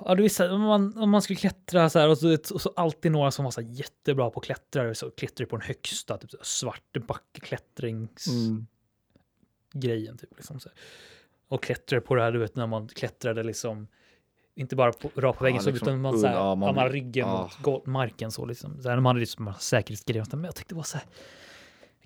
Ja, 0.05 0.15
du 0.15 0.23
visste, 0.23 0.51
om, 0.51 0.61
man, 0.61 0.99
om 0.99 1.11
man 1.11 1.23
skulle 1.23 1.37
klättra 1.37 1.91
så 1.91 1.99
här 1.99 2.09
och 2.09 2.19
så, 2.19 2.37
och 2.55 2.61
så 2.61 2.73
alltid 2.77 3.13
några 3.13 3.31
som 3.31 3.45
var 3.45 3.53
så 3.53 3.61
jättebra 3.61 4.31
på 4.31 4.41
att 4.41 4.47
klättra 4.47 4.95
så 4.95 5.11
klättrar 5.11 5.47
på 5.47 5.57
den 5.57 5.67
högsta, 5.67 6.19
typ 6.19 6.31
så 6.31 6.37
här 6.37 6.45
svartbackeklättringsgrejen 6.45 8.67
mm. 9.75 10.19
typ. 10.19 10.37
Liksom, 10.37 10.61
så 10.61 10.69
här. 10.69 10.79
Och 11.49 11.63
klättrar 11.63 12.01
på 12.01 12.15
det 12.15 12.23
här, 12.23 12.33
du 12.33 12.39
vet 12.39 12.57
när 12.57 12.67
man 12.67 12.89
klättrade 12.89 13.43
liksom 13.43 13.89
inte 14.55 14.77
bara 14.77 14.93
på, 14.93 15.11
rakt 15.17 15.39
på 15.39 15.45
väggen 15.45 15.57
Ja, 15.57 15.63
så, 15.63 15.71
liksom 15.71 15.89
utan 15.89 16.01
man, 16.01 16.19
så 16.19 16.27
här, 16.27 16.35
ja, 16.35 16.55
man- 16.55 16.75
man, 16.75 16.89
ryggen 16.89 17.29
ja. 17.29 17.51
mot 17.67 17.87
marken 17.87 18.33
så 18.33 18.47
liksom. 18.47 18.83
Så 18.83 18.89
här, 18.89 18.97
man 18.97 19.07
hade 19.07 19.21
liksom 19.21 19.55
säkerhetsgrejer. 19.59 20.27
Men 20.31 20.45
jag 20.45 20.55
tyckte 20.55 20.75
det 20.75 20.77
var 20.77 20.83
så 20.83 20.99
här, 20.99 21.07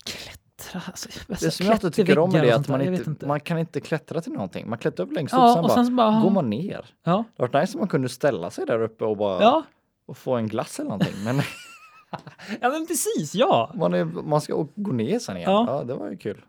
klättra. 0.05 0.42
Alltså, 0.87 1.09
Det 1.27 1.51
som 1.51 1.67
jag 1.67 1.73
alltid 1.73 1.93
tycker 1.95 2.19
om 2.19 2.35
är 2.35 2.43
det 2.43 2.53
att 2.53 2.69
man 2.69 2.81
inte, 2.83 3.11
inte. 3.11 3.27
man 3.27 3.41
kan 3.41 3.59
inte 3.59 3.81
klättra 3.81 4.21
till 4.21 4.33
någonting. 4.33 4.69
Man 4.69 4.79
klättrar 4.79 5.07
upp 5.07 5.13
längst 5.13 5.35
upp, 5.35 5.39
Ja, 5.41 5.53
sen 5.55 5.63
och 5.65 5.69
bara, 5.71 5.85
sen 5.85 5.97
bara, 5.97 6.21
går 6.21 6.31
man 6.31 6.51
ner. 6.51 6.87
Ja, 7.05 7.25
Det 7.37 7.43
hade 7.43 7.53
varit 7.53 7.63
nice 7.63 7.75
om 7.75 7.81
man 7.81 7.89
kunde 7.89 8.09
ställa 8.09 8.51
sig 8.51 8.67
där 8.67 8.83
uppe 8.83 9.05
och 9.05 9.17
bara 9.17 9.43
ja, 9.43 9.63
och 10.07 10.17
få 10.19 10.35
en 10.35 10.49
glass 10.49 10.79
eller 10.81 10.91
någonting. 10.91 11.25
Men 11.25 11.37
ja, 12.61 12.69
men 12.69 12.87
precis, 12.87 13.35
ja. 13.35 13.73
man, 13.75 13.95
är, 13.95 14.05
man 14.05 14.41
ska 14.41 14.67
gå 14.75 14.93
ner 14.93 15.19
sen 15.19 15.37
igen. 15.37 15.51
Ja. 15.51 15.65
Ja, 15.69 15.85
det 15.85 15.95
var 15.95 16.11
ju 16.11 16.17
kul. 16.17 16.41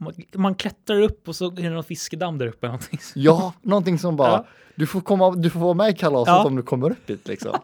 Man, 0.00 0.12
man 0.34 0.54
klättrar 0.54 1.00
upp 1.00 1.28
och 1.28 1.36
så 1.36 1.46
är 1.46 1.50
det 1.50 1.70
någon 1.70 1.84
fiskedamm 1.84 2.38
där 2.38 2.46
uppe. 2.46 2.66
Någonting. 2.66 2.98
Ja, 3.14 3.52
någonting 3.62 3.98
som 3.98 4.16
bara, 4.16 4.30
Ja. 4.30 4.44
du, 4.74 4.86
får 4.86 5.00
komma, 5.00 5.30
du 5.30 5.50
får 5.50 5.60
vara 5.60 5.74
med 5.74 5.90
i 5.90 5.94
kalaset 5.94 6.32
Ja. 6.32 6.44
om 6.46 6.56
du 6.56 6.62
kommer 6.62 6.90
upp 6.90 7.10
hit 7.10 7.28
liksom. 7.28 7.58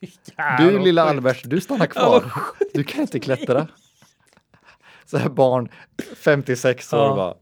Du 0.58 0.78
lilla. 0.78 1.02
Albert, 1.04 1.42
du 1.44 1.60
stannar 1.60 1.86
kvar. 1.86 2.32
Du 2.74 2.84
kan 2.84 3.00
inte 3.00 3.20
klättra. 3.20 3.66
Så 5.12 5.18
här 5.18 5.28
barn, 5.28 5.68
56 6.16 6.92
år 6.92 6.98
Ja. 6.98 7.14
bara. 7.16 7.34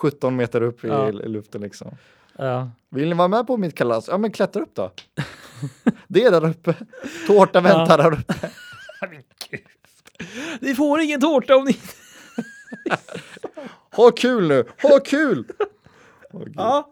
17 0.00 0.36
meter 0.36 0.62
upp 0.62 0.84
i 0.84 0.88
Ja. 0.88 1.10
luften 1.10 1.60
liksom. 1.60 1.90
Ja. 2.38 2.70
Vill 2.90 3.08
ni 3.08 3.14
vara 3.14 3.28
med 3.28 3.46
på 3.46 3.56
mitt 3.56 3.74
kalas? 3.74 4.08
Ja 4.08 4.18
men 4.18 4.32
klättra 4.32 4.62
upp 4.62 4.74
då. 4.74 4.90
Det 6.08 6.24
är 6.24 6.30
där 6.30 6.48
uppe. 6.48 6.74
Tårta 7.26 7.60
väntar 7.60 7.98
där 7.98 8.12
uppe. 8.12 8.34
Ni 10.60 10.74
får 10.74 11.00
ingen 11.00 11.20
tårta 11.20 11.56
om 11.56 11.64
ni 11.64 11.76
Ha 13.96 14.10
kul 14.10 14.48
nu, 14.48 14.64
ha 14.82 15.00
kul! 15.00 15.44
Gud. 16.32 16.52
Ja. 16.56 16.90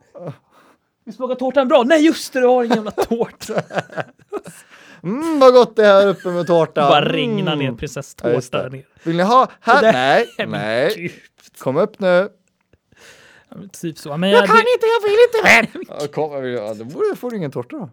Vi 1.05 1.13
smakar 1.13 1.35
tårtan 1.35 1.69
bra? 1.69 1.83
Nej 1.83 2.05
just 2.07 2.33
det, 2.33 2.41
du 2.41 2.47
har 2.47 2.65
ingen 2.65 2.77
jävla 2.77 2.91
tårta. 2.91 3.63
Mm, 5.07 5.39
vad 5.39 5.53
gott 5.53 5.77
det 5.77 5.87
är 5.87 5.93
här 6.01 6.07
uppe 6.07 6.29
med 6.29 6.47
tårta. 6.47 6.89
Bara 6.89 7.05
regna 7.13 7.53
Mm. 7.53 7.59
ner 7.59 7.65
Ja, 7.65 7.71
just 7.71 7.79
prinsesstårta 7.79 8.63
där 8.63 8.71
nere. 8.71 8.83
Vill 9.03 9.17
ni 9.17 9.23
ha? 9.23 9.51
Här? 9.61 9.93
Nej, 9.93 10.27
nej. 10.49 11.13
Kom 11.59 11.77
upp 11.77 11.99
nu. 11.99 12.29
Ja, 13.49 13.57
Typ 13.81 13.99
så. 13.99 14.17
Men 14.17 14.31
jag, 14.31 14.43
det, 14.43 14.47
inte, 14.49 14.87
jag 14.87 15.03
vill 15.09 15.19
inte. 15.27 15.85
Ja, 16.01 16.07
kom, 16.13 16.33
jag 16.33 16.49
ja, 16.49 16.75
då 16.75 17.17
får 17.17 17.31
du 17.31 17.37
ingen 17.37 17.51
tårta 17.51 17.77
då. 17.77 17.91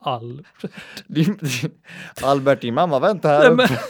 Alv. 0.00 0.46
din, 1.06 1.36
din, 1.40 1.70
Albert, 2.22 2.60
din 2.60 2.74
mamma 2.74 2.98
väntar 2.98 3.28
här 3.38 3.50
uppe. 3.50 3.80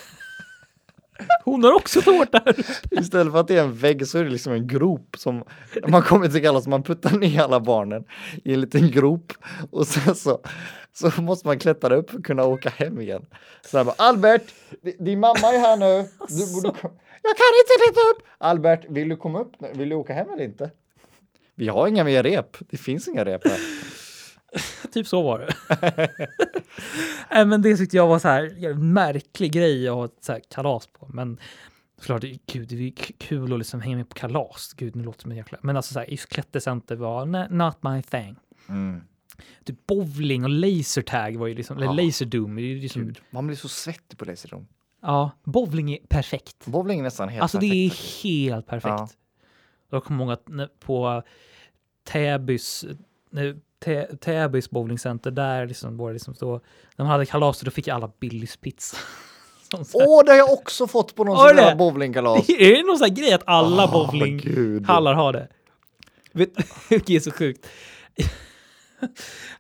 Hon 1.44 1.64
har 1.64 1.72
också 1.74 2.00
tårta. 2.02 2.42
här. 2.44 2.54
Istället 3.00 3.32
för 3.32 3.40
att 3.40 3.48
det 3.48 3.56
är 3.58 3.62
en 3.62 3.74
vägg 3.74 4.06
så 4.06 4.18
är 4.18 4.24
det 4.24 4.30
liksom 4.30 4.52
en 4.52 4.66
grop 4.66 5.16
som 5.18 5.44
man 5.88 6.02
kommer 6.02 6.28
till 6.28 6.42
kalas, 6.42 6.66
man 6.66 6.82
puttar 6.82 7.10
ner 7.18 7.40
alla 7.40 7.60
barnen 7.60 8.04
i 8.44 8.54
en 8.54 8.60
liten 8.60 8.90
grop 8.90 9.32
och 9.70 9.86
sen 9.86 10.14
så, 10.14 10.40
så 10.92 11.22
måste 11.22 11.46
man 11.46 11.58
klättra 11.58 11.96
upp 11.96 12.14
och 12.14 12.24
kunna 12.24 12.44
åka 12.44 12.68
hem 12.68 13.00
igen. 13.00 13.26
Så 13.66 13.84
bara, 13.84 13.94
Albert, 13.98 14.42
di- 14.82 14.96
din 15.00 15.20
mamma 15.20 15.38
är 15.52 15.58
här 15.58 15.76
nu. 15.76 16.08
Du 16.28 16.52
borde 16.54 16.80
kom- 16.80 16.98
jag 17.22 17.36
kan 17.36 17.52
inte 17.62 17.84
klättra 17.86 18.10
upp. 18.10 18.22
Albert, 18.38 18.84
vill 18.88 19.08
du 19.08 19.16
komma 19.16 19.40
upp? 19.40 19.52
Vill 19.74 19.88
du 19.88 19.94
åka 19.94 20.12
hem 20.12 20.30
eller 20.30 20.44
inte? 20.44 20.70
Vi 21.54 21.68
har 21.68 21.88
inga 21.88 22.04
mer 22.04 22.22
rep. 22.22 22.56
Det 22.70 22.76
finns 22.76 23.08
inga 23.08 23.24
rep 23.24 23.48
här. 23.48 23.58
Typ 24.92 25.07
så 25.07 25.22
var 25.22 25.38
det. 25.38 25.55
Nej, 27.30 27.47
men 27.47 27.62
det 27.62 27.76
tyckte 27.76 27.97
jag 27.97 28.07
var 28.07 28.18
så 28.18 28.28
här 28.28 28.64
en 28.64 28.92
märklig 28.92 29.53
grej 29.53 29.88
att 29.88 29.94
ha 29.94 30.05
ett 30.05 30.16
så 30.20 30.32
här 30.32 30.40
kalas 30.51 30.86
på. 30.86 31.09
Men 31.12 31.38
såklart, 31.99 32.20
det 32.20 32.30
är- 32.30 32.38
gud, 32.53 32.68
det 32.68 32.86
är 32.86 32.90
kul 33.18 33.53
att 33.53 33.59
liksom 33.59 33.80
hänga 33.80 33.97
med 33.97 34.09
på 34.09 34.14
kalas. 34.14 34.72
Gud, 34.76 34.97
nu 34.97 35.05
låter 35.05 35.18
det 35.18 35.22
som 35.22 35.30
en 35.30 35.36
jäkla... 35.36 35.59
Men 35.62 35.76
alltså 35.76 35.92
så 35.94 35.99
här, 36.01 36.07
just 36.11 36.28
klättercenter 36.28 36.97
var 36.97 37.49
not 37.49 37.76
my 37.82 38.03
thing. 38.03 38.36
Mm. 38.68 39.01
Typ 39.64 39.86
bowling 39.86 40.44
och 40.44 40.51
lasertag 40.51 41.36
var 41.36 41.47
ju 41.47 41.55
liksom, 41.55 41.76
eller 41.76 41.86
Ja. 41.86 41.92
laserdoom. 41.92 42.59
är 42.59 42.62
ju 42.62 42.80
liksom, 42.80 43.03
Gud, 43.05 43.20
man 43.30 43.47
blir 43.47 43.57
så 43.57 43.68
svettig 43.68 44.18
på 44.18 44.24
Laserdome. 44.24 44.66
ja, 45.03 45.30
bowling 45.44 45.92
är 45.92 45.99
perfekt. 46.09 46.66
Bowling 46.66 46.99
är 46.99 47.03
nästan 47.03 47.28
helt 47.28 47.42
Alltså 47.42 47.59
det 47.59 47.66
perfekt 47.68 47.84
är 47.94 47.97
faktiskt. 47.97 48.24
helt 48.24 48.66
perfekt. 48.66 48.86
Ja. 48.99 49.09
Jag 49.90 50.05
kommer 50.05 50.24
ihåg 50.24 50.32
att 50.32 50.80
på 50.80 51.22
Täbys, 52.05 52.84
Tä- 53.87 54.16
Täbys 54.20 54.70
bowlingcenter, 54.70 55.30
där 55.30 55.66
liksom 55.66 55.97
var 55.97 56.09
det 56.09 56.12
liksom 56.12 56.34
så, 56.34 56.61
när 56.97 57.05
man 57.05 57.07
hade 57.07 57.26
kalas 57.26 57.61
då 57.61 57.70
fick 57.70 57.89
alla 57.89 58.11
Billys 58.20 58.57
pizza. 58.57 58.97
Åh, 59.93 60.24
det 60.24 60.30
har 60.32 60.39
jag 60.39 60.53
också 60.53 60.87
fått 60.87 61.14
på 61.14 61.24
någon 61.24 61.37
sån 61.37 61.59
här 61.59 61.70
det? 61.70 61.76
bowlingkalas. 61.76 62.47
Det 62.47 62.78
är 62.78 62.87
någon 62.87 62.99
sån 62.99 63.09
här 63.09 63.14
grej 63.14 63.32
att 63.32 63.43
alla 63.47 63.84
Åh, 63.84 63.93
bowlinghallar 63.93 65.14
har 65.14 65.32
det. 65.32 65.49
Vet 66.32 66.51
det 67.07 67.16
är 67.16 67.20
så 67.20 67.30
sjukt. 67.30 67.66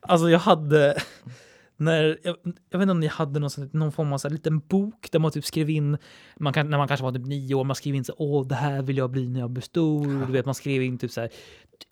Alltså 0.00 0.30
jag 0.30 0.38
hade, 0.38 1.02
när, 1.76 2.18
jag, 2.22 2.36
jag 2.70 2.78
vet 2.78 2.82
inte 2.82 2.92
om 2.92 3.00
ni 3.00 3.06
hade 3.06 3.40
någon, 3.40 3.50
sån, 3.50 3.70
någon 3.72 3.92
form 3.92 4.12
av 4.12 4.18
så 4.18 4.28
här 4.28 4.32
liten 4.32 4.58
bok 4.58 5.08
där 5.12 5.18
man 5.18 5.30
typ 5.30 5.44
skrev 5.44 5.70
in, 5.70 5.98
man 6.36 6.52
kan, 6.52 6.70
när 6.70 6.78
man 6.78 6.88
kanske 6.88 7.04
var 7.04 7.12
typ 7.12 7.26
nio 7.26 7.54
år, 7.54 7.64
man 7.64 7.76
skrev 7.76 7.94
in 7.94 8.04
så 8.04 8.14
åh 8.18 8.46
det 8.46 8.54
här 8.54 8.82
vill 8.82 8.96
jag 8.96 9.10
bli 9.10 9.28
när 9.28 9.40
jag 9.40 9.50
blir 9.50 9.62
stor. 9.62 10.26
Du 10.26 10.32
vet, 10.32 10.46
man 10.46 10.54
skrev 10.54 10.82
in 10.82 10.98
typ 10.98 11.10
så 11.10 11.20
här, 11.20 11.30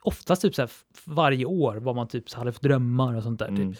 oftast 0.03 0.43
typ 0.43 0.55
så 0.55 0.62
här 0.62 0.70
varje 1.05 1.45
år 1.45 1.76
vad 1.76 1.97
man 1.97 2.09
typ 2.09 2.30
så 2.30 2.39
hade 2.39 2.53
för 2.53 2.62
drömmar 2.62 3.16
och 3.16 3.22
sånt 3.22 3.39
där. 3.39 3.49
Typ. 3.49 3.59
Mm. 3.59 3.74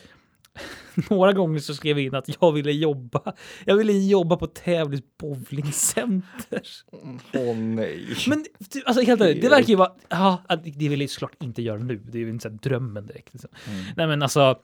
Några 1.11 1.33
gånger 1.33 1.59
så 1.59 1.75
skrev 1.75 1.99
jag 1.99 2.07
in 2.07 2.15
att 2.15 2.31
jag 2.41 2.53
ville 2.53 2.73
jobba, 2.73 3.33
jag 3.65 3.77
ville 3.77 3.93
jobba 3.93 4.37
på 4.37 4.47
Tävlings 4.47 5.05
bowlingcenter. 5.19 6.63
Åh 7.33 7.57
nej. 7.57 8.17
Men 8.29 8.45
typ, 8.71 8.89
alltså 8.89 9.03
helt 9.03 9.21
ärligt, 9.21 9.43
det 9.43 9.49
verkar 9.49 9.69
ju 9.69 9.77
vara, 9.77 9.93
ja, 10.09 10.43
det 10.77 10.89
vill 10.89 11.01
jag 11.01 11.11
såklart 11.11 11.43
inte 11.43 11.63
göra 11.63 11.79
nu. 11.79 11.97
Det 11.97 12.19
är 12.19 12.23
ju 12.23 12.31
inte 12.31 12.43
så 12.43 12.49
drömmen 12.49 13.07
direkt. 13.07 13.33
Liksom. 13.33 13.51
Mm. 13.69 13.85
Nej 13.97 14.07
men 14.07 14.23
alltså, 14.23 14.59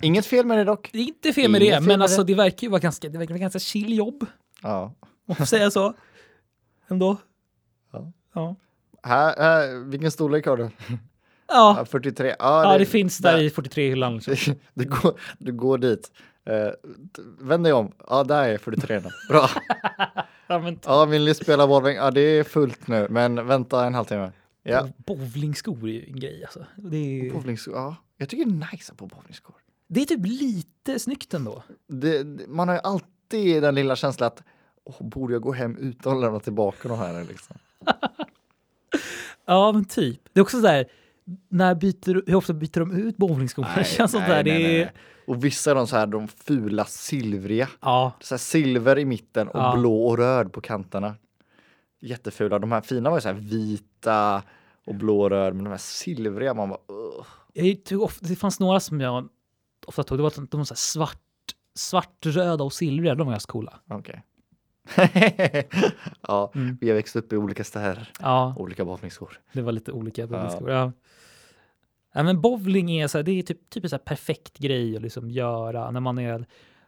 Inget 0.00 0.26
fel 0.26 0.46
med 0.46 0.58
det 0.58 0.64
dock. 0.64 0.90
det 0.92 0.98
är 0.98 1.02
inte 1.02 1.32
fel 1.32 1.50
med 1.50 1.62
Inget 1.62 1.72
det, 1.72 1.76
fel 1.78 1.88
men 1.88 1.98
med 1.98 2.02
alltså 2.04 2.24
det. 2.24 2.32
det 2.32 2.36
verkar 2.36 2.62
ju 2.66 2.70
vara 2.70 2.80
ganska, 2.80 3.08
det 3.08 3.18
verkar 3.18 3.34
vara 3.34 3.40
ganska 3.40 3.58
chill 3.58 3.96
jobb, 3.96 4.26
Ja. 4.62 4.94
om 5.26 5.34
man 5.38 5.46
säga 5.46 5.70
så. 5.70 5.94
Ändå. 6.88 7.16
Ja. 7.92 8.12
Ja. 8.34 8.56
Här, 9.02 9.34
här, 9.38 9.90
vilken 9.90 10.10
storlek 10.10 10.46
har 10.46 10.56
du? 10.56 10.70
Ja, 11.48 11.74
Ja, 11.78 11.84
43. 11.84 12.28
Ja, 12.38 12.72
ja 12.72 12.78
det 12.78 12.86
finns 12.86 13.18
där 13.18 13.38
i 13.38 13.48
43-hyllan. 13.48 14.20
Liksom. 14.26 14.54
Du 14.74 14.84
går, 14.84 15.14
du 15.38 15.52
går 15.52 15.78
dit. 15.78 16.10
Uh, 16.50 16.72
vänd 17.40 17.64
dig 17.64 17.72
om. 17.72 17.92
Ja, 18.08 18.24
där 18.24 18.48
är 18.48 18.58
43. 18.58 19.00
då. 19.00 19.10
Bra. 19.28 19.50
Ja, 20.46 20.58
men 20.58 20.78
Ja, 20.84 21.04
vill 21.04 21.24
ni 21.24 21.34
spela 21.34 21.66
bowling? 21.66 21.96
Ja, 21.96 22.10
det 22.10 22.20
är 22.20 22.44
fullt 22.44 22.86
nu, 22.88 23.06
men 23.10 23.46
vänta 23.46 23.84
en 23.86 23.94
halvtimme. 23.94 24.32
Ja. 24.62 24.88
Bowlingskor 24.96 25.88
är 25.88 25.92
ju 25.92 26.04
en 26.06 26.20
grej 26.20 26.44
alltså. 26.44 26.66
Det 26.76 26.96
är, 26.96 27.32
Bowlingskor, 27.32 27.74
ja. 27.74 27.96
Jag 28.16 28.28
tycker 28.28 28.44
det 28.44 28.50
är 28.66 28.68
nice 28.72 28.94
på 28.94 29.06
bowlingskor. 29.06 29.54
Det 29.94 30.02
är 30.02 30.06
typ 30.06 30.26
lite 30.26 30.98
snyggt 30.98 31.34
ändå. 31.34 31.62
Det, 31.88 32.24
man 32.48 32.68
har 32.68 32.74
ju 32.74 32.80
alltid 32.84 33.62
den 33.62 33.74
lilla 33.74 33.96
känslan 33.96 34.26
att 34.26 34.42
Åh, 34.84 35.08
borde 35.08 35.32
jag 35.32 35.42
gå 35.42 35.52
hem 35.52 35.76
utan 35.76 36.14
att 36.16 36.20
lämna 36.20 36.40
tillbaka 36.40 36.88
de 36.88 36.98
här 36.98 37.24
liksom? 37.24 37.56
Ja, 39.46 39.72
men 39.72 39.84
typ. 39.84 40.20
Det 40.32 40.40
är 40.40 40.42
också 40.42 40.56
så 40.56 40.62
där, 40.66 40.86
när 41.48 41.74
byter, 41.74 42.22
hur 42.26 42.34
ofta 42.34 42.52
byter 42.52 42.78
de 42.80 42.92
ut 42.92 43.16
bowlingskorna? 43.16 43.84
Känns 43.84 44.10
som 44.10 44.20
där, 44.20 44.42
det 44.42 44.82
är... 44.82 44.92
Och 45.26 45.44
vissa 45.44 45.70
är 45.70 45.74
de 45.74 45.86
så 45.86 45.96
här, 45.96 46.06
de 46.06 46.28
fula 46.28 46.84
silvriga. 46.84 47.68
Ja, 47.80 48.12
Så 48.20 48.38
silver 48.38 48.98
i 48.98 49.04
mitten 49.04 49.48
och 49.48 49.60
Ja. 49.60 49.76
blå 49.78 50.06
och 50.06 50.18
röd 50.18 50.52
på 50.52 50.60
kanterna. 50.60 51.14
Jättefula. 52.00 52.58
De 52.58 52.72
här 52.72 52.80
fina 52.80 53.10
var 53.10 53.16
ju 53.16 53.20
så 53.20 53.28
här 53.28 53.34
vita 53.34 54.42
och 54.86 54.94
blå 54.94 55.28
röd, 55.28 55.54
men 55.54 55.64
de 55.64 55.70
här 55.70 55.76
silvriga, 55.78 56.54
man 56.54 56.68
bara 56.68 56.78
"Ugh." 56.88 57.26
Jag 57.52 57.84
tog 57.84 58.02
ofta, 58.02 58.26
det 58.26 58.36
fanns 58.36 58.60
några 58.60 58.80
som 58.80 59.00
jag 59.00 59.28
ofta 59.86 60.02
tog. 60.02 60.18
Det 60.18 60.22
var 60.22 60.32
de 60.50 60.56
var 60.60 60.64
så 60.64 60.74
svart, 60.74 61.18
svartröda 61.74 62.64
och 62.64 62.72
silvriga. 62.72 63.14
De 63.14 63.26
var 63.26 63.32
ganska 63.32 63.52
coola. 63.52 63.80
Okej. 63.90 64.22
ja, 66.28 66.52
Mm. 66.54 66.78
vi 66.80 66.88
har 66.88 66.94
växt 66.96 67.16
upp 67.16 67.32
i 67.32 67.36
olika 67.36 67.64
städer, 67.64 68.10
Ja, 68.20 68.54
olika 68.58 68.84
bowlingskor. 68.84 69.38
det 69.52 69.62
var 69.62 69.72
lite 69.72 69.92
olika. 69.92 70.22
Ja. 70.22 70.26
bowlingskolor, 70.26 70.70
Ja. 70.70 70.92
Ja, 72.14 72.22
men 72.22 72.40
bowling 72.40 72.90
är 72.90 73.08
så 73.08 73.18
här, 73.18 73.22
det 73.22 73.32
är 73.38 73.42
typ, 73.42 73.70
typ 73.70 73.84
en 73.84 73.90
så 73.90 73.98
perfekt 73.98 74.58
grej 74.58 74.96
att 74.96 75.02
liksom 75.02 75.30
göra 75.30 75.90
när 75.90 76.00
man 76.00 76.18
är 76.18 76.46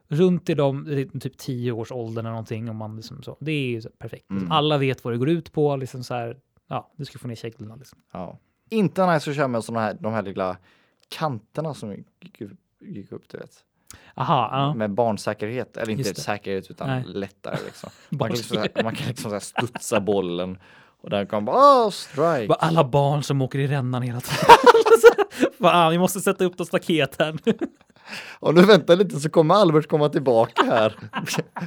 runt 0.09 0.49
i 0.51 0.55
de 0.55 1.11
typ 1.20 1.38
10 1.38 1.72
års 1.72 1.92
åldern 1.92 2.24
eller 2.26 2.30
någonting. 2.30 2.68
Och 2.68 2.74
man 2.74 2.97
liksom 2.97 3.22
så, 3.22 3.36
det 3.40 3.53
är 3.53 3.80
så 3.80 3.88
perfekt. 3.99 4.30
Mm. 4.30 4.53
Alla 4.53 4.78
vet 4.78 5.05
vad 5.05 5.14
det 5.14 5.18
går 5.18 5.28
ut 5.28 5.53
på. 5.53 5.76
Liksom 5.76 6.05
så 6.05 6.14
här, 6.14 6.36
ja, 6.68 6.92
du 6.97 7.05
ska 7.05 7.18
få 7.18 7.28
ner 7.28 7.34
käglorna. 7.34 7.76
Liksom. 7.76 7.99
Ja. 8.12 8.38
Inte 8.70 9.12
nice 9.12 9.30
att 9.30 9.36
köra 9.36 9.49
med 9.49 9.64
såna 9.64 9.80
här, 9.80 9.97
de 10.01 10.12
här 10.12 10.22
lilla 10.22 10.57
kanterna 11.09 11.74
som 11.74 12.05
gick, 12.87 13.12
upp- 13.12 13.28
du 13.28 13.39
vet. 13.39 13.51
Aha, 14.16 14.49
ja. 14.53 14.74
Med 14.74 14.91
barnsäkerhet, 14.95 15.76
eller 15.76 15.93
inte 15.93 16.20
säkerhet 16.20 16.70
utan 16.70 16.89
Nej. 16.89 17.05
lättare 17.07 17.57
liksom. 17.64 17.91
Man 18.09 18.28
kan 18.28 18.37
liksom, 18.37 18.57
här- 18.59 18.82
man 18.82 18.95
kan 18.95 19.09
liksom 19.09 19.30
så 19.30 19.35
här 19.35 19.41
studsa 19.41 20.01
bollen 20.01 20.59
och 21.03 21.11
den 21.11 21.26
kan 21.26 21.45
bara 21.45 21.57
åh, 21.57 21.91
strike. 21.91 22.47
Bara 22.49 22.59
alla 22.59 22.85
barn 22.85 23.22
som 23.22 23.43
åker 23.43 23.59
i 23.59 23.66
rännan 23.66 24.03
hela 24.03 24.20
tiden. 24.20 24.45
Fan, 25.61 25.91
vi 25.93 25.99
måste 25.99 26.20
sätta 26.20 26.45
upp 26.45 26.59
något 26.59 26.68
staket 26.68 27.16
här 27.18 27.39
nu. 27.45 27.59
Och 28.41 28.55
nu 28.55 28.62
vänta 28.62 28.95
lite 28.95 29.20
så 29.20 29.30
kommer 29.30 29.55
Albert 29.55 29.89
komma 29.89 30.09
tillbaka 30.09 30.62
här 30.64 30.99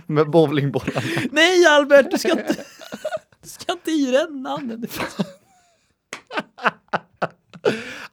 med 0.05 0.29
bowlingbollarna. 0.29 1.01
Nej 1.31 1.65
Albert, 1.65 2.11
du 2.11 2.17
ska 2.17 2.31
inte, 2.31 2.55
du 3.41 3.49
ska 3.49 3.71
inte 3.71 3.91
i 3.91 4.11
rännan. 4.11 4.87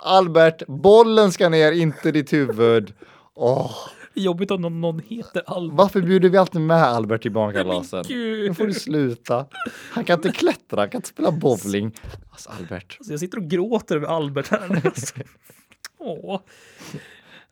Albert, 0.04 0.62
bollen 0.66 1.32
ska 1.32 1.48
ner, 1.48 1.72
inte 1.72 2.12
ditt 2.12 2.32
huvud. 2.32 2.92
Är 4.14 4.20
jobbigt 4.20 4.50
om 4.50 4.60
någon, 4.60 4.80
någon 4.80 4.98
heter 4.98 5.42
Albert. 5.46 5.76
varför 5.78 6.00
bjuder 6.02 6.28
vi 6.28 6.38
alltid 6.38 6.60
med 6.60 6.82
Albert 6.82 7.22
till 7.22 7.32
barnkalasen? 7.32 8.04
Nu 8.08 8.54
får 8.54 8.66
du 8.66 8.74
sluta. 8.74 9.46
Han 9.90 10.04
kan 10.04 10.18
inte 10.18 10.32
klättra, 10.32 10.80
han 10.80 10.90
kan 10.90 10.98
inte 10.98 11.08
spela 11.08 11.32
bowling. 11.32 11.92
Alltså 12.30 12.50
Albert. 12.50 12.96
Alltså, 12.98 13.12
jag 13.12 13.20
sitter 13.20 13.38
och 13.38 13.44
gråter 13.44 13.96
över 13.96 14.06
Albert 14.06 14.48
här 14.48 14.68
nu. 14.68 14.80
Alltså. 14.84 15.14
Åh. 15.98 16.40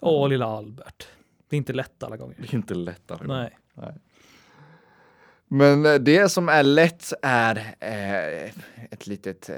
Åh, 0.00 0.28
lilla 0.28 0.46
Albert. 0.46 1.06
Det 1.48 1.56
är 1.56 1.58
inte 1.58 1.72
lätt 1.72 2.02
alla 2.02 2.16
gånger. 2.16 2.36
Det 2.38 2.52
är 2.52 2.54
inte 2.54 2.74
lätt. 2.74 3.10
alla 3.10 3.24
gånger. 3.24 3.58
Nej. 3.74 3.94
Men 5.54 5.86
eh, 5.86 5.94
det 5.94 6.28
som 6.28 6.48
är 6.48 6.62
lätt 6.62 7.12
är 7.22 7.56
eh, 7.80 8.50
ett 8.90 9.06
litet 9.06 9.48
eh, 9.48 9.56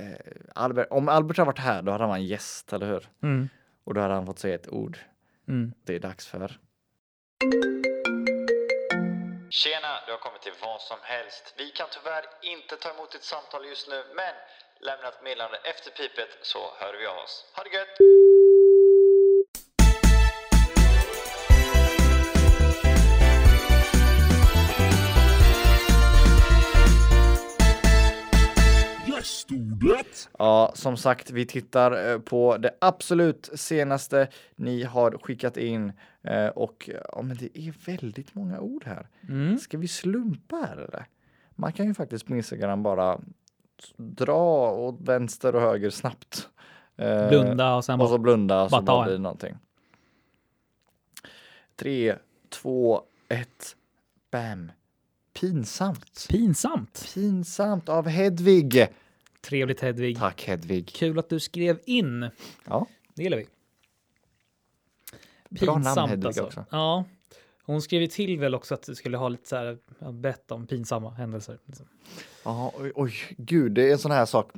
Albert. 0.55 0.87
Om 0.91 1.09
Albert 1.09 1.39
har 1.39 1.47
varit 1.47 1.59
här, 1.59 1.83
då 1.83 1.93
hade 1.93 2.05
han 2.05 2.11
varit 2.11 2.21
en 2.21 2.27
gäst, 2.27 2.73
eller 2.73 2.87
hur? 2.87 3.09
Mm. 3.23 3.49
Och 3.85 3.95
då 3.95 4.01
hade 4.01 4.15
han 4.15 4.27
fått 4.27 4.39
säga 4.39 4.55
ett 4.55 4.69
ord. 4.69 4.99
Mm. 5.49 5.73
Det 5.87 5.95
är 5.95 5.99
dags 5.99 6.27
för. 6.27 6.59
Tjena, 9.51 9.93
du 10.07 10.13
har 10.13 10.19
kommit 10.19 10.43
till 10.43 10.53
vad 10.63 10.81
som 10.81 10.99
helst. 11.03 11.55
Vi 11.59 11.71
kan 11.71 11.87
tyvärr 11.91 12.25
inte 12.43 12.77
ta 12.77 12.91
emot 12.95 13.13
ditt 13.13 13.23
samtal 13.23 13.67
just 13.67 13.89
nu, 13.89 14.03
men 14.17 14.35
lämna 14.81 15.09
ett 15.09 15.25
meddelande 15.25 15.59
efter 15.73 15.91
pipet 15.91 16.31
så 16.43 16.59
hör 16.81 16.95
vi 17.01 17.07
av 17.07 17.17
oss. 17.25 17.53
Ha 17.57 17.63
det 17.65 17.71
gött! 17.77 18.44
Gästordet! 29.25 30.29
Ja, 30.39 30.73
som 30.75 30.97
sagt, 30.97 31.31
vi 31.31 31.47
tittar 31.47 32.13
eh, 32.13 32.19
på 32.19 32.57
det 32.57 32.75
absolut 32.81 33.51
senaste 33.55 34.29
ni 34.57 34.83
har 34.83 35.19
skickat 35.23 35.57
in 35.57 35.93
eh, 36.23 36.47
och 36.47 36.91
ja, 37.13 37.23
men 37.23 37.37
det 37.37 37.59
är 37.59 37.75
väldigt 37.87 38.35
många 38.35 38.61
ord 38.61 38.85
här. 38.85 39.09
Mm. 39.29 39.59
Ska 39.59 39.79
vi 39.79 39.89
slumpa 39.89 40.57
här 40.57 40.77
eller? 40.77 41.07
Man 41.51 41.73
kan 41.73 41.87
ju 41.87 41.95
faktiskt 41.95 42.27
på 42.27 42.37
Instagram 42.37 42.83
bara 42.83 43.21
dra 43.97 44.71
åt 44.71 45.01
vänster 45.01 45.55
och 45.55 45.61
höger 45.61 45.91
snabbt. 45.91 46.49
Eh, 46.97 47.29
Blunda 47.29 47.75
och 47.75 47.85
sen 47.85 48.01
och 48.01 48.09
så 48.09 48.19
blunda 48.19 48.63
och 48.63 48.71
så 48.71 48.83
bara 48.83 49.05
blir 49.05 49.13
det 49.13 49.19
någonting. 49.19 49.55
Tre, 51.77 52.17
två, 52.49 53.03
ett, 53.29 53.77
bam. 54.31 54.73
Pinsamt. 55.41 56.27
Pinsamt. 56.31 57.11
Pinsamt 57.15 57.89
av 57.89 58.09
Hedvig. 58.09 58.89
Trevligt 59.45 59.81
Hedvig. 59.81 60.19
Tack 60.19 60.45
Hedvig. 60.45 60.89
Kul 60.89 61.19
att 61.19 61.29
du 61.29 61.41
skrev 61.41 61.79
in. 61.85 62.31
Ja. 62.65 62.87
Det 63.15 63.23
gillar 63.23 63.39
vi. 63.39 63.47
Bra 65.49 65.79
namn, 65.79 66.11
Hedvig, 66.11 66.27
alltså. 66.27 66.43
också. 66.43 66.65
Ja. 66.71 67.05
Hon 67.67 67.83
skrev 67.83 68.01
ju 68.01 68.07
till 68.07 68.39
väl 68.39 68.55
också 68.55 68.75
att 68.75 68.83
du 68.83 68.95
skulle 68.95 69.17
ha 69.17 69.29
lite 69.29 69.49
så 69.49 69.57
här, 69.57 69.79
ja, 69.99 70.13
berätta 70.13 70.55
om 70.55 70.67
pinsamma 70.67 71.11
händelser. 71.11 71.59
Liksom. 71.67 71.87
Ja, 72.45 72.73
oj, 72.77 72.93
oj, 72.95 73.15
gud, 73.37 73.73
det 73.73 73.89
är 73.89 73.93
en 73.93 73.99
sån 73.99 74.11
här 74.11 74.27
sak. 74.27 74.51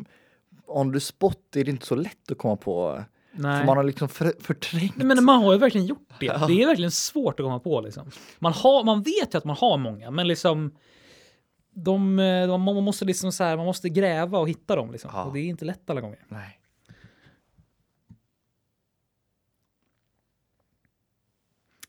Om 0.67 0.93
du 0.93 1.01
spott 1.01 1.57
är 1.57 1.65
det 1.65 1.71
inte 1.71 1.87
så 1.87 1.95
lätt 1.95 2.31
att 2.31 2.39
komma 2.39 2.57
på. 2.57 3.05
Nej. 3.33 3.59
För 3.59 3.67
man 3.67 3.77
har 3.77 3.85
liksom 3.85 4.09
för, 4.09 4.33
förträngt. 4.41 4.97
Nej, 4.97 5.07
men 5.07 5.25
man 5.25 5.43
har 5.43 5.53
ju 5.53 5.59
verkligen 5.59 5.87
gjort 5.87 6.09
det. 6.21 6.27
Det 6.27 6.63
är 6.63 6.67
verkligen 6.67 6.91
svårt 6.91 7.41
att 7.41 7.45
komma 7.45 7.59
på 7.59 7.81
liksom. 7.81 8.11
Man, 8.39 8.53
har, 8.53 8.85
man 8.85 9.03
vet 9.03 9.35
ju 9.35 9.39
att 9.39 9.45
man 9.45 9.57
har 9.57 9.77
många, 9.77 10.11
men 10.11 10.29
liksom 10.29 10.73
de, 11.79 12.19
eh, 12.19 12.49
de, 12.49 12.63
man 12.63 12.83
måste 12.83 13.05
liksom 13.05 13.33
så 13.33 13.45
här, 13.45 13.57
man 13.57 13.67
måste 13.67 13.89
gräva 13.89 14.39
och 14.39 14.49
hitta 14.49 14.77
dem 14.77 14.93
liksom. 14.93 15.11
Ja. 15.15 15.25
Och 15.25 15.33
det 15.33 15.41
är 15.41 15.45
inte 15.45 15.65
lätt 15.65 15.91
alla 15.91 16.01
gånger. 16.01 16.19
Nej. 16.29 16.61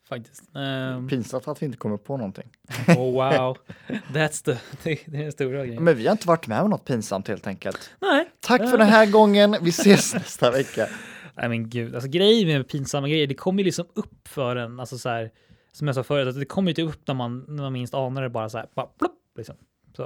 Faktiskt. 0.09 0.43
Um, 0.53 1.07
Pinsamt 1.07 1.47
att 1.47 1.61
vi 1.61 1.65
inte 1.65 1.77
kommer 1.77 1.97
på 1.97 2.17
någonting. 2.17 2.49
oh, 2.87 2.95
wow. 2.95 3.57
That's 4.13 4.45
the, 4.45 4.57
det, 4.83 4.99
det 5.05 5.17
är 5.17 5.23
den 5.23 5.31
stora 5.31 5.65
grejen. 5.65 5.83
Men 5.83 5.97
vi 5.97 6.05
har 6.05 6.11
inte 6.11 6.27
varit 6.27 6.47
med 6.47 6.61
om 6.61 6.69
något 6.69 6.85
pinsamt 6.85 7.27
helt 7.27 7.47
enkelt. 7.47 7.91
Nej. 7.99 8.31
Tack 8.39 8.69
för 8.69 8.77
den 8.77 8.87
här 8.87 9.05
gången. 9.05 9.57
Vi 9.61 9.69
ses 9.69 10.13
nästa 10.13 10.51
vecka. 10.51 10.87
Nej 11.35 11.49
men 11.49 11.69
gud, 11.69 11.95
alltså 11.95 12.09
grejer 12.09 12.45
med 12.45 12.67
pinsamma 12.67 13.09
grejer, 13.09 13.27
det 13.27 13.35
kommer 13.35 13.59
ju 13.59 13.65
liksom 13.65 13.85
upp 13.93 14.27
för 14.27 14.55
en, 14.55 14.79
alltså 14.79 14.97
så 14.97 15.09
här, 15.09 15.31
som 15.71 15.87
jag 15.87 15.95
sa 15.95 16.03
förut, 16.03 16.27
att 16.27 16.39
det 16.39 16.45
kommer 16.45 16.67
ju 16.67 16.71
inte 16.71 16.81
upp 16.81 17.07
när 17.07 17.15
man, 17.15 17.45
när 17.47 17.63
man 17.63 17.73
minst 17.73 17.93
anar 17.93 18.21
det 18.21 18.29
bara 18.29 18.49
så 18.49 18.57
här, 18.57 18.67
bara 18.75 18.85
plopp, 18.85 19.37
liksom. 19.37 19.55
Så. 19.97 20.03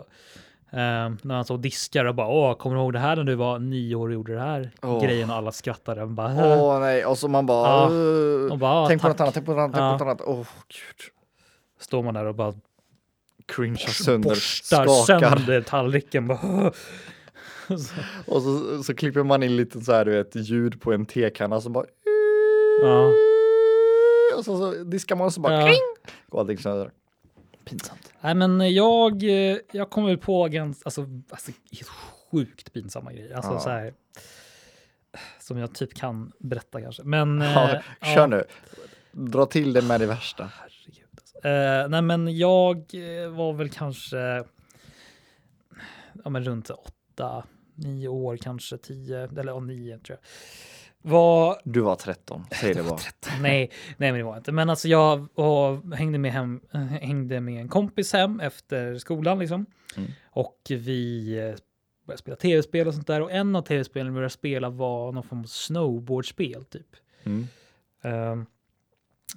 Ehm, 0.78 1.18
när 1.22 1.36
man 1.36 1.46
så 1.46 1.58
diskar 1.58 2.06
och 2.06 2.16
bara, 2.16 2.28
åh, 2.28 2.56
kommer 2.58 2.76
du 2.76 2.82
ihåg 2.82 2.94
det 2.94 3.00
här 3.00 3.16
när 3.16 3.24
du 3.24 3.36
var 3.36 3.60
nio 3.60 3.96
år 3.96 4.08
och 4.08 4.14
gjorde 4.14 4.34
det 4.34 4.40
här 4.40 4.72
Åh. 4.82 5.04
grejen 5.04 5.30
och 5.30 5.36
alla 5.36 5.52
skrattade. 5.52 6.02
Man 6.06 6.16
bara, 6.16 6.58
Åh 6.62 6.80
nej, 6.80 7.06
och 7.06 7.18
så 7.18 7.28
man 7.28 7.46
bara... 7.46 7.86
Och 8.52 8.58
bara, 8.58 8.72
"Ah, 8.72 8.88
tänk 8.88 9.02
på 9.02 9.08
tack." 9.08 9.14
något 9.20 9.22
annat, 9.22 9.34
tänk 9.34 9.46
på 9.46 9.52
något 9.54 9.60
annat, 9.60 9.74
tänk 9.74 9.82
Ja. 9.84 9.98
på 9.98 10.06
något 10.06 10.22
annat. 10.22 10.38
Åh 10.40 10.48
gud. 10.68 11.12
står 11.80 12.04
man 12.04 12.14
där 12.14 12.26
och 12.26 12.36
bara 12.36 12.54
Cringe 13.48 13.78
sönder, 13.78 14.30
borstar 14.30 14.86
skakar. 14.88 15.36
sönder 15.36 15.62
tallriken. 15.62 16.28
Bara, 16.28 16.72
så, 17.68 17.76
Och 18.28 18.42
så, 18.42 18.84
så 18.84 18.96
klipper 18.96 19.24
man 19.24 19.44
in 19.44 19.56
lite 19.56 19.82
så 19.82 19.92
här, 19.94 20.06
du 20.06 20.12
vet, 20.12 20.36
ljud 20.36 20.82
på 20.82 20.94
en 20.94 21.06
tekanna 21.06 21.62
så 21.62 21.70
bara... 21.70 21.86
ja. 22.84 23.12
Och 24.38 24.46
så, 24.46 24.58
så 24.58 24.84
diskar 24.84 25.16
man 25.16 25.26
och 25.28 25.34
så 25.34 25.42
bara... 25.42 25.54
Ja. 25.60 25.66
Kling! 25.66 26.12
Går 26.30 26.40
allting 26.40 26.58
sönder. 26.58 26.92
Pinsamt. 27.66 28.11
Nej, 28.22 28.36
men 28.36 28.74
jag, 28.74 29.24
eh, 29.24 29.58
jag 29.72 29.90
kommer 29.90 30.08
väl 30.08 30.18
på 30.18 30.48
ganska, 30.48 30.82
alltså, 30.88 31.02
alltså 31.30 31.52
helt 31.72 31.88
sjukt 32.32 32.74
pinsamma 32.74 33.14
grejer. 33.14 33.36
Alltså 33.36 33.52
Ja. 33.52 33.60
så 33.60 33.70
här, 33.70 33.94
som 35.40 35.58
jag 35.58 35.76
typ 35.76 35.94
kan 35.94 36.32
berätta 36.40 36.82
kanske. 36.82 37.04
Men 37.04 37.42
Ja, 37.42 37.70
eh, 37.76 37.82
kör 38.02 38.22
ja, 38.22 38.28
nu. 38.28 38.44
Dra 39.12 39.46
till 39.46 39.74
det 39.74 39.82
med 39.82 40.00
det 40.00 40.06
värsta. 40.06 40.52
herregud, 40.60 41.08
alltså. 41.18 41.48
Eh, 41.48 41.90
nej, 41.90 42.02
men 42.02 42.38
jag 42.38 42.76
var 43.30 43.54
väl 43.54 43.70
kanske 43.70 44.18
ja, 46.24 46.30
men 46.30 46.44
runt 46.44 46.70
åtta, 46.70 47.44
nio 47.76 48.08
år, 48.08 48.38
kanske 48.38 48.78
tio 48.78 49.24
eller 49.24 49.44
ja, 49.52 49.60
nio 49.60 49.98
tror 50.00 50.18
jag. 50.22 50.28
Var 51.02 51.62
Du 51.64 51.80
var 51.80 51.96
13, 51.96 52.46
säg 52.62 52.74
det 52.74 52.84
bara. 52.84 53.00
nej, 53.42 53.72
nej, 53.98 54.12
men 54.12 54.14
det 54.14 54.24
var 54.24 54.38
inte. 54.38 54.52
Men 54.52 54.70
alltså 54.70 54.88
jag 54.88 55.40
och 55.40 55.96
hängde 55.96 56.18
med 56.18 56.32
hem, 56.32 56.62
hängde 57.02 57.42
med 57.42 57.62
en 57.62 57.70
kompis 57.70 58.14
hem 58.14 58.40
efter 58.40 58.98
skolan 58.98 59.40
liksom. 59.40 59.66
Mm. 59.98 60.12
Och 60.32 60.58
vi 60.70 61.34
eh, 61.38 61.56
började 62.06 62.20
spela 62.20 62.36
tv-spel 62.36 62.88
och 62.88 62.94
sånt 62.94 63.08
där. 63.08 63.22
Och 63.22 63.32
en 63.32 63.56
av 63.56 63.62
tv-spelen 63.62 64.08
vi 64.08 64.14
började 64.14 64.30
spela 64.30 64.70
var 64.70 65.12
någon 65.12 65.24
form 65.24 65.40
av 65.40 65.46
snowboardspel 65.46 66.64
typ. 66.66 66.96
Mm. 67.24 67.48
Um, 68.04 68.46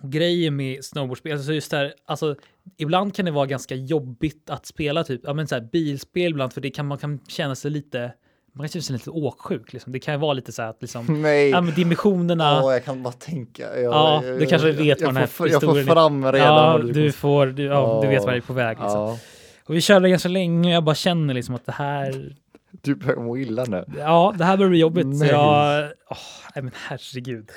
grejen 0.02 0.56
med 0.56 0.84
snowboardspel, 0.84 1.32
alltså 1.32 1.52
just 1.52 1.70
där, 1.70 1.94
alltså 2.04 2.36
ibland 2.76 3.14
kan 3.14 3.24
det 3.24 3.30
vara 3.30 3.46
ganska 3.46 3.74
jobbigt 3.74 4.50
att 4.50 4.66
spela 4.66 5.04
typ, 5.04 5.20
ja 5.24 5.34
men 5.34 5.46
så 5.48 5.54
här 5.54 5.68
bilspel 5.72 6.30
ibland, 6.30 6.52
för 6.52 6.60
det 6.60 6.70
kan 6.70 6.86
man 6.86 6.98
kan 6.98 7.20
känna 7.28 7.54
sig 7.54 7.70
lite, 7.70 8.12
man 8.56 8.68
kan 8.68 8.68
känna 8.68 8.82
sig 8.82 8.92
lite 8.92 9.10
åksjuk 9.10 9.72
liksom. 9.72 9.92
Det 9.92 9.98
kan 9.98 10.14
ju 10.14 10.20
vara 10.20 10.32
lite 10.32 10.52
så 10.52 10.62
här 10.62 10.68
att 10.70 10.82
liksom, 10.82 11.06
Nej. 11.22 11.50
ja 11.50 11.60
men 11.60 11.74
dimensionerna. 11.74 12.62
Åh, 12.64 12.72
jag 12.72 12.84
kan 12.84 13.02
bara 13.02 13.12
tänka. 13.12 13.80
Jag, 13.80 13.92
Ja, 13.92 14.24
jag- 14.24 14.38
du 14.38 14.46
kanske 14.46 14.72
vet 14.72 15.00
vad 15.00 15.08
den 15.08 15.16
här 15.16 15.26
får, 15.26 15.48
Jag 15.48 15.60
får 15.62 15.68
historien 15.68 15.86
fram 15.94 16.32
redan. 16.32 16.82
Ja, 16.86 16.92
du 16.92 17.12
får, 17.12 17.46
du, 17.46 17.64
ja, 17.64 17.98
du 18.02 18.08
vet 18.08 18.16
Ja. 18.16 18.22
vad 18.24 18.30
jag 18.34 18.36
är 18.36 18.46
på 18.46 18.52
väg. 18.52 18.78
Liksom. 18.80 19.00
Ja. 19.00 19.18
Och 19.66 19.74
vi 19.74 19.80
körde 19.80 20.08
ganska 20.08 20.28
länge 20.28 20.68
och 20.68 20.74
jag 20.74 20.84
bara 20.84 20.94
känner 20.94 21.34
liksom 21.34 21.54
att 21.54 21.66
det 21.66 21.72
här, 21.72 22.34
Du 22.70 22.94
börjar 22.94 23.20
må 23.20 23.36
illa 23.38 23.64
nu. 23.64 23.84
Ja, 23.98 24.34
det 24.38 24.44
här 24.44 24.56
börjar 24.56 24.70
bli 24.70 24.78
jobbigt. 24.78 25.02
Så 25.04 25.24
Nej. 25.24 25.28
jag... 25.28 25.84
Åh, 26.10 26.16
nej 26.54 26.62
men 26.64 26.72
herregud. 26.88 27.50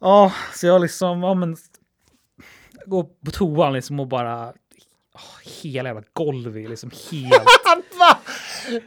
Ja, 0.00 0.32
så 0.54 0.66
jag 0.66 0.80
liksom, 0.80 1.22
ja 1.22 1.34
men... 1.34 1.56
Går 2.86 3.06
på 3.24 3.30
toan 3.30 3.72
liksom 3.72 4.00
och 4.00 4.06
bara... 4.06 4.52
hela 5.62 5.88
jävla 5.88 6.02
golvet 6.12 6.70
liksom 6.70 6.90
helt... 7.10 7.32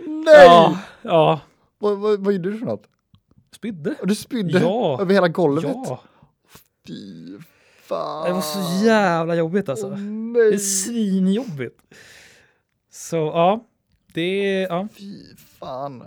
Nej! 0.07 0.45
ja, 0.45 0.77
ja. 1.01 1.39
Vad, 1.79 1.97
vad, 1.97 2.19
vad 2.19 2.33
gjorde 2.33 2.51
du 2.51 2.57
för 2.57 2.65
något? 2.65 2.87
Spydde. 3.55 3.95
Du 4.03 4.15
spydde 4.15 4.59
Ja. 4.59 5.01
över 5.01 5.13
hela 5.13 5.27
golvet? 5.27 5.63
Ja, 5.63 6.01
Fy 6.87 7.37
fan. 7.83 8.25
det 8.27 8.33
var 8.33 8.41
så 8.41 8.85
jävla 8.85 9.35
jobbigt 9.35 9.69
alltså. 9.69 9.89
Det 9.89 9.95
nej. 10.01 10.53
är 10.53 10.57
svinjobbigt. 10.57 11.81
Så 12.91 13.15
ja, 13.15 13.63
det 14.13 14.21
är... 14.63 14.67
Ja. 14.69 14.87
Fy 14.97 15.35
fan. 15.59 16.03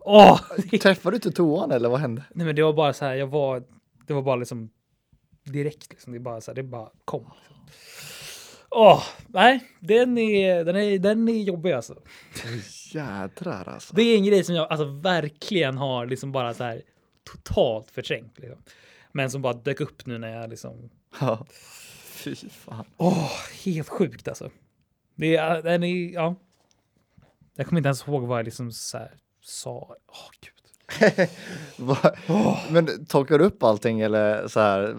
Åh! 0.00 0.40
Träffade 0.82 1.12
du 1.14 1.16
inte 1.16 1.30
toan 1.32 1.70
eller 1.70 1.88
vad 1.88 2.00
hände? 2.00 2.22
Nej 2.34 2.46
men 2.46 2.56
det 2.56 2.62
var 2.62 2.72
bara 2.72 2.92
så 2.92 3.04
här, 3.04 3.14
jag 3.14 3.26
var... 3.26 3.62
Det 4.06 4.14
var 4.14 4.22
bara 4.22 4.36
liksom 4.36 4.70
direkt 5.44 5.90
liksom. 5.90 6.12
Det 6.12 6.18
bara 6.20 6.40
så 6.40 6.50
här, 6.50 6.56
det 6.56 6.62
bara 6.62 6.88
kom. 7.04 7.30
Åh, 8.70 9.02
nej, 9.26 9.64
den 9.80 10.18
är, 10.18 10.64
den 10.64 10.76
är, 10.76 10.98
den 10.98 11.28
är 11.28 11.42
jobbig 11.42 11.72
alltså. 11.72 12.02
Jädrar 12.92 13.68
alltså. 13.68 13.94
Det 13.94 14.02
är 14.02 14.16
en 14.16 14.24
grej 14.24 14.44
som 14.44 14.54
jag 14.54 14.70
alltså 14.70 14.86
verkligen 14.86 15.78
har 15.78 16.06
liksom 16.06 16.32
bara 16.32 16.54
så 16.54 16.64
här 16.64 16.82
totalt 17.24 17.90
förträngt. 17.90 18.38
Liksom. 18.38 18.62
Men 19.12 19.30
som 19.30 19.42
bara 19.42 19.52
dök 19.52 19.80
upp 19.80 20.06
nu 20.06 20.18
när 20.18 20.40
jag 20.40 20.50
liksom... 20.50 20.90
Ja. 21.20 21.46
Fy 22.04 22.34
fan. 22.34 22.84
Åh, 22.96 23.30
helt 23.64 23.88
sjukt 23.88 24.28
alltså. 24.28 24.50
Det 25.14 25.36
är, 25.36 25.62
den 25.62 25.82
är, 25.82 26.12
ja. 26.12 26.34
Jag 27.54 27.66
kommer 27.66 27.78
inte 27.78 27.88
ens 27.88 28.08
ihåg 28.08 28.22
vad 28.22 28.38
jag 28.38 28.44
liksom 28.44 28.72
så 28.72 28.98
här 28.98 29.14
sa. 29.42 29.96
Åh, 30.06 30.30
gud. 30.40 30.52
Men 32.72 33.06
torkade 33.06 33.38
du 33.38 33.44
upp 33.44 33.62
allting 33.62 34.00
eller 34.00 34.48
så 34.48 34.60
här? 34.60 34.96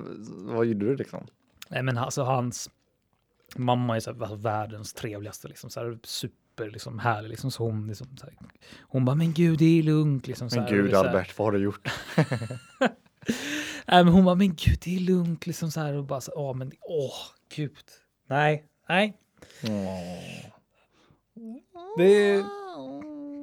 Vad 0.56 0.66
gjorde 0.66 0.86
du 0.86 0.96
liksom? 0.96 1.28
Nej, 1.70 1.84
men 1.84 1.98
alltså 1.98 2.24
hans 2.24 2.70
mamma 3.58 3.96
är 3.96 4.00
så 4.00 4.14
här, 4.14 4.22
alltså, 4.22 4.36
världens 4.36 4.94
trevligaste, 4.94 5.48
liksom 5.48 5.70
så 5.70 5.80
här 5.80 6.00
super 6.04 6.70
liksom 6.70 7.00
härlig, 7.00 7.30
liksom 7.30 7.52
så 7.52 7.64
hon 7.64 7.88
liksom 7.88 8.18
så 8.18 8.26
här, 8.26 8.36
Hon 8.82 9.06
bara, 9.06 9.16
men 9.16 9.34
gud, 9.34 9.60
det 9.60 9.80
är 9.80 9.84
lugnt 9.84 10.28
liksom. 10.28 10.50
Så 10.50 10.56
Men 10.56 10.66
här, 10.66 10.72
gud 10.72 10.92
så 10.92 10.98
Albert, 10.98 11.38
vad 11.38 11.48
har 11.48 11.52
du 11.52 11.60
gjort? 11.60 11.88
Nej, 13.88 14.04
men 14.04 14.08
hon 14.08 14.26
bara, 14.26 14.36
men 14.36 14.48
gud, 14.56 14.80
det 14.84 14.96
är 14.96 15.00
lugnt 15.00 15.48
liksom 15.48 15.72
så 15.72 15.80
här 15.80 15.94
och 15.94 16.06
bara 16.06 16.22
så, 16.22 16.32
åh, 16.36 16.56
men 16.56 16.72
åh, 16.82 17.14
gud. 17.56 17.78
Nej, 18.28 18.66
nej, 18.90 19.18
det, 21.98 22.34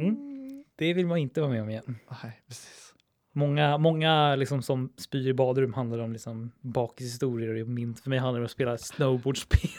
mm, 0.01 0.65
det 0.77 0.95
vill 0.95 1.07
man 1.07 1.19
inte 1.19 1.41
vara 1.41 1.51
med 1.51 1.63
om 1.63 1.71
igen. 1.71 1.99
Nej, 2.23 2.43
precis. 2.49 2.95
Många, 3.37 3.78
många 3.78 4.37
liksom 4.37 4.62
som 4.62 4.93
spyr 4.97 5.28
i 5.28 5.34
badrum 5.34 5.74
handlar 5.74 5.99
om 5.99 6.12
liksom 6.12 6.51
bakishistorier 6.61 7.62
och 7.62 7.68
min, 7.68 7.95
för 7.95 8.11
mig 8.11 8.18
handlar 8.18 8.41
det 8.41 8.43
om 8.43 8.45
att 8.45 8.51
spela 8.51 8.78
snowboardspel. 8.78 9.70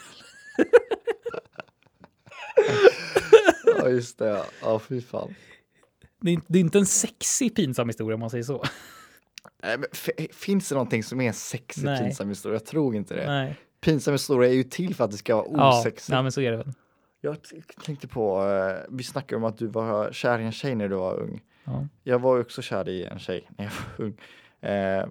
Ja, 3.78 3.88
just 3.88 4.18
det. 4.18 4.42
Ja, 4.62 4.78
fy 4.78 5.00
fan. 5.00 5.34
Det 6.20 6.30
är, 6.30 6.34
inte- 6.34 6.46
det 6.48 6.58
är 6.58 6.60
inte 6.60 6.78
en 6.78 6.86
sexig 6.86 7.54
pinsam 7.56 7.88
historia 7.88 8.14
om 8.14 8.20
man 8.20 8.30
säger 8.30 8.44
så. 8.44 8.64
Nej, 9.62 9.78
men 9.78 9.88
finns 10.32 10.68
det 10.68 10.74
någonting 10.74 11.02
som 11.02 11.20
är 11.20 11.26
en 11.28 11.34
sexig 11.34 11.84
Nej. 11.84 11.98
pinsam 12.04 12.28
historia? 12.28 12.54
Jag 12.54 12.66
tror 12.66 12.94
inte 12.96 13.14
det. 13.14 13.26
Nej. 13.26 13.56
Pinsam 13.80 14.12
historia 14.14 14.50
är 14.50 14.54
ju 14.54 14.62
till 14.62 14.94
för 14.94 15.04
att 15.04 15.10
det 15.10 15.16
ska 15.16 15.36
vara 15.42 15.78
osexigt. 15.80 16.08
ja, 16.12 16.22
men 16.22 16.32
så 16.32 16.40
är 16.40 16.50
det 16.50 16.56
väl. 16.56 16.72
Jag 17.20 17.36
tänkte 17.84 18.08
på, 18.08 18.46
eh, 18.46 18.86
vi 18.88 19.04
snackade 19.04 19.36
om 19.36 19.44
att 19.44 19.58
du 19.58 19.66
var 19.66 20.12
kär 20.12 20.38
i 20.38 20.44
en 20.44 20.52
tjej 20.52 20.74
när 20.74 20.88
du 20.88 20.96
var 20.96 21.20
ung. 21.20 21.42
Ja. 21.64 21.86
Jag 22.02 22.18
var 22.18 22.40
också 22.40 22.62
kär 22.62 22.88
i 22.88 23.04
en 23.04 23.18
tjej 23.18 23.50
när 23.56 23.64
jag 23.64 23.72
var 23.72 24.04
ung. 24.04 24.20
Eh, 24.70 25.06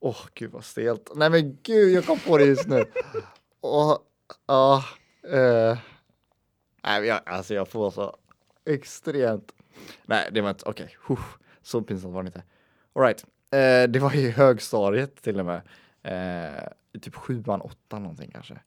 Åh, 0.00 0.26
gud 0.34 0.50
vad 0.50 0.64
stelt. 0.64 1.10
Nej 1.14 1.30
men 1.30 1.58
gud, 1.62 1.92
jag 1.92 2.06
kom 2.06 2.18
på 2.18 2.38
det 2.38 2.44
just 2.44 2.66
nu. 2.66 2.84
Och, 3.60 3.98
ja, 4.46 4.84
eh, 5.22 5.78
nej, 6.84 7.06
jag, 7.06 7.20
alltså 7.26 7.54
jag 7.54 7.68
får 7.68 7.90
så 7.90 8.16
extremt. 8.66 9.52
Nej, 10.06 10.28
det 10.32 10.40
var 10.40 10.50
inte, 10.50 10.64
okej, 10.66 10.96
okay. 11.08 11.24
så 11.62 11.82
pinsamt 11.82 12.14
var 12.14 12.22
det 12.22 12.26
inte. 12.26 12.42
All 12.92 13.02
right. 13.02 13.24
eh, 13.50 13.90
det 13.90 13.98
var 13.98 14.16
i 14.16 14.30
högstadiet 14.30 15.22
till 15.22 15.40
och 15.40 15.46
med. 15.46 15.62
Eh, 16.02 17.00
typ 17.00 17.14
sjuan, 17.14 17.60
åttan 17.60 18.02
någonting 18.02 18.30
kanske. 18.30 18.60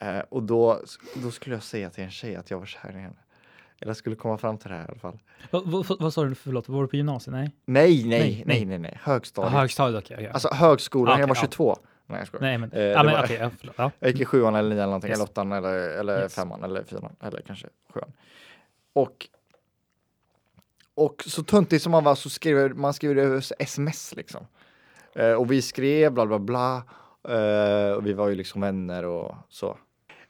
Eh, 0.00 0.18
och 0.28 0.42
då, 0.42 0.80
då 1.14 1.30
skulle 1.30 1.56
jag 1.56 1.62
säga 1.62 1.90
till 1.90 2.04
en 2.04 2.10
tjej 2.10 2.36
att 2.36 2.50
jag 2.50 2.58
var 2.58 2.66
kär 2.66 2.90
i 2.96 3.00
henne. 3.00 3.16
Eller 3.80 3.94
skulle 3.94 4.16
komma 4.16 4.38
fram 4.38 4.58
till 4.58 4.68
det 4.70 4.76
här 4.76 4.84
i 4.84 4.88
alla 4.88 4.98
fall. 4.98 5.18
Vad, 5.50 5.66
vad, 5.70 6.00
vad 6.00 6.14
sa 6.14 6.24
du? 6.24 6.34
Förlåt, 6.34 6.68
var 6.68 6.82
du 6.82 6.88
på 6.88 6.96
gymnasiet? 6.96 7.32
Nej? 7.32 7.50
Nej, 7.64 8.04
nej, 8.04 8.08
Nej, 8.08 8.20
nej, 8.20 8.44
nej. 8.46 8.64
nej, 8.64 8.78
nej, 8.78 8.90
Ja, 8.94 9.12
högstadiet. 9.12 9.52
högstadiet, 9.52 10.04
okej. 10.04 10.24
ja. 10.24 10.30
Alltså 10.32 10.48
högskolan, 10.54 11.12
Okej, 11.12 11.20
jag 11.20 11.28
var 11.28 11.34
ja. 11.36 11.40
22. 11.40 11.76
Nej, 12.06 12.18
jag 12.18 12.26
skojar. 12.26 12.42
Nej, 12.42 12.58
men, 12.58 12.72
Eh, 12.72 12.82
ja, 12.82 13.02
men 13.02 13.12
var- 13.14 13.24
okej. 13.24 13.36
ja, 13.40 13.50
förlåt. 13.58 13.74
Ja. 13.78 13.90
Jag 13.98 14.10
gick 14.10 14.20
i 14.20 14.24
sjuan 14.24 14.54
eller 14.54 14.68
nian 14.68 14.78
eller 14.78 14.86
någonting, 14.86 15.10
Yes. 15.10 15.18
eller 15.18 15.24
åttan 15.30 15.52
eller, 15.52 15.74
eller 15.98 16.22
Yes. 16.22 16.34
femman 16.34 16.62
eller 16.64 16.84
fyran, 16.84 17.16
eller 17.22 17.40
kanske 17.46 17.66
sjuan. 17.94 18.12
Och 18.92 19.28
och 20.94 21.24
så 21.26 21.42
töntigt 21.42 21.82
som 21.82 21.92
man 21.92 22.04
var 22.04 22.14
så 22.14 22.30
skrev 22.30 22.76
man 22.76 22.94
över 23.02 23.44
sms 23.62 24.14
liksom. 24.16 24.46
Eh, 25.14 25.32
och 25.32 25.52
vi 25.52 25.62
skrev 25.62 26.12
bla 26.12 26.26
bla 26.26 26.38
bla. 26.38 26.82
Eh, 27.28 27.92
och 27.92 28.06
vi 28.06 28.12
var 28.12 28.28
ju 28.28 28.34
liksom 28.34 28.60
vänner 28.60 29.04
och 29.04 29.34
så. 29.48 29.78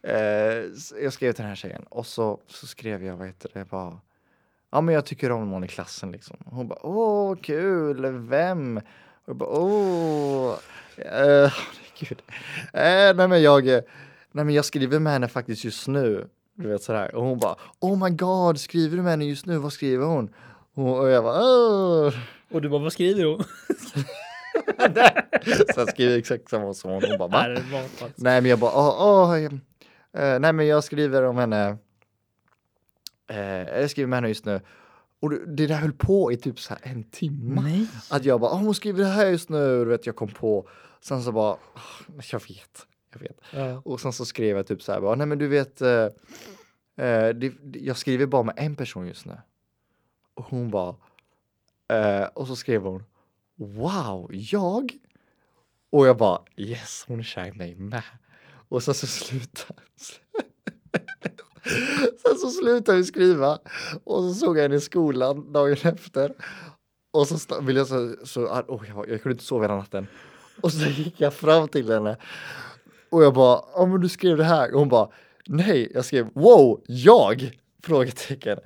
Eh, 0.03 0.57
s- 0.77 0.93
jag 1.03 1.13
skrev 1.13 1.33
till 1.33 1.43
den 1.43 1.49
här 1.49 1.57
tjejen 1.57 1.83
och 1.89 2.07
så, 2.07 2.41
så 2.47 2.67
skrev 2.67 3.05
jag, 3.05 3.17
vad 3.17 3.27
heter 3.27 3.51
det, 3.55 3.65
bara 3.65 3.99
Ja 4.71 4.81
men 4.81 4.95
jag 4.95 5.05
tycker 5.07 5.33
om 5.33 5.51
någon 5.51 5.65
i 5.65 5.69
klassen 5.69 6.13
liksom. 6.13 6.37
Och 6.47 6.53
Hon 6.57 6.69
bara 6.69 6.87
åh 6.87 7.37
kul, 7.37 8.07
vem? 8.19 8.77
Och 8.77 9.29
jag 9.29 9.37
bara 9.37 9.49
åh. 9.51 10.55
Eh, 10.97 11.53
gud. 11.99 12.23
Nej 12.73 13.15
men 13.15 13.43
jag, 13.43 13.65
nej 13.65 13.83
men 14.45 14.51
jag 14.51 14.65
skriver 14.65 14.99
med 14.99 15.13
henne 15.13 15.29
faktiskt 15.29 15.65
just 15.65 15.89
nu. 15.89 16.29
Du 16.55 16.69
vet 16.69 16.83
sådär. 16.83 17.15
Och 17.15 17.25
hon 17.25 17.39
bara 17.39 17.57
oh 17.81 18.05
my 18.05 18.11
god, 18.17 18.61
skriver 18.61 18.97
du 18.97 19.03
med 19.03 19.11
henne 19.11 19.25
just 19.25 19.47
nu? 19.47 19.57
Vad 19.59 19.73
skriver 19.73 20.07
hon? 20.07 20.35
Och 20.75 20.99
och 20.99 21.09
jag 21.09 21.25
bara 21.25 21.41
åh. 21.43 22.15
Och 22.51 22.63
du 22.63 22.69
bara, 22.69 22.83
vad 22.83 22.93
skriver 22.93 23.25
hon? 23.25 23.45
Så 25.75 25.81
jag 25.81 25.89
skriver 25.89 26.19
exakt 26.19 26.49
samma 26.51 26.75
som 26.75 26.91
hon. 26.91 27.03
Hon 27.09 27.19
bara 27.19 27.29
va? 27.29 27.47
Nej, 27.49 27.89
faktiskt- 27.89 28.19
Nej 28.19 28.41
men 28.41 28.51
jag 28.51 28.59
bara, 28.59 28.73
åh, 28.75 28.97
åh, 29.31 29.37
eh, 29.39 29.45
eh, 30.25 30.41
nej 30.41 30.53
men 30.53 30.67
jag 30.67 30.85
skriver 30.85 31.23
om 31.23 31.37
henne. 31.37 31.77
Eh, 33.31 33.41
jag 33.81 33.91
skriver 33.91 34.09
med 34.09 34.17
henne 34.17 34.29
just 34.29 34.45
nu. 34.45 34.61
Och 35.21 35.31
det, 35.31 35.67
där 35.67 35.75
höll 35.75 35.93
på 35.93 36.33
i 36.33 36.37
typ 36.37 36.61
så 36.61 36.75
här 36.75 36.81
en 36.93 37.05
timme. 37.05 37.61
Nej. 37.63 37.87
Att 38.11 38.25
jag 38.25 38.41
bara, 38.41 38.51
åh, 38.53 38.59
hon 38.61 38.75
skriver 38.75 38.99
det 39.01 39.09
här 39.11 39.27
just 39.27 39.49
nu. 39.49 39.85
Du 39.85 39.91
vet, 39.91 40.07
jag 40.07 40.17
kom 40.17 40.29
på. 40.29 40.69
Sen 41.01 41.23
så 41.23 41.33
bara, 41.33 41.53
"Åh, 41.53 42.21
jag 42.33 42.41
vet, 42.49 42.87
jag 43.13 43.21
vet. 43.21 43.39
Ja. 43.53 43.83
Och 43.85 44.01
sen 44.01 44.13
så 44.13 44.25
skrev 44.25 44.57
jag 44.57 44.67
typ 44.67 44.83
så 44.83 44.93
här, 44.93 45.01
bara, 45.01 45.15
nej 45.15 45.27
men 45.27 45.39
du 45.39 45.49
vet, 45.49 45.81
eh, 45.81 45.89
eh, 46.97 47.29
det, 47.29 47.53
det- 47.63 47.79
jag 47.79 47.97
skriver 47.97 48.27
bara 48.27 48.43
med 48.43 48.55
en 48.59 48.77
person 48.77 49.07
just 49.07 49.27
nu. 49.27 49.37
Och 50.35 50.45
hon 50.45 50.71
bara, 50.71 50.95
eh, 51.93 52.25
och 52.35 52.47
så 52.47 52.57
skrev 52.57 52.83
hon, 52.83 53.05
wow, 53.67 54.31
jag? 54.33 54.93
Och 55.93 56.07
jag 56.07 56.17
bara, 56.17 56.43
yes, 56.57 57.05
hon 57.09 57.19
är 57.19 57.23
kär 57.23 57.47
i 57.47 57.53
mig 57.53 57.75
med. 57.75 58.03
Och 58.69 58.83
sen 58.83 58.95
så 58.95 59.07
slutade 59.07 59.83
Sen 62.23 62.39
så 62.39 62.51
slutade 62.51 62.99
vi 62.99 63.05
skriva 63.05 63.59
och 64.05 64.23
så 64.23 64.35
såg 64.35 64.59
jag 64.59 64.63
henne 64.63 64.75
i 64.75 64.81
skolan 64.81 65.53
dagen 65.53 65.77
efter. 65.83 66.33
Och 67.11 67.29
så 67.29 67.61
ville 67.61 67.81
jag 67.81 67.87
så, 67.87 68.17
så 68.25 68.47
oh, 68.47 68.89
jag, 68.89 69.09
jag 69.09 69.23
kunde 69.23 69.33
inte 69.33 69.45
sova 69.45 69.65
hela 69.65 69.77
natten. 69.77 70.07
Och 70.61 70.73
så 70.73 70.89
gick 70.89 71.21
jag 71.21 71.35
fram 71.35 71.69
till 71.69 71.91
henne 71.91 72.17
och 73.11 73.25
jag 73.25 73.35
bara, 73.35 73.65
ja 73.75 73.87
men 73.87 74.01
du 74.01 74.09
skrev 74.09 74.37
det 74.37 74.45
här. 74.45 74.73
Och 74.73 74.79
hon 74.79 74.89
bara, 74.89 75.09
nej, 75.47 75.91
jag 75.95 76.05
skrev 76.05 76.31
wow, 76.35 76.81
jag? 76.87 77.59
Frågetecken. 77.83 78.59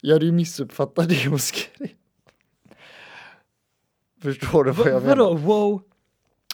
Jag 0.00 0.14
hade 0.14 0.26
ju 0.26 0.32
missuppfattat 0.32 1.08
det 1.08 1.28
hon 1.28 1.38
skrev. 1.38 1.88
Förstår 4.24 4.64
du 4.64 4.70
vad 4.70 4.86
jag 4.86 5.02
menar? 5.02 5.16
vadå, 5.16 5.34
wow? 5.34 5.82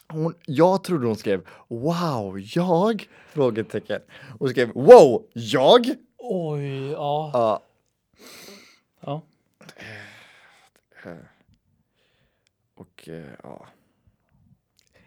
Hon, 0.09 0.35
jag 0.47 0.85
trodde 0.85 1.07
hon 1.07 1.17
skrev 1.17 1.47
wow, 1.69 2.41
jag? 2.41 3.09
Frågetecken. 3.29 4.01
Hon 4.39 4.49
skrev 4.49 4.73
wow, 4.75 5.27
jag? 5.33 5.87
Oj, 6.19 6.91
ja. 6.91 7.31
Ja, 7.33 7.63
ja. 9.01 9.23
och 12.75 13.09
eh, 13.09 13.25
ja. 13.43 13.67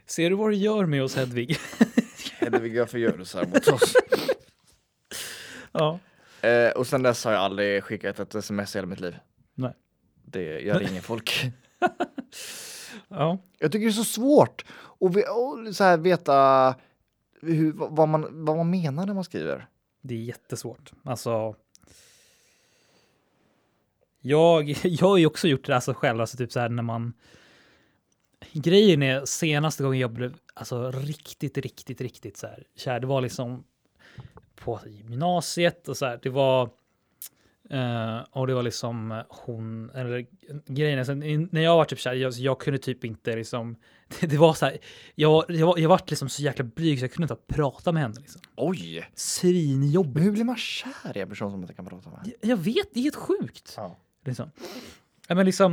Ser 0.05 0.30
du 0.30 0.36
vad 0.36 0.49
du 0.49 0.55
gör 0.55 0.86
med 0.86 1.03
oss 1.03 1.16
Hedvig? 1.16 1.57
Hedvig, 2.39 2.80
varför 2.80 2.97
gör 2.97 3.18
du 3.18 3.26
så 3.26 3.38
här 3.38 3.45
mot 3.45 3.68
oss? 3.68 3.93
ja. 5.72 5.99
Eh, 6.41 6.70
och 6.70 6.88
sen 6.88 7.03
dess 7.03 7.26
har 7.26 7.32
jag 7.32 7.41
aldrig 7.41 7.84
skickat 7.84 8.20
ett 8.20 8.36
sms 8.36 8.76
i 8.76 8.78
hela 8.78 8.88
mitt 8.88 8.99
liv. 8.99 9.16
Nej. 9.55 9.74
Det, 10.26 10.59
jag 10.59 10.82
ringer 10.82 11.01
folk. 11.11 11.53
Ja. 13.07 13.38
Jag 13.59 13.71
tycker 13.71 13.86
det 13.86 13.91
är 13.91 13.93
så 13.93 14.03
svårt 14.03 14.65
att 14.99 15.75
så 15.75 15.84
här 15.84 15.97
veta 15.97 16.75
hur, 17.41 17.73
vad, 17.73 18.09
man, 18.09 18.45
vad 18.45 18.57
man 18.57 18.69
menar 18.69 19.05
när 19.05 19.13
man 19.13 19.23
skriver. 19.23 19.67
Det 20.01 20.13
är 20.13 20.19
jättesvårt. 20.19 20.91
Alltså. 21.03 21.55
Jag, 24.21 24.69
jag 24.84 25.07
har 25.07 25.17
ju 25.17 25.25
också 25.25 25.47
gjort 25.47 25.65
det 25.65 25.75
alltså 25.75 25.93
själv, 25.93 26.21
alltså 26.21 26.38
typ 26.38 26.51
så 26.51 26.59
här 26.59 26.69
när 26.69 26.84
man... 26.84 27.13
Grejen 28.51 29.03
är 29.03 29.25
senaste 29.25 29.84
gången 29.84 29.99
jag 29.99 30.11
blev 30.11 30.38
alltså 30.53 30.91
riktigt, 30.91 31.57
riktigt, 31.57 32.01
riktigt 32.01 32.38
så 32.38 32.47
här 32.47 32.63
kär. 32.75 32.99
Det 32.99 33.07
var 33.07 33.21
liksom 33.21 33.63
på 34.55 34.79
gymnasiet 34.86 35.88
och 35.88 35.97
så 35.97 36.05
här. 36.05 36.19
Det 36.23 36.29
var 36.29 36.69
eh, 37.70 38.20
och 38.32 38.47
det 38.47 38.53
var 38.53 38.64
liksom 38.64 39.24
hon 39.30 39.89
eller 39.89 40.26
grejen 40.66 40.99
är 40.99 41.03
sen, 41.03 41.49
när 41.51 41.61
jag 41.61 41.78
var 41.78 41.86
typ 41.86 41.99
kär. 41.99 42.14
Jag, 42.14 42.34
jag 42.34 42.59
kunde 42.59 42.80
typ 42.80 43.05
inte 43.05 43.36
liksom. 43.36 43.76
Det, 44.20 44.28
det 44.30 44.38
var 44.38 44.53
så 44.53 44.66
här. 44.66 44.78
Jag, 45.16 45.45
jag, 45.47 45.80
jag 45.80 45.89
var 45.89 46.01
liksom 46.07 46.30
så 46.30 46.41
jäkla 46.41 46.66
blyg 46.66 46.99
så 46.99 47.03
jag 47.03 47.11
kunde 47.11 47.34
inte 47.34 47.43
prata 47.53 47.91
med 47.91 48.01
henne. 48.01 48.16
Liksom. 48.20 48.41
Oj! 48.55 49.09
Svinjobbigt. 49.16 50.14
Men 50.14 50.24
hur 50.24 50.32
blir 50.32 50.43
man 50.43 50.57
kär 50.57 51.18
i 51.18 51.22
en 51.22 51.30
person 51.30 51.51
som 51.51 51.59
man 51.59 51.64
inte 51.64 51.74
kan 51.74 51.86
prata 51.86 52.09
med? 52.09 52.20
Jag, 52.41 52.51
jag 52.51 52.57
vet, 52.57 52.93
det 52.93 52.99
är 52.99 53.03
helt 53.03 53.16
sjukt. 53.16 53.74
Ja. 53.78 53.97
Liksom. 54.26 54.51
Ja, 55.28 55.36
men 55.36 55.45
liksom. 55.45 55.72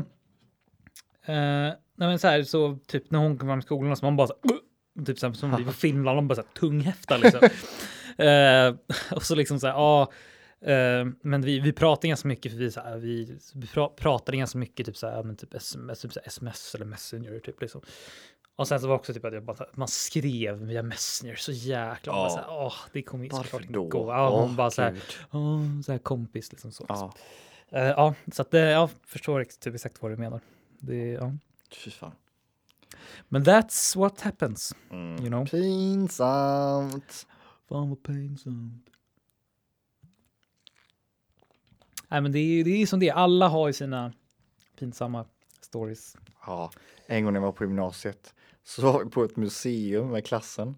Eh, 1.25 1.35
nej, 1.35 2.09
men 2.09 2.19
så 2.19 2.29
här, 2.29 2.43
så 2.43 2.79
typ 2.87 3.11
när 3.11 3.19
hon 3.19 3.39
kom 3.39 3.49
fram 3.49 3.61
till 3.61 3.67
skolan 3.67 3.97
så 3.97 4.05
man 4.05 4.17
bara 4.17 4.27
så 4.27 4.35
här, 4.43 5.05
typ 5.05 5.19
så 5.19 5.27
här, 5.27 5.35
som 5.35 5.57
vi 5.57 5.65
på 5.65 5.73
Finland, 5.73 6.19
de 6.19 6.29
bara 6.29 6.35
så 6.35 6.41
här, 6.41 6.61
tunghäfta 6.61 7.17
liksom. 7.17 7.41
eh, 8.27 8.75
och 9.17 9.23
så 9.23 9.35
liksom 9.35 9.61
så 9.61 9.67
här, 9.67 9.75
ja. 9.75 10.13
Eh, 10.61 11.07
men 11.23 11.43
vi, 11.43 11.61
vi 11.61 11.73
pratar 11.73 12.09
ganska 12.09 12.29
mycket, 12.29 12.53
för 12.53 12.59
vi, 12.59 12.71
så 12.71 12.81
här, 12.81 12.97
vi, 12.99 13.39
vi 13.55 13.67
pra, 13.67 13.89
pratade 13.89 14.37
ganska 14.37 14.59
mycket, 14.59 14.87
typ 14.87 14.97
så 14.97 15.07
här, 15.09 15.23
men 15.23 15.37
typ 15.37 15.55
sms, 15.55 16.01
typ 16.01 16.13
så 16.13 16.21
här, 16.21 16.27
sms 16.29 16.75
eller 16.75 16.85
messenger, 16.87 17.39
typ 17.39 17.61
liksom. 17.61 17.81
Och 18.57 18.69
sen 18.69 18.81
så 18.81 18.87
var 18.87 18.95
det 18.95 18.99
också 18.99 19.15
typ 19.15 19.25
att 19.25 19.43
bara, 19.43 19.57
så 19.57 19.67
man 19.75 19.89
skrev 19.89 20.59
via 20.59 20.83
messenger 20.83 21.37
så 21.37 21.53
jäkla, 21.53 22.13
Ja. 22.13 22.31
så 22.31 22.37
här, 22.37 22.47
åh, 22.49 22.75
det 22.93 23.03
kommer 23.03 23.25
ju 23.25 23.31
såklart 23.31 23.63
inte 23.63 23.73
gå. 23.73 24.13
Ja, 24.13 24.41
hon 24.41 24.57
bara 24.57 24.71
så 24.71 24.83
här, 24.83 25.01
åh, 25.31 25.81
så 25.85 25.93
här 25.93 25.99
kompis 25.99 26.51
liksom 26.53 26.73
så. 26.73 26.85
Ja, 26.89 27.13
Eh, 27.73 27.83
ja, 27.85 28.15
så 28.33 28.43
att 28.43 28.51
det, 28.51 28.59
jag 28.71 28.91
förstår 29.07 29.45
typ 29.45 29.75
exakt 29.75 30.03
vad 30.03 30.11
du 30.13 30.17
menar. 30.17 30.41
Det, 30.79 30.97
ja. 31.11 31.33
fy 31.85 31.91
fan. 31.91 32.13
Men 33.29 33.45
that's 33.45 33.99
what 33.99 34.21
happens. 34.21 34.75
Mm. 34.91 35.17
You 35.21 35.27
know? 35.29 35.47
Pinsamt. 35.47 37.27
Fan 37.69 37.89
vad 37.89 38.03
pinsamt. 38.03 38.87
Nej 42.11 42.21
men 42.21 42.33
det 42.33 42.39
är 42.39 42.65
det 42.65 42.71
är 42.71 42.87
som 42.87 43.01
det 43.01 43.09
är. 43.09 43.15
Alla 43.15 43.49
har 43.49 43.67
ju 43.67 43.73
sina 43.73 44.13
pinsamma 44.79 45.25
stories. 45.61 46.17
Ja, 46.47 46.71
en 47.07 47.25
gång 47.25 47.33
när 47.33 47.41
jag 47.41 47.47
var 47.47 47.53
på 47.53 47.65
gymnasiet 47.65 48.35
så 48.65 48.83
var 48.93 49.05
vi 49.05 49.11
på 49.11 49.25
ett 49.25 49.37
museum 49.37 50.09
med 50.11 50.27
klassen. 50.27 50.75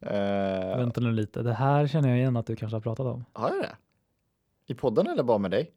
Eh, 0.00 0.76
Vänta 0.78 1.00
nu 1.00 1.12
lite. 1.12 1.42
Det 1.42 1.52
här 1.54 1.86
känner 1.86 2.08
jag 2.08 2.18
igen 2.18 2.36
att 2.36 2.46
du 2.46 2.56
kanske 2.56 2.76
har 2.76 2.80
pratat 2.80 3.06
om. 3.06 3.24
har 3.32 3.48
jag 3.48 3.58
det? 3.62 3.76
I 4.66 4.74
podden 4.74 5.06
eller 5.06 5.22
bara 5.22 5.38
med 5.38 5.50
dig? 5.50 5.72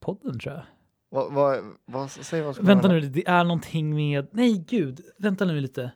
Podden 0.00 0.38
tror 0.38 0.54
jag. 0.54 0.62
Vad, 1.10 1.32
vad, 1.32 1.64
vad, 1.84 2.10
säg 2.10 2.42
vad 2.42 2.56
som 2.56 2.66
Vänta 2.66 2.88
nu, 2.88 3.00
det 3.00 3.26
är 3.28 3.44
någonting 3.44 3.94
med... 3.94 4.26
Nej 4.32 4.64
gud, 4.68 5.00
vänta 5.18 5.44
nu 5.44 5.60
lite. 5.60 5.90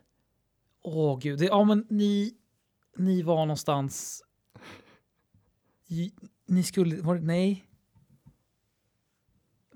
Åh 0.81 1.19
gud, 1.19 1.39
det, 1.39 1.45
ja 1.45 1.63
men 1.63 1.85
ni, 1.89 2.33
ni 2.97 3.21
var 3.21 3.35
någonstans... 3.35 4.23
I, 5.87 6.11
ni 6.47 6.63
skulle... 6.63 7.01
Var, 7.01 7.15
det- 7.15 7.21
nej. 7.21 7.65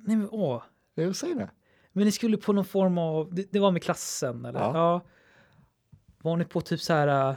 Nej 0.07 0.17
men 0.17 0.29
åh. 0.31 0.63
Jo, 0.95 1.13
säg 1.13 1.33
det. 1.35 1.49
Men 1.91 2.05
ni 2.05 2.11
skulle 2.11 2.37
på 2.37 2.53
någon 2.53 2.65
form 2.65 2.97
av, 2.97 3.33
det, 3.35 3.51
det 3.51 3.59
var 3.59 3.71
med 3.71 3.83
klassen 3.83 4.45
eller? 4.45 4.59
Ja. 4.59 4.71
Ja. 4.77 5.01
Var 6.21 6.37
ni 6.37 6.45
på 6.45 6.61
typ 6.61 6.81
så 6.81 6.93
här... 6.93 7.29
äh, 7.29 7.35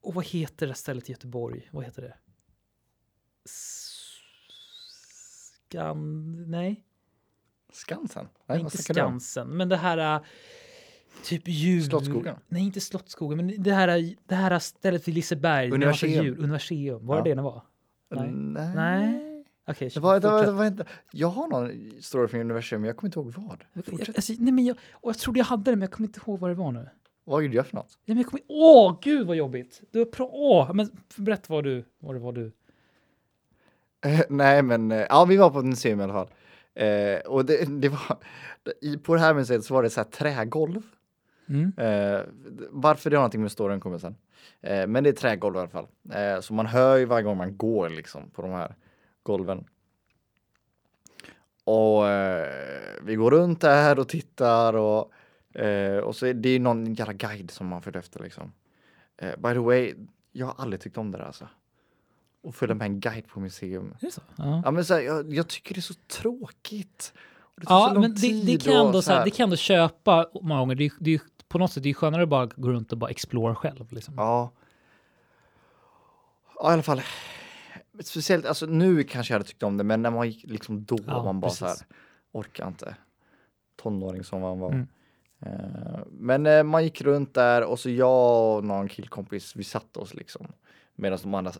Och 0.00 0.14
vad 0.14 0.24
heter 0.26 0.66
det 0.66 0.74
stället 0.74 1.08
i 1.08 1.12
Göteborg? 1.12 1.68
Vad 1.72 1.84
heter 1.84 2.02
det? 2.02 2.14
S- 3.44 4.02
Skan... 5.68 6.50
Nej, 6.50 6.84
Skansen? 7.72 8.28
nej 8.46 8.60
inte? 8.60 8.78
Skansen. 8.78 9.48
Men 9.48 9.68
det 9.68 9.76
här... 9.76 10.16
äh, 10.16 10.22
Typ 11.24 11.42
djur... 11.48 11.82
Slottsskogen? 11.82 12.36
Nej, 12.48 12.62
inte 12.62 12.80
Slottsskogen. 12.80 13.36
Men 13.46 13.62
det 13.62 13.72
här, 13.72 13.88
äh, 13.88 14.10
det 14.26 14.34
här 14.34 14.58
ställlet 14.58 15.08
i 15.08 15.12
Liseberg. 15.12 15.70
Universium. 15.72 16.24
Djur, 16.24 16.38
universium. 16.38 17.06
Var 17.06 17.16
Ja. 17.16 17.22
det 17.22 17.30
det 17.30 17.34
det 17.34 17.42
var? 17.42 17.62
Nej. 18.10 18.30
Nej. 18.32 18.74
Nej. 18.74 19.25
Okej, 19.68 19.90
Det 19.94 20.00
var, 20.00 20.20
det 20.20 20.52
var, 20.52 20.66
inte, 20.66 20.84
jag 21.10 21.28
har 21.28 21.48
någon 21.48 21.92
story 22.02 22.28
från 22.28 22.40
universum, 22.40 22.80
men 22.80 22.86
jag 22.88 22.96
kommer 22.96 23.08
inte 23.08 23.18
ihåg 23.18 23.46
vad. 23.48 23.64
Jag, 23.72 24.08
alltså, 24.16 24.32
nej, 24.38 24.52
men 24.52 24.64
jag, 24.64 24.76
och 24.92 25.10
jag 25.10 25.18
trodde 25.18 25.38
jag 25.38 25.44
hade 25.44 25.70
det, 25.70 25.76
men 25.76 25.80
jag 25.80 25.90
kommer 25.90 26.08
inte 26.08 26.20
ihåg 26.26 26.40
vad 26.40 26.50
det 26.50 26.54
var 26.54 26.72
nu. 26.72 26.88
Vad 27.24 27.42
gjorde 27.42 27.56
jag 27.56 27.66
för 27.66 27.76
något? 27.76 27.98
Nej, 28.04 28.14
men 28.14 28.16
jag 28.16 28.26
kommer, 28.26 28.42
åh, 28.48 28.98
gud 29.02 29.26
vad 29.26 29.36
jobbigt. 29.36 29.82
Du 29.90 29.98
har 29.98 30.08
åh, 30.18 30.72
men 30.72 30.90
berätta 31.16 31.52
vad 31.52 31.64
du, 31.64 31.84
vad 31.98 32.14
det 32.14 32.18
var 32.18 32.32
du. 32.32 32.52
Eh, 34.04 34.20
nej, 34.28 34.62
men 34.62 34.92
eh, 34.92 35.06
ja, 35.08 35.24
vi 35.24 35.36
var 35.36 35.50
på 35.50 35.58
ett 35.58 35.64
museum 35.64 36.00
i 36.00 36.02
alla 36.02 36.12
fall. 36.12 36.30
Eh, 36.74 37.18
och 37.18 37.44
det, 37.44 37.80
det 37.80 37.88
var, 37.88 38.18
i, 38.80 38.96
på 38.96 39.14
det 39.14 39.20
här 39.20 39.34
museet 39.34 39.64
så 39.64 39.74
var 39.74 39.82
det 39.82 39.90
så 39.90 40.00
här 40.00 40.10
trägolv. 40.10 40.82
Mm. 41.48 41.72
Eh, 41.76 42.20
varför 42.70 43.10
det 43.10 43.16
har 43.16 43.20
någonting 43.20 43.42
med 43.42 43.52
storyn 43.52 43.80
kommer 43.80 43.98
sen. 43.98 44.16
Eh, 44.60 44.86
men 44.86 45.04
det 45.04 45.10
är 45.10 45.14
trägolv 45.14 45.56
i 45.56 45.58
alla 45.58 45.68
fall. 45.68 45.86
Eh, 46.12 46.40
så 46.40 46.54
man 46.54 46.66
hör 46.66 46.96
ju 46.96 47.04
varje 47.04 47.22
gång 47.22 47.36
man 47.36 47.56
går 47.56 47.88
liksom 47.90 48.30
på 48.30 48.42
de 48.42 48.50
här 48.50 48.74
golven. 49.26 49.64
Och 51.64 52.08
eh, 52.08 52.48
vi 53.02 53.14
går 53.14 53.30
runt 53.30 53.60
där 53.60 53.98
och 53.98 54.08
tittar 54.08 54.76
och, 54.76 55.12
eh, 55.60 55.98
och 55.98 56.16
så 56.16 56.26
är 56.26 56.34
det 56.34 56.48
ju 56.48 56.58
någon 56.58 56.94
jävla 56.94 57.12
guide 57.12 57.50
som 57.50 57.66
man 57.66 57.82
följer 57.82 57.98
efter 58.00 58.22
liksom. 58.22 58.52
Eh, 59.16 59.36
by 59.36 59.52
the 59.52 59.58
way, 59.58 59.94
jag 60.32 60.46
har 60.46 60.54
aldrig 60.58 60.80
tyckt 60.80 60.98
om 60.98 61.10
det 61.10 61.18
där 61.18 61.24
alltså. 61.24 61.48
Och 62.42 62.54
följa 62.54 62.74
med 62.74 62.84
en 62.86 63.00
guide 63.00 63.26
på 63.28 63.40
museum. 63.40 63.94
Är 64.00 64.06
det 64.06 64.12
så? 64.12 64.20
Ja. 64.36 64.62
Ja 64.64 64.70
men 64.70 64.84
så 64.84 64.94
här, 64.94 65.00
jag, 65.00 65.32
jag 65.34 65.48
tycker 65.48 65.74
det 65.74 65.78
är 65.78 65.82
så 65.82 65.94
tråkigt. 65.94 67.12
Ja, 67.68 67.92
men 68.00 68.14
det, 68.14 68.42
det, 68.44 68.64
kan 68.64 68.86
ändå, 68.86 69.02
så 69.02 69.12
här, 69.12 69.24
det 69.24 69.30
kan 69.30 69.44
ändå 69.44 69.56
köpa 69.56 70.30
många 70.42 70.60
gånger. 70.60 70.74
Det, 70.74 70.84
är- 70.86 70.92
det, 71.00 71.22
på 71.48 71.58
något 71.58 71.72
sätt 71.72 71.82
det 71.82 71.90
är 71.90 71.94
skönare 71.94 72.22
att 72.22 72.28
bara 72.28 72.46
gå 72.46 72.68
runt 72.68 72.92
och 72.92 72.98
bara 72.98 73.10
explora 73.10 73.54
själv. 73.54 73.92
Liksom. 73.92 74.14
Ja. 74.16 74.52
Ja, 76.58 76.70
i 76.70 76.72
alla 76.72 76.82
fall. 76.82 77.00
Speciellt, 78.04 78.46
alltså 78.46 78.66
nu 78.66 79.04
kanske 79.04 79.32
jag 79.32 79.38
hade 79.38 79.48
tyckt 79.48 79.62
om 79.62 79.76
det, 79.76 79.84
men 79.84 80.02
när 80.02 80.10
man 80.10 80.26
gick 80.30 80.44
liksom 80.50 80.84
då, 80.84 80.98
Ja, 81.06 81.22
man 81.24 81.40
bara 81.40 81.50
så 81.50 81.64
här, 81.66 81.72
precis. 81.72 81.86
orkar 82.32 82.68
inte. 82.68 82.96
Tonåring 83.82 84.24
som 84.24 84.40
man 84.40 84.58
var. 84.58 84.70
Mm. 84.72 84.86
Eh, 85.40 86.00
men 86.10 86.46
eh, 86.46 86.62
man 86.62 86.84
gick 86.84 87.00
runt 87.02 87.34
där 87.34 87.64
och 87.64 87.78
så 87.78 87.90
jag 87.90 88.56
och 88.56 88.64
någon 88.64 88.88
killkompis, 88.88 89.56
vi 89.56 89.64
satte 89.64 89.98
oss 89.98 90.14
liksom. 90.14 90.46
Medan 90.98 91.18
de 91.22 91.34
andra 91.34 91.52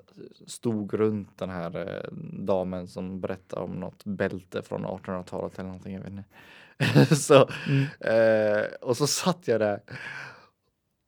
stod 0.47 0.95
runt 0.95 1.39
den 1.39 1.51
här 1.51 1.77
eh, 1.89 2.13
damen 2.45 2.89
som 2.89 3.21
berättade 3.21 3.63
om 3.63 3.71
något 3.71 4.05
bälte 4.05 4.63
från 4.63 4.87
1800-talet 4.87 5.59
eller 5.59 5.69
någonting, 5.69 5.95
jag 5.95 6.01
vet 6.03 6.11
inte. 6.11 7.17
så, 7.17 7.49
Mm. 7.69 7.85
eh, 8.01 8.65
och 8.81 8.97
så 8.97 9.07
satt 9.07 9.49
jag 9.49 9.61
där 9.61 9.81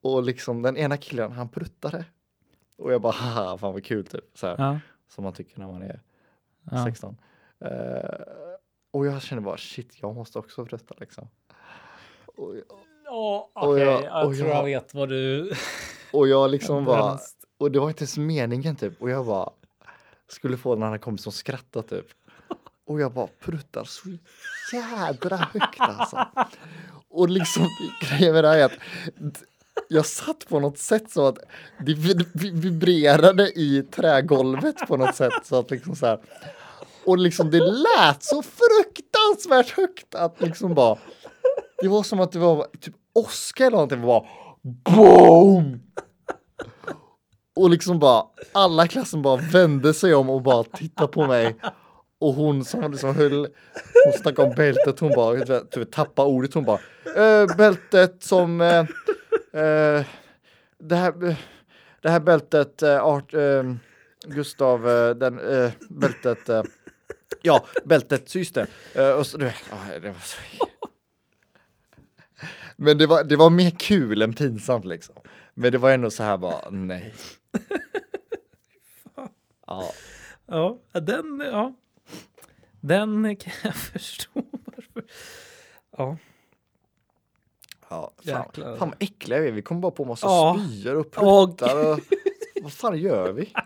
och 0.02 0.22
liksom 0.22 0.62
den 0.62 0.76
ena 0.76 0.96
killen 0.96 1.32
han 1.32 1.48
pruttade. 1.48 2.04
Och 2.78 2.92
jag 2.92 3.00
bara 3.02 3.12
haha, 3.12 3.58
fan 3.58 3.72
vad 3.72 3.84
kul 3.84 4.06
typ. 4.06 4.24
Så 4.34 4.46
här, 4.46 4.54
Ja, 4.58 4.78
Som 5.08 5.24
man 5.24 5.32
tycker 5.32 5.58
när 5.60 5.66
man 5.66 5.82
är 5.82 6.00
ja. 6.70 6.84
16. 6.84 7.16
Eh, 7.60 7.70
och 8.90 9.06
jag 9.06 9.22
känner 9.22 9.42
bara 9.42 9.56
shit, 9.56 9.92
jag 10.00 10.14
måste 10.14 10.38
också 10.38 10.64
prutta 10.66 10.94
liksom. 11.00 11.28
Och, 12.26 12.54
Åh, 13.10 13.36
Och 13.54 13.68
okej, 13.68 13.82
jag- 13.84 14.04
jag, 14.04 14.26
och 14.26 14.34
tror 14.36 14.48
jag- 14.48 14.56
jag 14.58 14.64
vet 14.64 14.94
vad 14.94 15.08
du... 15.08 15.52
och 16.12 16.28
jag 16.28 16.50
liksom 16.50 16.84
bara, 16.84 17.18
och 17.58 17.70
det 17.70 17.78
var 17.80 17.88
inte 17.88 18.00
ens 18.02 18.18
meningen 18.18 18.76
typ. 18.76 19.02
Och 19.02 19.10
jag 19.10 19.26
bara 19.26 19.50
skulle 20.28 20.56
få 20.56 20.74
den 20.74 20.82
andra 20.84 20.98
kompisen 20.98 21.30
att 21.30 21.34
skratta 21.34 21.82
typ. 21.82 22.06
Och 22.86 23.00
jag 23.00 23.12
bara 23.12 23.28
pruttar 23.40 23.84
så 23.84 24.08
jädra 24.72 25.36
högt 25.36 25.80
alltså. 25.80 26.26
Och 27.08 27.28
liksom 27.28 27.66
grejen 28.02 28.34
med 28.34 28.44
det 28.44 28.48
här 28.48 28.58
är 28.58 28.64
att 28.64 28.78
jag 29.88 30.06
satt 30.06 30.48
på 30.48 30.60
något 30.60 30.78
sätt 30.78 31.10
så 31.10 31.26
att 31.26 31.38
det 31.86 31.94
vibrerade 32.34 33.48
i 33.48 33.82
trägolvet 33.82 34.76
på 34.88 34.96
något 34.96 35.14
sätt 35.14 35.32
så 35.44 35.58
att 35.58 35.70
liksom 35.70 35.96
så 35.96 36.06
här. 36.06 36.18
Och 37.04 37.18
liksom 37.18 37.50
det 37.50 37.60
lät 37.60 38.22
så 38.22 38.42
fruktansvärt 38.42 39.70
högt 39.70 40.14
att 40.14 40.40
liksom 40.40 40.74
bara. 40.74 40.98
Det 41.82 41.88
var 41.88 42.02
som 42.02 42.20
att 42.20 42.32
det 42.32 42.38
var 42.38 42.66
typ 42.80 42.94
åska 43.14 43.66
eller 43.66 43.76
någonting. 43.76 44.02
Bara 44.02 44.24
BOOM! 44.62 45.80
Och 47.56 47.70
liksom 47.70 47.98
bara 47.98 48.24
alla 48.52 48.84
i 48.84 48.88
klassen 48.88 49.22
bara 49.22 49.36
vände 49.36 49.94
sig 49.94 50.14
om 50.14 50.30
och 50.30 50.42
bara 50.42 50.64
tittade 50.64 51.12
på 51.12 51.26
mig. 51.26 51.56
Och 52.20 52.34
hon 52.34 52.64
som 52.64 52.92
liksom 52.92 53.14
höll, 53.14 53.48
hon 54.04 54.12
snackade 54.22 54.48
om 54.48 54.54
bältet, 54.54 55.00
hon 55.00 55.12
bara 55.16 55.60
typ, 55.60 55.92
tappade 55.92 56.28
ordet, 56.28 56.54
hon 56.54 56.64
bara 56.64 56.78
äh, 57.16 57.56
bältet 57.56 58.22
som 58.22 58.60
äh, 58.60 58.84
det 60.78 60.96
här 60.96 61.36
det 62.02 62.10
här 62.10 62.20
bältet, 62.20 62.82
äh, 62.82 63.04
art, 63.04 63.34
äh, 63.34 63.74
Gustav, 64.26 64.82
den 65.18 65.40
bältet, 65.88 66.66
ja 67.42 67.66
bältet, 67.84 68.34
just 68.34 68.54
det. 68.54 68.66
Och 69.14 69.26
så, 69.26 69.38
ja, 69.40 69.50
det 70.02 70.08
var 70.08 70.20
så... 70.20 70.38
Men 72.76 72.98
det 72.98 73.06
var, 73.06 73.24
det 73.24 73.36
var 73.36 73.50
mer 73.50 73.70
kul 73.70 74.22
än 74.22 74.32
pinsamt 74.34 74.84
liksom. 74.84 75.14
Men 75.54 75.72
det 75.72 75.78
var 75.78 75.90
ändå 75.90 76.10
så 76.10 76.22
här 76.22 76.36
bara, 76.36 76.70
nej. 76.70 77.14
Ja, 79.66 79.92
Ja, 80.46 80.78
den, 80.92 81.40
ja. 81.40 81.74
Den 82.80 83.36
kan 83.36 83.52
jag 83.62 83.74
förstå 83.92 84.30
varför. 84.50 85.04
Ja, 85.96 86.16
Ja, 87.90 88.12
fan, 88.26 88.44
Jäklar. 88.46 88.76
fan 88.76 88.88
vad 88.88 89.02
äckliga 89.02 89.40
vi 89.40 89.48
är. 89.48 89.52
Vi 89.52 89.62
kommer 89.62 89.80
bara 89.80 89.92
på 89.92 90.04
massa 90.04 90.26
Ja. 90.26 90.60
spyor 90.68 90.94
och 90.94 91.10
pruttar. 91.10 91.92
och, 91.92 92.00
vad 92.62 92.72
fan 92.72 92.98
gör 92.98 93.32
vi? 93.32 93.52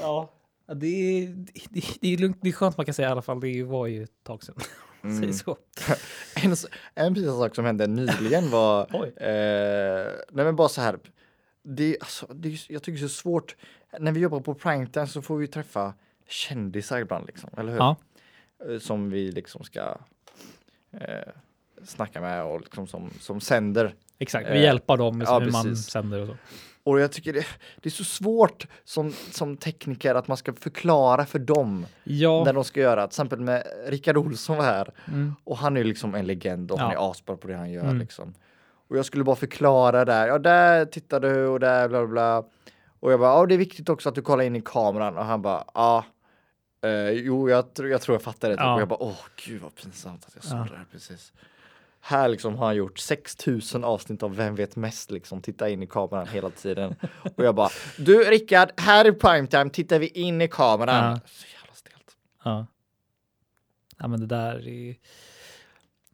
ja. 0.00 0.30
Det, 0.74 0.86
är, 0.86 1.26
det, 1.70 1.82
det 2.00 2.14
är 2.14 2.18
lugnt. 2.18 2.38
Det 2.40 2.48
är 2.48 2.52
skönt 2.52 2.76
man 2.76 2.86
kan 2.86 2.94
säga 2.94 3.08
i 3.08 3.12
alla 3.12 3.22
fall. 3.22 3.40
Det 3.40 3.62
var 3.62 3.86
ju 3.86 4.02
ett 4.04 4.24
tag 4.24 4.42
sedan. 4.42 4.54
Mm. 5.02 5.22
Säg 5.22 5.32
så. 5.32 5.56
En, 6.44 6.52
s- 6.52 6.66
en 6.94 7.14
precis 7.14 7.30
sak 7.30 7.54
som 7.54 7.64
hände 7.64 7.86
nyligen 7.86 8.50
var, 8.50 8.86
Oj. 8.92 9.08
eh, 9.08 10.06
nej 10.32 10.44
men 10.44 10.56
bara 10.56 10.68
så 10.68 10.80
här, 10.80 10.98
det, 11.62 11.96
alltså, 12.00 12.26
det, 12.34 12.48
är- 12.48 12.72
jag 12.72 12.82
tycker 12.82 12.98
det 13.00 13.06
är 13.06 13.08
så 13.08 13.14
svårt, 13.14 13.56
när 13.98 14.12
vi 14.12 14.20
jobbar 14.20 14.40
på 14.40 14.54
primetime 14.54 15.06
så 15.06 15.22
får 15.22 15.36
vi 15.36 15.48
träffa 15.48 15.94
kändisar 16.28 17.00
ibland 17.00 17.26
liksom, 17.26 17.50
eller 17.56 17.72
hur? 17.72 17.78
Ja. 17.78 17.96
Eh, 18.68 18.78
Som 18.78 19.10
vi 19.10 19.32
liksom 19.32 19.64
ska 19.64 19.96
eh, 20.92 21.32
snacka 21.84 22.20
med 22.20 22.44
och 22.44 22.60
liksom 22.60 22.86
som, 22.86 23.10
som 23.20 23.40
sänder. 23.40 23.94
Exakt, 24.18 24.46
Eh, 24.46 24.52
vi 24.52 24.62
hjälper 24.62 24.96
dem 24.96 25.18
med 25.18 25.26
ja, 25.26 25.38
hur 25.38 25.50
man 25.52 25.64
precis. 25.64 25.90
sänder 25.90 26.20
och 26.20 26.26
så. 26.26 26.36
Och 26.82 27.00
jag 27.00 27.12
tycker 27.12 27.32
det, 27.32 27.46
det 27.80 27.88
är 27.88 27.90
så 27.90 28.04
svårt 28.04 28.66
som, 28.84 29.12
som 29.12 29.56
tekniker 29.56 30.14
att 30.14 30.28
man 30.28 30.36
ska 30.36 30.52
förklara 30.52 31.26
för 31.26 31.38
dem 31.38 31.86
Ja, 32.04 32.42
när 32.44 32.52
de 32.52 32.64
ska 32.64 32.80
göra, 32.80 33.06
till 33.06 33.10
exempel 33.12 33.40
med 33.40 33.62
Rickard 33.86 34.16
Olsson 34.16 34.56
var 34.56 34.64
här 34.64 34.92
mm. 35.08 35.34
och 35.44 35.56
han 35.58 35.76
är 35.76 35.84
liksom 35.84 36.14
en 36.14 36.26
legend 36.26 36.70
och 36.70 36.78
han 36.78 36.92
Ja. 36.92 37.06
är 37.08 37.10
asbra 37.10 37.36
på 37.36 37.48
det 37.48 37.56
han 37.56 37.70
gör 37.70 37.84
Mm. 37.84 37.98
liksom. 37.98 38.34
Och 38.88 38.98
jag 38.98 39.04
skulle 39.04 39.24
bara 39.24 39.36
förklara 39.36 40.04
där, 40.04 40.26
ja 40.28 40.38
där 40.38 40.84
tittar 40.84 41.20
du 41.20 41.46
och 41.46 41.60
där 41.60 41.88
bla 41.88 41.98
bla 42.06 42.06
bla. 42.08 42.44
Och 43.00 43.12
jag 43.12 43.20
bara, 43.20 43.30
ja 43.32 43.46
det 43.46 43.54
är 43.54 43.58
viktigt 43.58 43.88
också 43.88 44.08
att 44.08 44.14
du 44.14 44.22
kollar 44.22 44.44
in 44.44 44.56
i 44.56 44.62
kameran 44.64 45.16
och 45.18 45.24
han 45.24 45.42
bara, 45.42 45.64
ja. 45.74 46.04
Eh, 46.84 47.10
jo, 47.10 47.50
jag, 47.50 47.74
tror- 47.74 47.88
jag 47.90 48.00
tror 48.00 48.14
jag 48.14 48.22
fattar 48.22 48.48
det. 48.48 48.54
typ. 48.56 48.60
Ja. 48.64 48.74
Och 48.74 48.80
jag 48.80 48.88
bara, 48.88 49.02
åh 49.02 49.18
gud 49.46 49.62
vad 49.62 49.74
pinsamt 49.74 50.24
att 50.26 50.34
jag 50.34 50.44
sa 50.44 50.56
Ja. 50.56 50.66
det 50.70 50.76
här 50.76 50.86
precis. 50.92 51.32
Här 52.00 52.28
liksom 52.28 52.56
har 52.56 52.66
han 52.66 52.76
gjort 52.76 52.98
6000 52.98 53.84
avsnitt 53.84 54.22
av 54.22 54.36
Vem 54.36 54.54
vet 54.54 54.76
mest 54.76 55.10
liksom, 55.10 55.42
titta 55.42 55.68
in 55.68 55.82
i 55.82 55.86
kameran 55.86 56.28
hela 56.28 56.50
tiden. 56.50 56.94
och 57.36 57.44
jag 57.44 57.54
bara, 57.54 57.70
du 57.98 58.24
Rickard, 58.24 58.70
här 58.76 59.06
i 59.06 59.12
primetime 59.12 59.70
tittar 59.70 59.98
vi 59.98 60.06
in 60.06 60.40
i 60.40 60.48
kameran. 60.48 61.04
Ja. 61.04 61.20
Så 61.26 61.46
jävla 61.54 61.74
stelt. 61.74 62.16
Ja. 62.44 62.66
Ja, 63.98 64.08
men 64.08 64.20
det 64.20 64.26
där 64.26 64.68
är... 64.68 64.96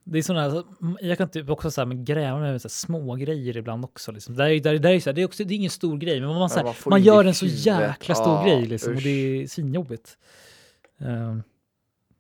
Det 0.08 0.18
är 0.18 0.22
sådana 0.22 0.64
jag 1.00 1.18
kan 1.18 1.28
typ 1.28 1.50
också 1.50 1.70
så 1.70 1.80
här, 1.80 1.86
men 1.86 2.04
gräva 2.04 2.38
med 2.38 2.62
så 2.62 2.68
här, 2.68 2.70
små 2.70 3.14
grejer 3.14 3.56
ibland 3.56 3.84
också. 3.84 4.12
Liksom. 4.12 4.36
Det, 4.36 4.54
är, 4.54 4.78
det, 4.78 4.90
är, 4.90 5.00
så 5.00 5.10
här, 5.10 5.14
det, 5.14 5.22
är 5.22 5.26
också, 5.26 5.44
det 5.44 5.54
är 5.54 5.56
ingen 5.56 5.70
stor 5.70 5.98
grej, 5.98 6.20
men 6.20 6.28
man, 6.28 6.50
så 6.50 6.58
här, 6.58 6.90
man 6.90 7.02
gör 7.02 7.24
en 7.24 7.34
så 7.34 7.46
jäkla 7.46 8.14
stor 8.14 8.34
Ja, 8.34 8.44
grej 8.44 8.66
liksom, 8.66 8.94
och 8.94 9.02
det 9.02 9.10
är 9.10 9.46
svinjobbigt. 9.46 10.18
Um, 10.98 11.42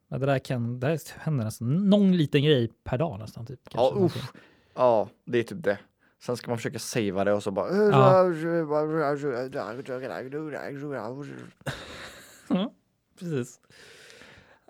ja, 0.08 0.18
det 0.18 0.26
där 0.26 0.38
kan, 0.38 0.80
det 0.80 0.86
där 0.86 1.00
händer 1.18 1.44
nästan 1.44 1.90
någon 1.90 2.16
liten 2.16 2.42
grej 2.44 2.70
per 2.84 2.98
dag 2.98 3.18
nästan. 3.18 3.46
Typ, 3.46 3.60
Ja, 3.72 3.94
usch. 3.96 4.32
Ja, 4.74 5.08
det 5.24 5.38
är 5.38 5.42
typ 5.42 5.64
det. 5.64 5.78
Sen 6.22 6.36
ska 6.36 6.50
man 6.50 6.58
försöka 6.58 6.78
savea 6.78 7.24
det 7.24 7.32
och 7.32 7.42
så 7.42 7.50
bara... 7.50 7.68
Ja, 7.76 8.24
precis. 13.18 13.60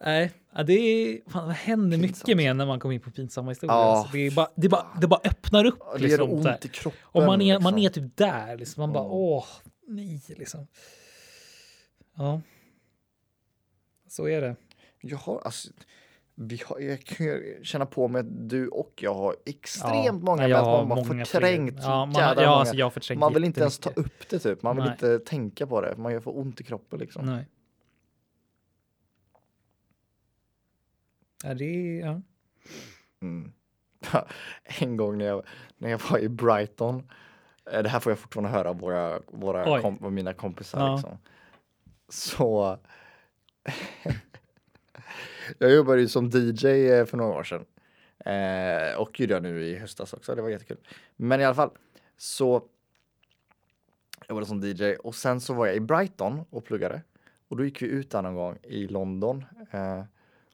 Nej, 0.05 0.32
ja, 0.55 0.62
det 0.62 0.72
är, 0.72 1.30
fan, 1.30 1.49
det 1.49 1.55
händer 1.55 1.99
mycket 1.99 2.16
Pinsamt. 2.16 2.37
mer 2.37 2.55
när 2.55 2.66
man 2.66 2.80
kommer 2.80 2.95
in 2.95 3.01
på 3.01 3.11
pinsamma 3.11 3.51
historier. 3.51 3.74
Ja, 3.76 3.97
alltså. 3.97 4.12
det, 4.16 4.34
bara, 4.34 4.49
det, 4.57 4.68
bara, 4.68 4.87
det 5.01 5.07
bara 5.07 5.20
öppnar 5.24 5.64
upp. 5.64 5.78
Det 5.99 6.03
gör 6.03 6.09
liksom, 6.09 6.30
ont 6.32 6.64
i 6.64 6.68
kroppen. 6.68 7.01
Och 7.05 7.22
man 7.22 7.41
är, 7.41 7.61
man 7.61 7.74
är 7.74 7.78
liksom. 7.78 8.03
typ 8.09 8.16
där, 8.16 8.57
liksom. 8.57 8.80
man 8.80 8.93
bara 8.93 9.05
Mm. 9.05 9.12
åh, 9.16 9.45
nej, 9.87 10.22
liksom. 10.28 10.66
Ja. 12.16 12.41
Så 14.09 14.28
är 14.28 14.41
det. 14.41 14.57
Jag 15.01 15.18
har, 15.18 15.40
alltså, 15.44 15.68
vi 16.34 16.62
har, 16.66 16.78
jag 16.80 17.01
kan 17.05 17.26
känna 17.62 17.86
på 17.86 18.09
mig 18.09 18.20
att 18.20 18.49
du 18.51 18.68
och 18.68 18.92
jag 18.97 19.14
har 19.14 19.36
extremt 19.47 20.05
Ja, 20.07 20.12
många, 20.12 20.49
jag 20.49 20.64
har 20.64 20.86
man 20.86 20.99
många 21.07 21.24
förträngt 21.24 21.78
Ja, 21.82 22.07
man, 22.07 22.14
har- 22.22 22.42
ja, 22.42 22.61
alltså 22.61 22.74
jag 22.74 22.92
förträngt 22.92 23.20
Man 23.20 23.34
vill 23.34 23.44
inte 23.44 23.61
ens 23.61 23.78
ta 23.78 23.90
upp 23.90 24.28
det 24.30 24.38
typ. 24.38 24.62
Man 24.62 24.76
vill 24.76 24.84
Nej. 24.84 24.92
inte 24.92 25.18
tänka 25.18 25.66
på 25.66 25.80
det. 25.80 25.97
Man 25.97 26.12
gör 26.12 26.20
för 26.20 26.38
ont 26.38 26.61
i 26.61 26.64
kroppen 26.64 26.99
liksom. 26.99 27.26
Nej. 27.26 27.47
Ja, 31.44 31.55
det 31.55 31.64
är, 32.01 32.07
ja. 32.07 32.20
Mm. 33.22 33.53
en 34.64 34.97
gång 34.97 35.18
när 35.18 35.24
jag, 35.26 35.42
när 35.78 35.90
jag 35.90 36.01
var 36.11 36.18
i 36.18 36.28
Brighton. 36.28 37.11
eh, 37.72 37.82
Det 37.82 37.88
här 37.88 38.01
får 38.01 38.12
jag 38.12 38.18
fortfarande 38.18 38.51
höra 38.51 38.70
av 38.70 38.78
våra, 38.78 39.20
våra 39.26 39.80
kom, 39.82 40.14
mina 40.14 40.32
kompisar. 40.34 40.80
Ja. 40.80 40.94
Liksom. 40.97 41.18
Så. 42.09 42.78
jag 45.59 45.74
jobbade 45.74 46.01
ju 46.01 46.09
som 46.09 46.30
DJ 46.30 46.66
eh, 46.66 47.05
för 47.05 47.16
några 47.16 47.34
år 47.34 47.44
sedan. 47.44 47.64
Eh, 48.18 49.01
och 49.01 49.20
gjorde 49.20 49.34
jag 49.34 49.42
nu 49.42 49.64
i 49.64 49.76
höstas 49.76 50.12
också. 50.12 50.34
Det 50.34 50.42
var 50.42 50.49
jättekul. 50.49 50.78
Men 51.16 51.40
i 51.40 51.44
alla 51.44 51.55
fall 51.55 51.70
så. 52.16 52.62
Jag 54.20 54.28
jobbade 54.28 54.47
som 54.47 54.61
DJ 54.61 54.94
och 54.94 55.14
sen 55.14 55.40
så 55.40 55.55
var 55.55 55.66
jag 55.66 55.76
i 55.76 55.80
Brighton 55.80 56.44
och 56.51 56.64
pluggade. 56.64 57.03
Och 57.49 57.57
då 57.57 57.64
gick 57.64 57.82
vi 57.82 57.86
ut 57.86 58.11
där 58.11 58.22
någon 58.22 58.34
gång 58.34 58.59
i 58.62 58.86
London. 58.86 59.44
Eh, 59.70 60.03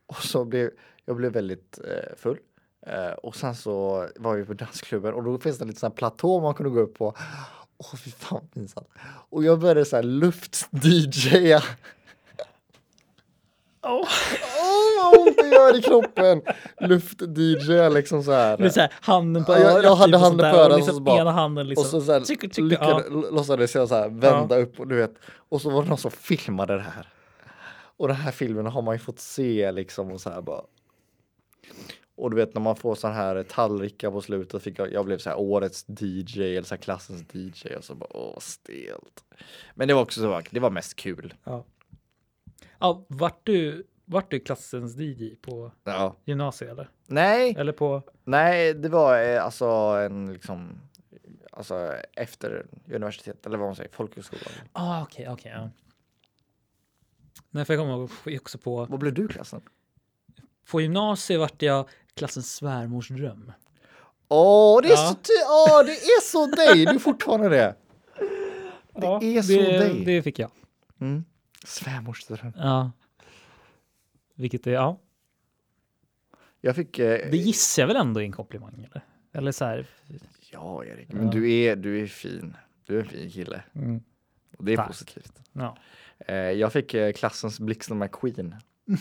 och 0.06 0.22
så 0.22 0.44
blev 0.44 0.70
jag 1.04 1.16
blev 1.16 1.32
väldigt 1.32 1.78
eh, 1.78 2.16
full. 2.16 2.38
Eh, 2.86 3.12
och 3.12 3.36
sen 3.36 3.54
så 3.54 4.08
var 4.16 4.36
vi 4.36 4.44
på 4.44 4.54
dansklubben 4.54 5.14
och 5.14 5.24
då 5.24 5.38
finns 5.38 5.58
det 5.58 5.64
en 5.64 5.68
liten 5.68 5.80
sån 5.80 5.90
här 5.90 5.96
platå 5.96 6.40
man 6.40 6.54
kunde 6.54 6.70
gå 6.70 6.80
upp 6.80 6.94
på. 6.98 7.14
Åh 7.78 7.96
fy 7.96 8.10
fan 8.10 8.38
vad 8.42 8.52
pinsamt. 8.52 8.88
Och 9.30 9.44
jag 9.44 9.60
började 9.60 9.84
så 9.84 9.96
här 9.96 10.02
luft-DJa. 10.02 11.62
Oh 13.82 14.08
det 15.50 15.56
gör 15.56 15.78
i 15.78 15.82
kroppen! 15.82 16.42
Luft-DJa 16.80 17.88
liksom 17.88 18.22
så 18.22 18.32
här. 18.32 18.58
Med 18.58 18.72
så 18.74 18.80
här, 18.80 18.92
handen 19.00 19.44
på 19.44 19.52
Ja, 19.52 19.58
jag- 19.58 19.72
örat. 19.72 19.84
jag 19.84 19.94
hade 19.96 20.12
typ 20.12 20.14
och 20.14 20.20
handen 20.20 20.50
på 20.52 20.56
örat 20.56 20.66
och 20.66 20.72
och 20.72 20.78
liksom 20.78 20.94
så 20.94 21.00
bara- 21.02 21.20
ena 21.20 21.30
handen 21.30 21.68
liksom. 21.68 21.84
Och 21.84 21.90
så, 21.90 22.00
så 22.00 22.12
här, 22.12 22.20
tycker, 22.20 22.48
tycker, 22.48 22.62
lyckades, 22.62 23.06
ja. 23.10 23.30
låtsades 23.30 23.74
jag 23.74 23.88
så 23.88 23.94
här 23.94 24.08
vända 24.08 24.56
upp 24.56 24.80
och 24.80 24.88
du 24.88 24.96
vet. 24.96 25.14
Och 25.48 25.60
så 25.60 25.70
var 25.70 25.82
det 25.82 25.88
någon 25.88 25.98
som 25.98 26.10
filmade 26.10 26.74
det 26.74 26.80
här. 26.80 27.08
Och 27.96 28.08
den 28.08 28.16
här 28.16 28.30
filmen 28.32 28.66
har 28.66 28.82
man 28.82 28.94
ju 28.94 28.98
fått 28.98 29.18
se 29.20 29.72
liksom 29.72 30.12
och 30.12 30.20
så 30.20 30.30
här 30.30 30.40
bara. 30.40 30.62
Och 32.16 32.30
du 32.30 32.36
vet 32.36 32.54
när 32.54 32.60
man 32.62 32.76
får 32.76 32.94
sån 32.94 33.12
här 33.12 33.42
tallrikar 33.42 34.10
på 34.10 34.20
slutet 34.20 34.62
fick 34.62 34.78
jag, 34.78 34.92
jag 34.92 35.04
blev 35.04 35.18
så 35.18 35.30
här 35.30 35.38
årets 35.38 35.84
DJ 36.00 36.40
eller 36.42 36.62
så 36.62 36.74
här 36.74 36.82
klassens 36.82 37.24
DJ 37.32 37.74
och 37.76 37.84
så 37.84 37.94
bara 37.94 38.16
åh 38.16 38.38
stelt. 38.38 39.24
Men 39.74 39.88
det 39.88 39.94
var 39.94 40.02
också 40.02 40.20
så, 40.20 40.40
det 40.50 40.60
var 40.60 40.70
mest 40.70 40.96
kul. 40.96 41.34
Ja. 41.44 41.64
Ja, 42.78 43.04
vart 43.08 43.40
du, 43.42 43.84
vart 44.04 44.30
du 44.30 44.40
klassens 44.40 44.96
DJ 44.96 45.34
på 45.34 45.72
Ja. 45.84 46.16
gymnasiet 46.24 46.70
eller? 46.70 46.90
Nej, 47.06 47.54
Eller 47.58 47.72
på? 47.72 48.02
nej, 48.24 48.74
det 48.74 48.88
var 48.88 49.22
eh, 49.22 49.44
alltså 49.44 49.66
en 50.06 50.32
liksom, 50.32 50.80
alltså 51.52 51.92
efter 52.16 52.66
universitet 52.86 53.46
eller 53.46 53.58
vad 53.58 53.68
man 53.68 53.76
säger, 53.76 53.90
folkhögskolan. 53.90 54.52
Ah, 54.72 55.02
okej, 55.02 55.28
okej. 55.28 55.52
ja. 55.56 55.70
Nej, 57.50 57.64
för 57.64 57.74
jag 57.74 57.80
kommer 57.80 58.08
också 58.40 58.58
på, 58.58 58.84
Vad 58.90 58.98
blev 59.00 59.14
du 59.14 59.28
klassen? 59.28 59.60
på 60.70 60.80
gymnasiet 60.80 61.40
vart 61.40 61.62
jag 61.62 61.88
klassens 62.14 62.54
svärmors 62.54 63.08
dröm. 63.08 63.52
Åh, 64.28 64.82
det 64.82 64.88
är 64.88 64.92
Ja. 64.92 64.96
så, 64.96 65.14
ty- 65.14 65.44
åh, 65.48 65.84
det 65.86 65.92
är 65.92 66.20
så 66.20 66.46
dig! 66.46 66.84
Du 66.86 66.94
är 66.94 66.98
fortfarande 66.98 67.48
det. 67.48 67.74
Det 69.20 69.36
är 69.36 69.42
så 69.42 69.52
det, 69.52 69.78
dig. 69.78 70.04
det 70.04 70.22
fick 70.22 70.38
jag. 70.38 70.50
Mm. 71.00 71.24
Svärmorsdröm. 71.64 72.52
Ja. 72.56 72.90
Vilket 74.34 74.66
är, 74.66 74.70
ja. 74.72 74.98
Jag 76.60 76.76
fick, 76.76 76.98
eh, 76.98 77.30
Det 77.30 77.36
gissar 77.36 77.82
jag 77.82 77.86
väl 77.86 77.96
ändå 77.96 78.20
är 78.20 78.24
en 78.24 78.32
komplimang 78.32 78.84
eller? 78.90 79.02
Eller 79.32 79.52
så 79.52 79.64
här. 79.64 79.86
ja 80.50 80.84
Erik, 80.84 81.12
men 81.12 81.24
Ja. 81.24 81.30
du 81.30 81.52
är, 81.52 81.76
du 81.76 82.02
är 82.02 82.06
fin. 82.06 82.56
Du 82.86 82.96
är 82.96 83.00
en 83.02 83.08
fin 83.08 83.30
kille. 83.30 83.62
Mm, 83.74 84.00
Och 84.58 84.64
det 84.64 84.72
är 84.72 84.76
Tack. 84.76 84.86
positivt. 84.86 85.32
ja. 85.52 85.76
Eh, 86.26 86.34
jag 86.36 86.72
fick 86.72 86.94
eh, 86.94 87.12
klassens 87.12 87.60
Blixten 87.60 87.98
McQueen. 87.98 88.54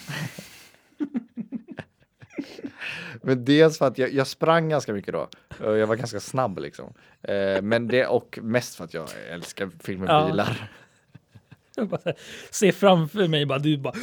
men 3.22 3.46
dels 3.46 3.78
för 3.78 3.88
att 3.88 3.98
jag, 3.98 4.14
jag 4.14 4.28
sprang 4.28 4.70
ganska 4.70 4.94
mycket 4.94 5.14
då. 5.14 5.30
Jag 5.60 5.88
var 5.88 5.96
ganska 5.96 6.20
snabb 6.20 6.60
liksom. 6.60 6.94
Eh, 7.22 7.62
men 7.62 7.88
det 7.88 8.06
och 8.08 8.40
mest 8.42 8.76
för 8.76 8.84
att 8.84 8.94
jag 8.94 9.08
älskar 9.30 9.70
filmer 9.80 10.08
Ja. 10.08 10.28
bilar. 10.28 10.72
Bara 11.78 12.14
ser 12.52 12.72
framför 12.72 13.28
mig 13.28 13.46
bara 13.46 13.60
du 13.60 13.78
bara, 13.78 13.94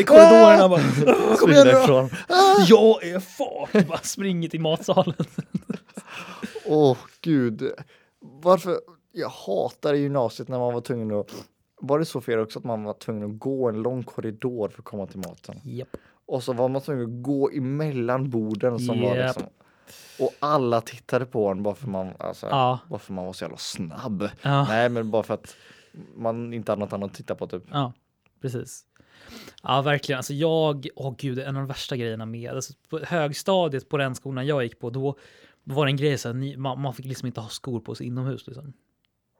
i 0.00 0.04
korridorerna 0.04 0.68
bara, 0.68 0.80
"Åh, 1.06 1.36
kom 1.36 1.50
igen 1.52 1.66
nu 1.66 1.72
då." 1.72 1.78
Därifrån. 1.78 2.10
Jag 2.68 3.04
är 3.04 3.20
fart! 3.20 3.86
Bara 3.88 3.98
springer 3.98 4.48
till 4.48 4.60
matsalen. 4.60 5.14
Åh 6.66 6.96
gud. 7.20 7.72
Varför? 8.20 8.78
Jag 9.12 9.28
hatar 9.28 9.94
gymnasiet 9.94 10.48
när 10.48 10.58
man 10.58 10.74
var 10.74 10.80
tvungen 10.80 11.12
att 11.20 11.30
var 11.80 11.98
det 11.98 12.04
så 12.04 12.20
för 12.20 12.32
er 12.32 12.38
också 12.42 12.58
att 12.58 12.64
man 12.64 12.84
var 12.84 12.92
tvungen 12.94 13.30
att 13.30 13.38
gå 13.38 13.68
en 13.68 13.82
lång 13.82 14.02
korridor 14.02 14.68
för 14.68 14.78
att 14.78 14.84
komma 14.84 15.06
till 15.06 15.18
maten? 15.18 15.60
Japp. 15.64 15.88
Och 16.26 16.42
så 16.42 16.52
var 16.52 16.68
man 16.68 16.82
tvungen 16.82 17.04
att 17.04 17.22
gå 17.22 17.50
emellan 17.50 18.30
borden 18.30 18.78
som 18.78 19.00
var 19.00 19.16
Japp. 19.16 19.26
liksom 19.26 19.42
och 20.18 20.30
alla 20.38 20.80
tittade 20.80 21.26
på 21.26 21.48
en 21.48 21.62
bara 21.62 21.74
för 21.74 21.86
man, 21.88 22.10
alltså, 22.18 22.46
Ja. 22.50 22.78
bara 22.88 22.98
för 22.98 23.12
man 23.12 23.26
var 23.26 23.32
så 23.32 23.44
jävla 23.44 23.56
snabb. 23.58 24.28
Ja. 24.42 24.64
Nej 24.68 24.88
men 24.88 25.10
bara 25.10 25.22
för 25.22 25.34
att 25.34 25.56
man 26.16 26.52
inte 26.52 26.72
hade 26.72 26.80
något 26.80 26.92
annat 26.92 27.10
att 27.10 27.16
titta 27.16 27.34
på 27.34 27.46
typ. 27.46 27.62
Ja, 27.70 27.92
precis. 28.40 28.86
Ja, 29.62 29.82
verkligen. 29.82 30.16
Alltså 30.16 30.34
jag, 30.34 30.86
åh 30.96 31.14
gud, 31.18 31.38
en 31.38 31.56
av 31.56 31.62
de 31.62 31.66
värsta 31.66 31.96
grejerna 31.96 32.26
med 32.26 32.50
alltså, 32.50 32.72
på 32.88 32.98
högstadiet 32.98 33.88
på 33.88 33.96
den 33.96 34.14
skolan 34.14 34.46
jag 34.46 34.62
gick 34.62 34.78
på, 34.78 34.90
då, 34.90 35.16
var 35.64 35.86
det 35.86 35.90
en 35.90 35.96
grej 35.96 36.18
så 36.18 36.28
här, 36.32 36.56
man, 36.56 36.80
man 36.80 36.94
fick 36.94 37.06
liksom 37.06 37.26
inte 37.26 37.40
ha 37.40 37.48
skor 37.48 37.80
på 37.80 37.94
sig 37.94 38.06
inomhus 38.06 38.46
liksom. 38.46 38.72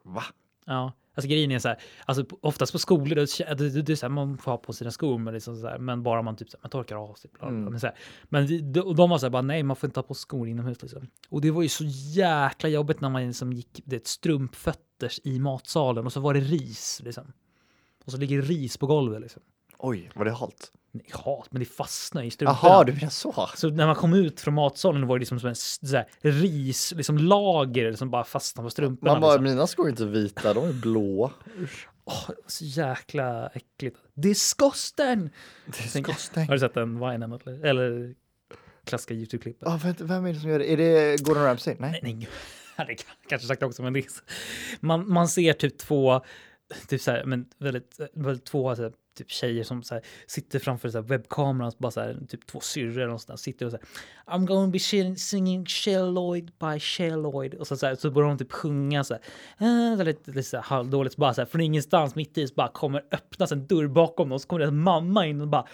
Va? 0.02 0.22
Ja, 0.66 0.92
alltså 1.14 1.28
grejen 1.28 1.50
är 1.50 1.58
så 1.58 1.68
här, 1.68 1.78
alltså 2.04 2.24
oftast 2.40 2.72
på 2.72 2.78
skolor, 2.78 3.14
det, 3.14 3.54
det, 3.54 3.70
det, 3.70 3.82
det 3.82 3.92
är 3.92 3.96
så 3.96 4.06
här, 4.06 4.10
man 4.10 4.38
får 4.38 4.50
ha 4.50 4.58
på 4.58 4.72
sina 4.72 4.90
skor, 4.90 5.18
men, 5.18 5.34
liksom 5.34 5.56
så 5.56 5.68
här, 5.68 5.78
men 5.78 6.02
bara 6.02 6.22
man 6.22 6.36
typ 6.36 6.50
så 6.50 6.56
här, 6.56 6.62
man 6.62 6.70
torkar 6.70 6.96
av 6.96 7.14
sig. 7.14 7.30
Bla, 7.32 7.40
bla, 7.40 7.50
bla. 7.50 7.58
Mm. 7.58 7.70
Men, 7.70 7.80
så 7.80 7.86
här, 7.86 7.96
men 8.24 8.46
de, 8.46 8.60
de 8.60 8.96
de 8.96 9.10
var 9.10 9.18
så 9.18 9.26
här, 9.26 9.30
bara 9.30 9.42
nej, 9.42 9.62
man 9.62 9.76
får 9.76 9.88
inte 9.88 10.00
ha 10.00 10.04
på 10.04 10.14
skor 10.14 10.48
inomhus 10.48 10.82
liksom. 10.82 11.06
Och 11.28 11.40
det 11.40 11.50
var 11.50 11.62
ju 11.62 11.68
så 11.68 11.84
jäkla 12.14 12.68
jobbigt 12.68 13.00
när 13.00 13.10
man 13.10 13.26
liksom 13.26 13.52
gick 13.52 13.80
det, 13.84 14.06
strumpfötters 15.10 15.20
i 15.24 15.38
matsalen 15.38 16.06
och 16.06 16.12
så 16.12 16.20
var 16.20 16.34
det 16.34 16.40
ris 16.40 17.00
liksom. 17.04 17.32
Och 18.04 18.12
så 18.12 18.18
ligger 18.18 18.42
ris 18.42 18.76
på 18.76 18.86
golvet 18.86 19.20
liksom. 19.20 19.42
Oj, 19.78 20.10
var 20.14 20.24
det 20.24 20.32
halt? 20.32 20.72
Nej, 20.92 21.06
hat, 21.12 21.48
men 21.50 21.60
det 21.60 21.66
fastnar 21.66 22.22
i 22.22 22.30
strumporna. 22.30 22.58
Jaha, 22.62 22.84
du 22.84 22.92
menar 22.92 23.10
så? 23.10 23.48
Så 23.56 23.70
när 23.70 23.86
man 23.86 23.96
kom 23.96 24.14
ut 24.14 24.40
från 24.40 24.54
matsalen 24.54 25.06
var 25.06 25.16
det 25.16 25.20
liksom 25.20 25.40
som 25.40 25.48
en 25.48 25.54
så 25.56 25.96
här, 25.96 26.06
ris, 26.20 26.92
liksom 26.96 27.18
lager 27.18 27.92
som 27.92 28.10
bara 28.10 28.24
fastnade 28.24 28.66
på 28.66 28.70
strumporna. 28.70 29.12
Man 29.12 29.20
bara, 29.20 29.32
liksom. 29.32 29.44
mina 29.44 29.66
skor 29.66 29.86
är 29.86 29.90
inte 29.90 30.06
vita, 30.06 30.54
de 30.54 30.64
är 30.64 30.72
blåa. 30.72 31.30
Åh, 32.04 32.30
så 32.46 32.64
jäkla 32.64 33.48
äckligt. 33.48 33.96
Disgusting! 34.14 35.30
Disgusting. 35.66 36.46
Har 36.46 36.54
du 36.54 36.60
sett 36.60 36.74
den 36.74 37.00
vinen 37.00 37.40
eller? 37.62 38.14
Klassiska 38.84 39.14
Youtube-klippet? 39.14 39.68
Vem, 39.82 39.94
vem 39.98 40.26
är 40.26 40.32
det 40.32 40.40
som 40.40 40.50
gör 40.50 40.58
det? 40.58 40.72
Är 40.72 40.76
det 40.76 41.22
Gordon 41.22 41.42
Ramsay? 41.42 41.76
Nej. 41.78 42.00
Nej, 42.02 42.14
nej. 42.14 42.28
Ja, 42.76 42.84
Det 42.84 42.94
kan- 42.94 43.14
kanske 43.28 43.48
sagt 43.48 43.62
också, 43.62 43.82
men 43.82 43.92
det 43.92 43.98
är, 44.00 44.04
man, 44.80 45.12
man 45.12 45.28
ser 45.28 45.52
typ 45.52 45.78
två, 45.78 46.20
typ 46.88 47.00
så 47.00 47.10
här, 47.10 47.24
men 47.24 47.46
väldigt, 47.58 48.00
väldigt 48.14 48.44
två 48.44 48.76
så 48.76 48.82
här, 48.82 48.92
typ 49.18 49.30
tjejer 49.30 49.64
som 49.64 49.82
så 49.82 49.94
här, 49.94 50.02
sitter 50.26 50.58
framför 50.58 50.88
så 50.88 50.98
här, 50.98 51.02
webbkameran, 51.08 51.72
bara 51.78 51.90
så 51.90 52.00
här, 52.00 52.18
typ 52.28 52.46
två 52.46 52.60
syrror 52.60 53.08
och 53.08 53.20
sådär, 53.20 53.36
sitter 53.36 53.66
och 53.66 53.72
så 53.72 53.78
här, 53.78 53.86
I'm 54.38 54.46
going 54.46 54.66
to 54.68 54.72
be 54.72 55.14
singing 55.18 55.66
Shelloid 55.66 56.52
by 56.60 56.80
Shelloid. 56.80 57.54
Och 57.54 57.66
så, 57.66 57.76
så, 57.76 57.86
här, 57.86 57.94
så 57.94 58.10
börjar 58.10 58.28
de 58.28 58.38
typ 58.38 58.52
sjunga 58.52 59.04
så 59.04 59.16
här, 59.58 59.92
äh, 59.98 60.04
lite, 60.04 60.30
lite 60.30 60.42
så 60.42 60.56
här, 60.56 60.64
halvdåligt, 60.64 61.14
så 61.14 61.20
bara 61.20 61.34
så 61.34 61.40
här, 61.40 61.46
från 61.46 61.60
ingenstans 61.60 62.14
mitt 62.14 62.38
i 62.38 62.48
så 62.48 62.54
bara 62.54 62.68
kommer 62.68 63.04
öppnas 63.10 63.52
en 63.52 63.66
dörr 63.66 63.86
bakom 63.88 64.28
dem 64.28 64.34
och 64.34 64.40
så 64.40 64.48
kommer 64.48 64.60
deras 64.60 64.72
mamma 64.74 65.26
in 65.26 65.40
och 65.40 65.48
bara 65.48 65.66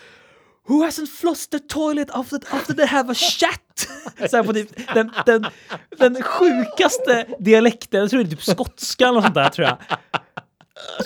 Who 0.69 0.85
hasn't 0.85 1.09
flossed 1.09 1.51
the 1.51 1.59
toilet 1.59 2.09
after, 2.11 2.39
after 2.51 2.75
they 2.75 2.87
have 2.87 3.11
a 3.13 3.15
chat? 3.15 3.89
Så 4.31 4.37
här 4.37 4.45
på 4.45 4.53
typ 4.53 4.95
den, 4.95 5.11
den, 5.27 5.47
den 5.99 6.23
sjukaste 6.23 7.27
dialekten, 7.39 8.01
jag 8.01 8.11
tror 8.11 8.23
det 8.23 8.29
är 8.29 8.31
typ 8.31 8.43
skotska 8.43 9.05
eller 9.05 9.15
något 9.15 9.25
sånt 9.25 9.35
där 9.35 9.49
tror 9.49 9.67
jag. 9.69 9.77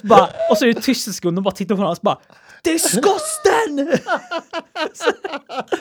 Så 0.01 0.07
bara, 0.07 0.29
och 0.51 0.59
så 0.59 0.65
är 0.65 0.75
det 0.75 0.81
tyst 0.81 1.07
en 1.07 1.13
sekund 1.13 1.39
och 1.39 1.45
bara 1.45 1.55
tittar 1.55 1.75
på 1.75 1.79
honom 1.81 1.91
och 1.91 1.97
så 1.97 2.03
bara 2.03 2.19
Disgusting! 2.65 3.07
Så- 4.95 5.11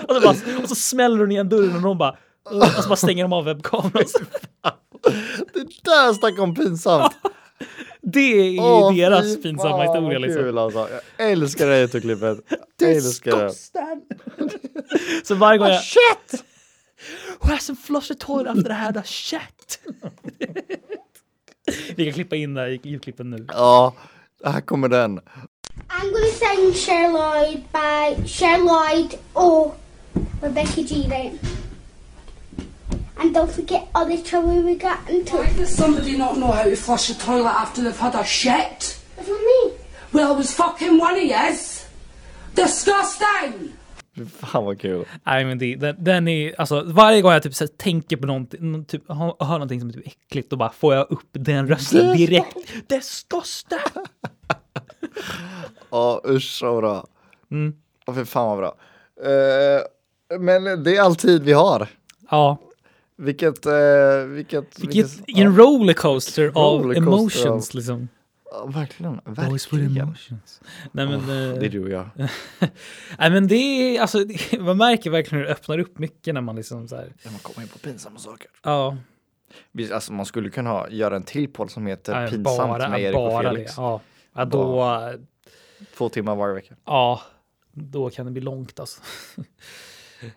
och, 0.07 0.15
så 0.15 0.21
bara, 0.21 0.61
och 0.63 0.69
så 0.69 0.75
smäller 0.75 1.17
hon 1.17 1.31
igen 1.31 1.49
dörren 1.49 1.75
och 1.75 1.81
de 1.81 1.97
bara 1.97 2.15
och 2.43 2.83
så 2.83 2.89
bara 2.89 2.95
stänger 2.95 3.23
de 3.23 3.33
av 3.33 3.45
webbkameran. 3.45 4.03
Det 5.53 5.83
där 5.83 6.13
snackar 6.13 6.43
om 6.43 6.55
pinsamt! 6.55 7.13
Det 8.01 8.19
är 8.19 8.61
Åh, 8.61 8.95
deras 8.95 9.35
fy 9.35 9.41
pinsamma 9.41 9.69
fan, 9.69 9.81
historia 9.81 10.19
liksom. 10.19 10.43
Kul, 10.43 10.57
alltså. 10.57 10.89
Jag 11.17 11.31
älskar 11.31 11.67
det 11.67 11.73
här 11.73 11.81
Youtube-klippet. 11.81 12.39
Älskar 12.83 13.37
det. 13.37 13.53
Så 15.23 15.35
varje 15.35 15.57
gång 15.57 15.67
jag... 15.67 15.83
Shit! 15.83 16.43
Who 17.39 17.49
hasn't 17.49 17.75
flushed 17.75 18.17
the 18.17 18.25
toilet 18.25 18.47
after 18.47 18.63
they 18.63 18.73
had 18.73 18.97
a 18.97 19.03
chat? 19.05 19.79
Vi 21.95 22.05
kan 22.05 22.13
klippa 22.13 22.35
in 22.35 22.53
det 22.53 22.61
här 22.61 22.67
i 22.67 22.79
ljudklippen 22.83 23.29
nu. 23.29 23.47
Ja, 23.49 23.93
här 24.43 24.61
kommer 24.61 24.87
den. 24.87 25.19
I'm 25.19 26.11
gonna 26.11 26.31
sing 26.33 26.73
Cher 26.73 27.11
Lloyd 27.11 27.63
by 27.71 28.27
Cher 28.27 28.57
Lloyd 28.57 29.15
or 29.33 29.71
Rebecca 30.41 30.81
G. 30.81 31.31
And 33.23 33.33
don't 33.33 33.49
forget 33.49 33.87
all 33.95 34.05
the 34.05 34.21
trouble 34.21 34.61
we 34.63 34.75
got 34.75 35.09
into. 35.09 35.37
Why 35.37 35.53
does 35.57 35.73
somebody 35.75 36.17
not 36.17 36.35
know 36.35 36.51
how 36.51 36.63
to 36.63 36.75
flush 36.75 37.09
a 37.09 37.13
toilet 37.13 37.53
after 37.55 37.81
they've 37.81 37.99
had 37.99 38.15
a 38.15 38.25
shit? 38.25 38.99
That's 39.15 39.29
not 39.29 39.39
me. 39.39 39.71
Well, 40.11 40.33
it 40.33 40.37
was 40.37 40.53
fucking 40.53 40.99
one 40.99 41.13
of 41.13 41.23
yous. 41.23 41.85
Disgusting! 42.55 43.71
Fan 44.39 44.65
vad 44.65 44.79
kul. 44.81 45.05
Nej, 45.23 45.45
men 45.45 45.57
det, 45.57 45.75
den, 45.75 45.95
den 46.03 46.27
är, 46.27 46.59
alltså 46.59 46.83
varje 46.85 47.21
gång 47.21 47.31
jag 47.31 47.43
typ 47.43 47.55
så 47.55 47.63
här, 47.63 47.71
tänker 47.77 48.17
på 48.17 48.27
någonting, 48.27 48.71
någon 48.71 48.85
typ, 48.85 49.03
hör, 49.07 49.45
hör 49.45 49.53
någonting 49.53 49.79
som 49.79 49.89
är 49.89 49.93
typ 49.93 50.07
äckligt, 50.07 50.49
då 50.49 50.55
bara 50.55 50.71
får 50.71 50.95
jag 50.95 51.11
upp 51.11 51.29
den 51.31 51.67
rösten 51.67 52.17
direkt. 52.17 52.57
Disgusting! 52.87 53.79
Ja, 55.89 56.21
usch 56.27 56.51
så 56.51 56.77
bra. 56.81 57.07
Mm. 57.51 57.73
Ja, 58.05 58.13
fy 58.13 58.25
fan 58.25 58.47
vad 58.47 58.57
bra. 58.57 58.75
Eh, 59.31 59.81
men 60.39 60.83
det 60.83 60.97
är 60.97 61.01
all 61.01 61.15
tid 61.15 61.43
vi 61.43 61.53
har. 61.53 61.87
Ja, 62.29 62.57
Vilket, 63.17 63.65
uh, 63.65 63.73
vilket, 64.27 64.79
vilket, 64.79 65.07
en 65.27 65.57
rollercoaster 65.57 66.51
av 66.55 66.93
emotions 66.95 67.45
av- 67.45 67.75
liksom. 67.75 68.07
Ja, 68.51 68.65
verkligen, 68.65 69.13
with 69.25 69.41
verkligen. 69.41 69.97
emotions. 69.97 70.61
Nej 70.91 71.07
men, 71.07 71.19
eh, 71.19 71.59
Det 71.59 71.65
är 71.65 71.69
du 71.69 71.83
och 71.83 71.89
jag. 71.89 72.09
nej, 73.19 73.31
men 73.31 73.47
det 73.47 73.55
är, 73.55 74.01
alltså, 74.01 74.23
det, 74.23 74.59
man 74.61 74.77
märker 74.77 75.09
verkligen 75.09 75.39
hur 75.39 75.45
det 75.47 75.53
öppnar 75.53 75.79
upp 75.79 75.99
mycket 75.99 76.33
när 76.33 76.41
man 76.41 76.55
liksom 76.55 76.87
så 76.87 76.95
här, 76.95 77.13
När 77.23 77.31
man 77.31 77.39
kommer 77.39 77.61
in 77.61 77.67
på 77.67 77.79
pinsamma 77.79 78.19
saker. 78.19 78.47
ja, 78.63 78.97
alltså, 79.93 80.13
man 80.13 80.25
skulle 80.25 80.49
kunna 80.49 80.69
ha, 80.69 80.89
göra 80.89 81.15
en 81.15 81.23
till 81.23 81.47
podd 81.47 81.71
som 81.71 81.85
heter 81.87 82.13
nej, 82.13 82.29
Pinsamt 82.29 82.57
bara, 82.57 82.89
med 82.89 83.01
Erik 83.01 83.15
och 83.15 83.29
bara 83.29 83.43
det. 83.43 83.55
Felix. 83.55 83.73
Ja. 83.77 84.01
ja, 84.33 84.45
då, 84.45 85.13
Två 85.97 86.09
timmar 86.09 86.35
varje 86.35 86.53
vecka. 86.53 86.75
Ja, 86.85 87.21
då 87.71 88.09
kan 88.09 88.25
det 88.25 88.31
bli 88.31 88.41
långt 88.41 88.79
alltså. 88.79 89.01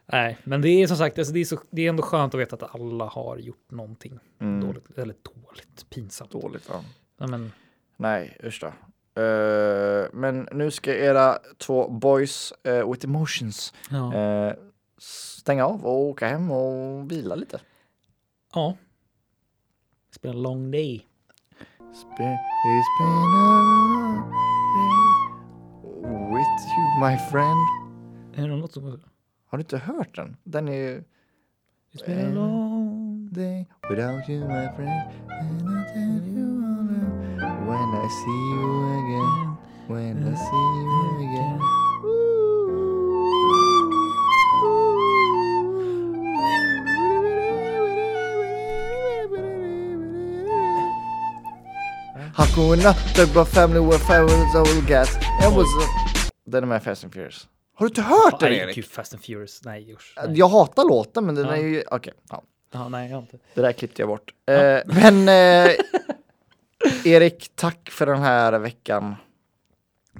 Nej, 0.06 0.38
men 0.44 0.62
det 0.62 0.68
är 0.68 0.86
som 0.86 0.96
sagt, 0.96 1.18
alltså 1.18 1.34
det, 1.34 1.40
är 1.40 1.44
så, 1.44 1.58
det 1.70 1.82
är 1.82 1.88
ändå 1.88 2.02
skönt 2.02 2.34
att 2.34 2.40
veta 2.40 2.56
att 2.56 2.74
alla 2.74 3.04
har 3.04 3.36
gjort 3.36 3.70
någonting 3.70 4.18
Mm. 4.40 4.60
dåligt, 4.66 4.90
eller 4.98 5.14
dåligt, 5.22 5.90
pinsamt. 5.90 6.30
Dåligt. 6.30 6.68
Ja. 6.72 6.84
Nej, 7.18 7.28
men, 7.28 7.52
Nej, 7.96 8.36
usch 8.44 8.60
då. 8.60 8.66
Eh, 9.22 10.06
men 10.12 10.48
nu 10.52 10.70
ska 10.70 10.94
era 10.94 11.38
två 11.58 11.88
boys 11.90 12.52
eh, 12.62 12.90
with 12.90 13.04
emotions 13.06 13.74
ja. 13.90 14.14
eh, 14.14 14.52
stänga 15.38 15.66
av 15.66 15.84
och 15.86 16.00
åka 16.00 16.28
hem 16.28 16.50
och 16.50 17.12
vila 17.12 17.34
lite. 17.34 17.60
ja. 18.54 18.76
It's 20.12 20.22
been 20.22 20.34
a 20.34 20.40
long 20.40 20.70
day. 20.70 21.06
Spe- 21.78 22.38
It's 22.76 22.98
been 22.98 23.08
a 23.08 23.26
long 23.36 24.30
day 24.76 24.90
with 26.34 26.60
you 26.76 27.10
my 27.10 27.16
friend. 27.30 27.58
Är 28.34 28.48
det 28.48 28.56
något 28.56 28.72
som... 28.72 29.00
Har 29.46 29.58
du 29.58 29.62
inte 29.62 29.78
hört 29.78 30.16
den? 30.16 30.36
Den 30.44 30.68
är 30.68 30.72
ju 30.72 31.04
It's 31.92 32.06
been 32.06 32.18
a 32.18 32.28
eh, 32.28 32.34
long... 32.34 32.86
day 33.36 33.66
without 33.90 34.28
you 34.28 34.40
my 34.40 34.68
friend. 34.76 35.12
And 35.28 35.68
I 35.68 35.84
tell 35.92 36.22
you 36.34 36.48
all 36.64 36.86
when 37.68 37.88
I 37.94 38.08
see 38.20 38.42
you 38.52 38.70
again. 39.02 39.58
When 39.88 40.16
I 40.24 40.34
see 40.34 40.66
you 40.80 41.18
again. 41.26 41.60
Hakuna 52.34 52.94
my 53.34 53.44
family 53.44 53.80
where 53.80 53.98
families 53.98 54.54
all 54.54 54.80
gas. 54.82 55.16
It 55.16 55.52
was. 55.52 55.68
Den 56.44 56.62
är 56.62 56.66
med 56.66 56.76
i 56.76 56.80
Fast 56.80 57.04
and 57.04 57.12
Furious. 57.12 57.48
Har 57.78 57.86
du 57.86 57.88
inte 57.90 58.02
hört 58.02 58.40
den 58.40 58.52
Erik? 58.52 58.74
gud, 58.76 58.84
Fast 58.84 59.14
and 59.14 59.22
Furious. 59.24 59.64
Nej, 59.64 59.92
usch. 59.92 60.14
Nej. 60.16 60.38
Jag 60.38 60.48
hatar 60.48 60.84
låten 60.88 61.26
men 61.26 61.34
den 61.34 61.46
är 61.48 61.56
ju, 61.56 61.84
okej. 61.90 62.12
ja. 62.30 62.42
Ja, 62.72 62.88
nej, 62.88 63.08
jag 63.10 63.16
har 63.16 63.22
inte. 63.22 63.38
Det 63.54 63.60
där 63.62 63.72
klippte 63.72 64.02
jag 64.02 64.08
bort. 64.08 64.34
Eh, 64.46 64.80
men 64.86 65.28
eh, 65.28 65.72
Erik, 67.04 67.50
tack 67.54 67.90
för 67.90 68.06
den 68.06 68.18
här 68.22 68.58
veckan. 68.58 69.14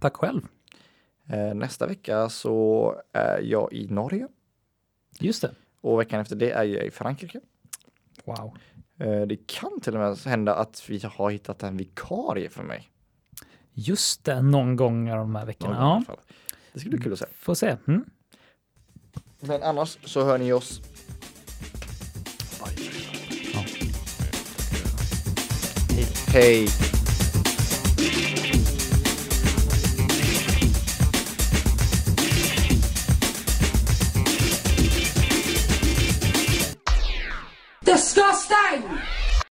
Tack 0.01 0.17
själv. 0.17 0.43
Eh, 1.33 1.55
nästa 1.55 1.87
vecka 1.87 2.29
så 2.29 2.95
är 3.13 3.41
jag 3.41 3.73
i 3.73 3.89
Norge 3.89 4.29
Just 5.21 5.43
det. 5.43 5.51
och 5.81 6.01
veckan 6.01 6.21
efter 6.21 6.37
det 6.37 6.51
är 6.51 6.65
jag 6.65 6.85
i 6.87 6.91
Frankrike. 6.91 7.41
Wow. 8.25 8.57
Eh, 9.01 9.21
det 9.27 9.47
kan 9.47 9.81
till 9.81 9.95
och 9.95 10.01
med 10.01 10.19
hända 10.19 10.55
att 10.55 10.85
vi 10.89 11.01
har 11.17 11.31
hittat 11.31 11.63
en 11.63 11.77
vikarie 11.77 12.51
för 12.51 12.63
mig. 12.63 12.91
Just 13.73 14.25
det, 14.25 14.43
någon 14.43 14.77
gång 14.77 15.11
av 15.11 15.19
de 15.19 15.35
här 15.35 15.47
veckorna. 15.47 15.81
Någon 15.81 15.89
gång 15.91 15.91
i 15.91 15.95
alla 15.95 16.05
Ja, 16.09 16.15
fall. 16.15 16.25
Det 16.77 16.81
ska 16.81 16.91
bli 16.91 16.99
kul 16.99 17.13
att 17.13 17.19
se. 17.19 17.27
får 17.39 17.55
se. 17.55 17.77
Mm. 17.89 18.05
Men 19.41 19.63
annars 19.63 19.99
så 20.05 20.25
hör 20.25 20.39
ni 20.39 20.53
oss 20.53 20.81
Hej. 26.33 26.69
Disgusting! 37.81 39.16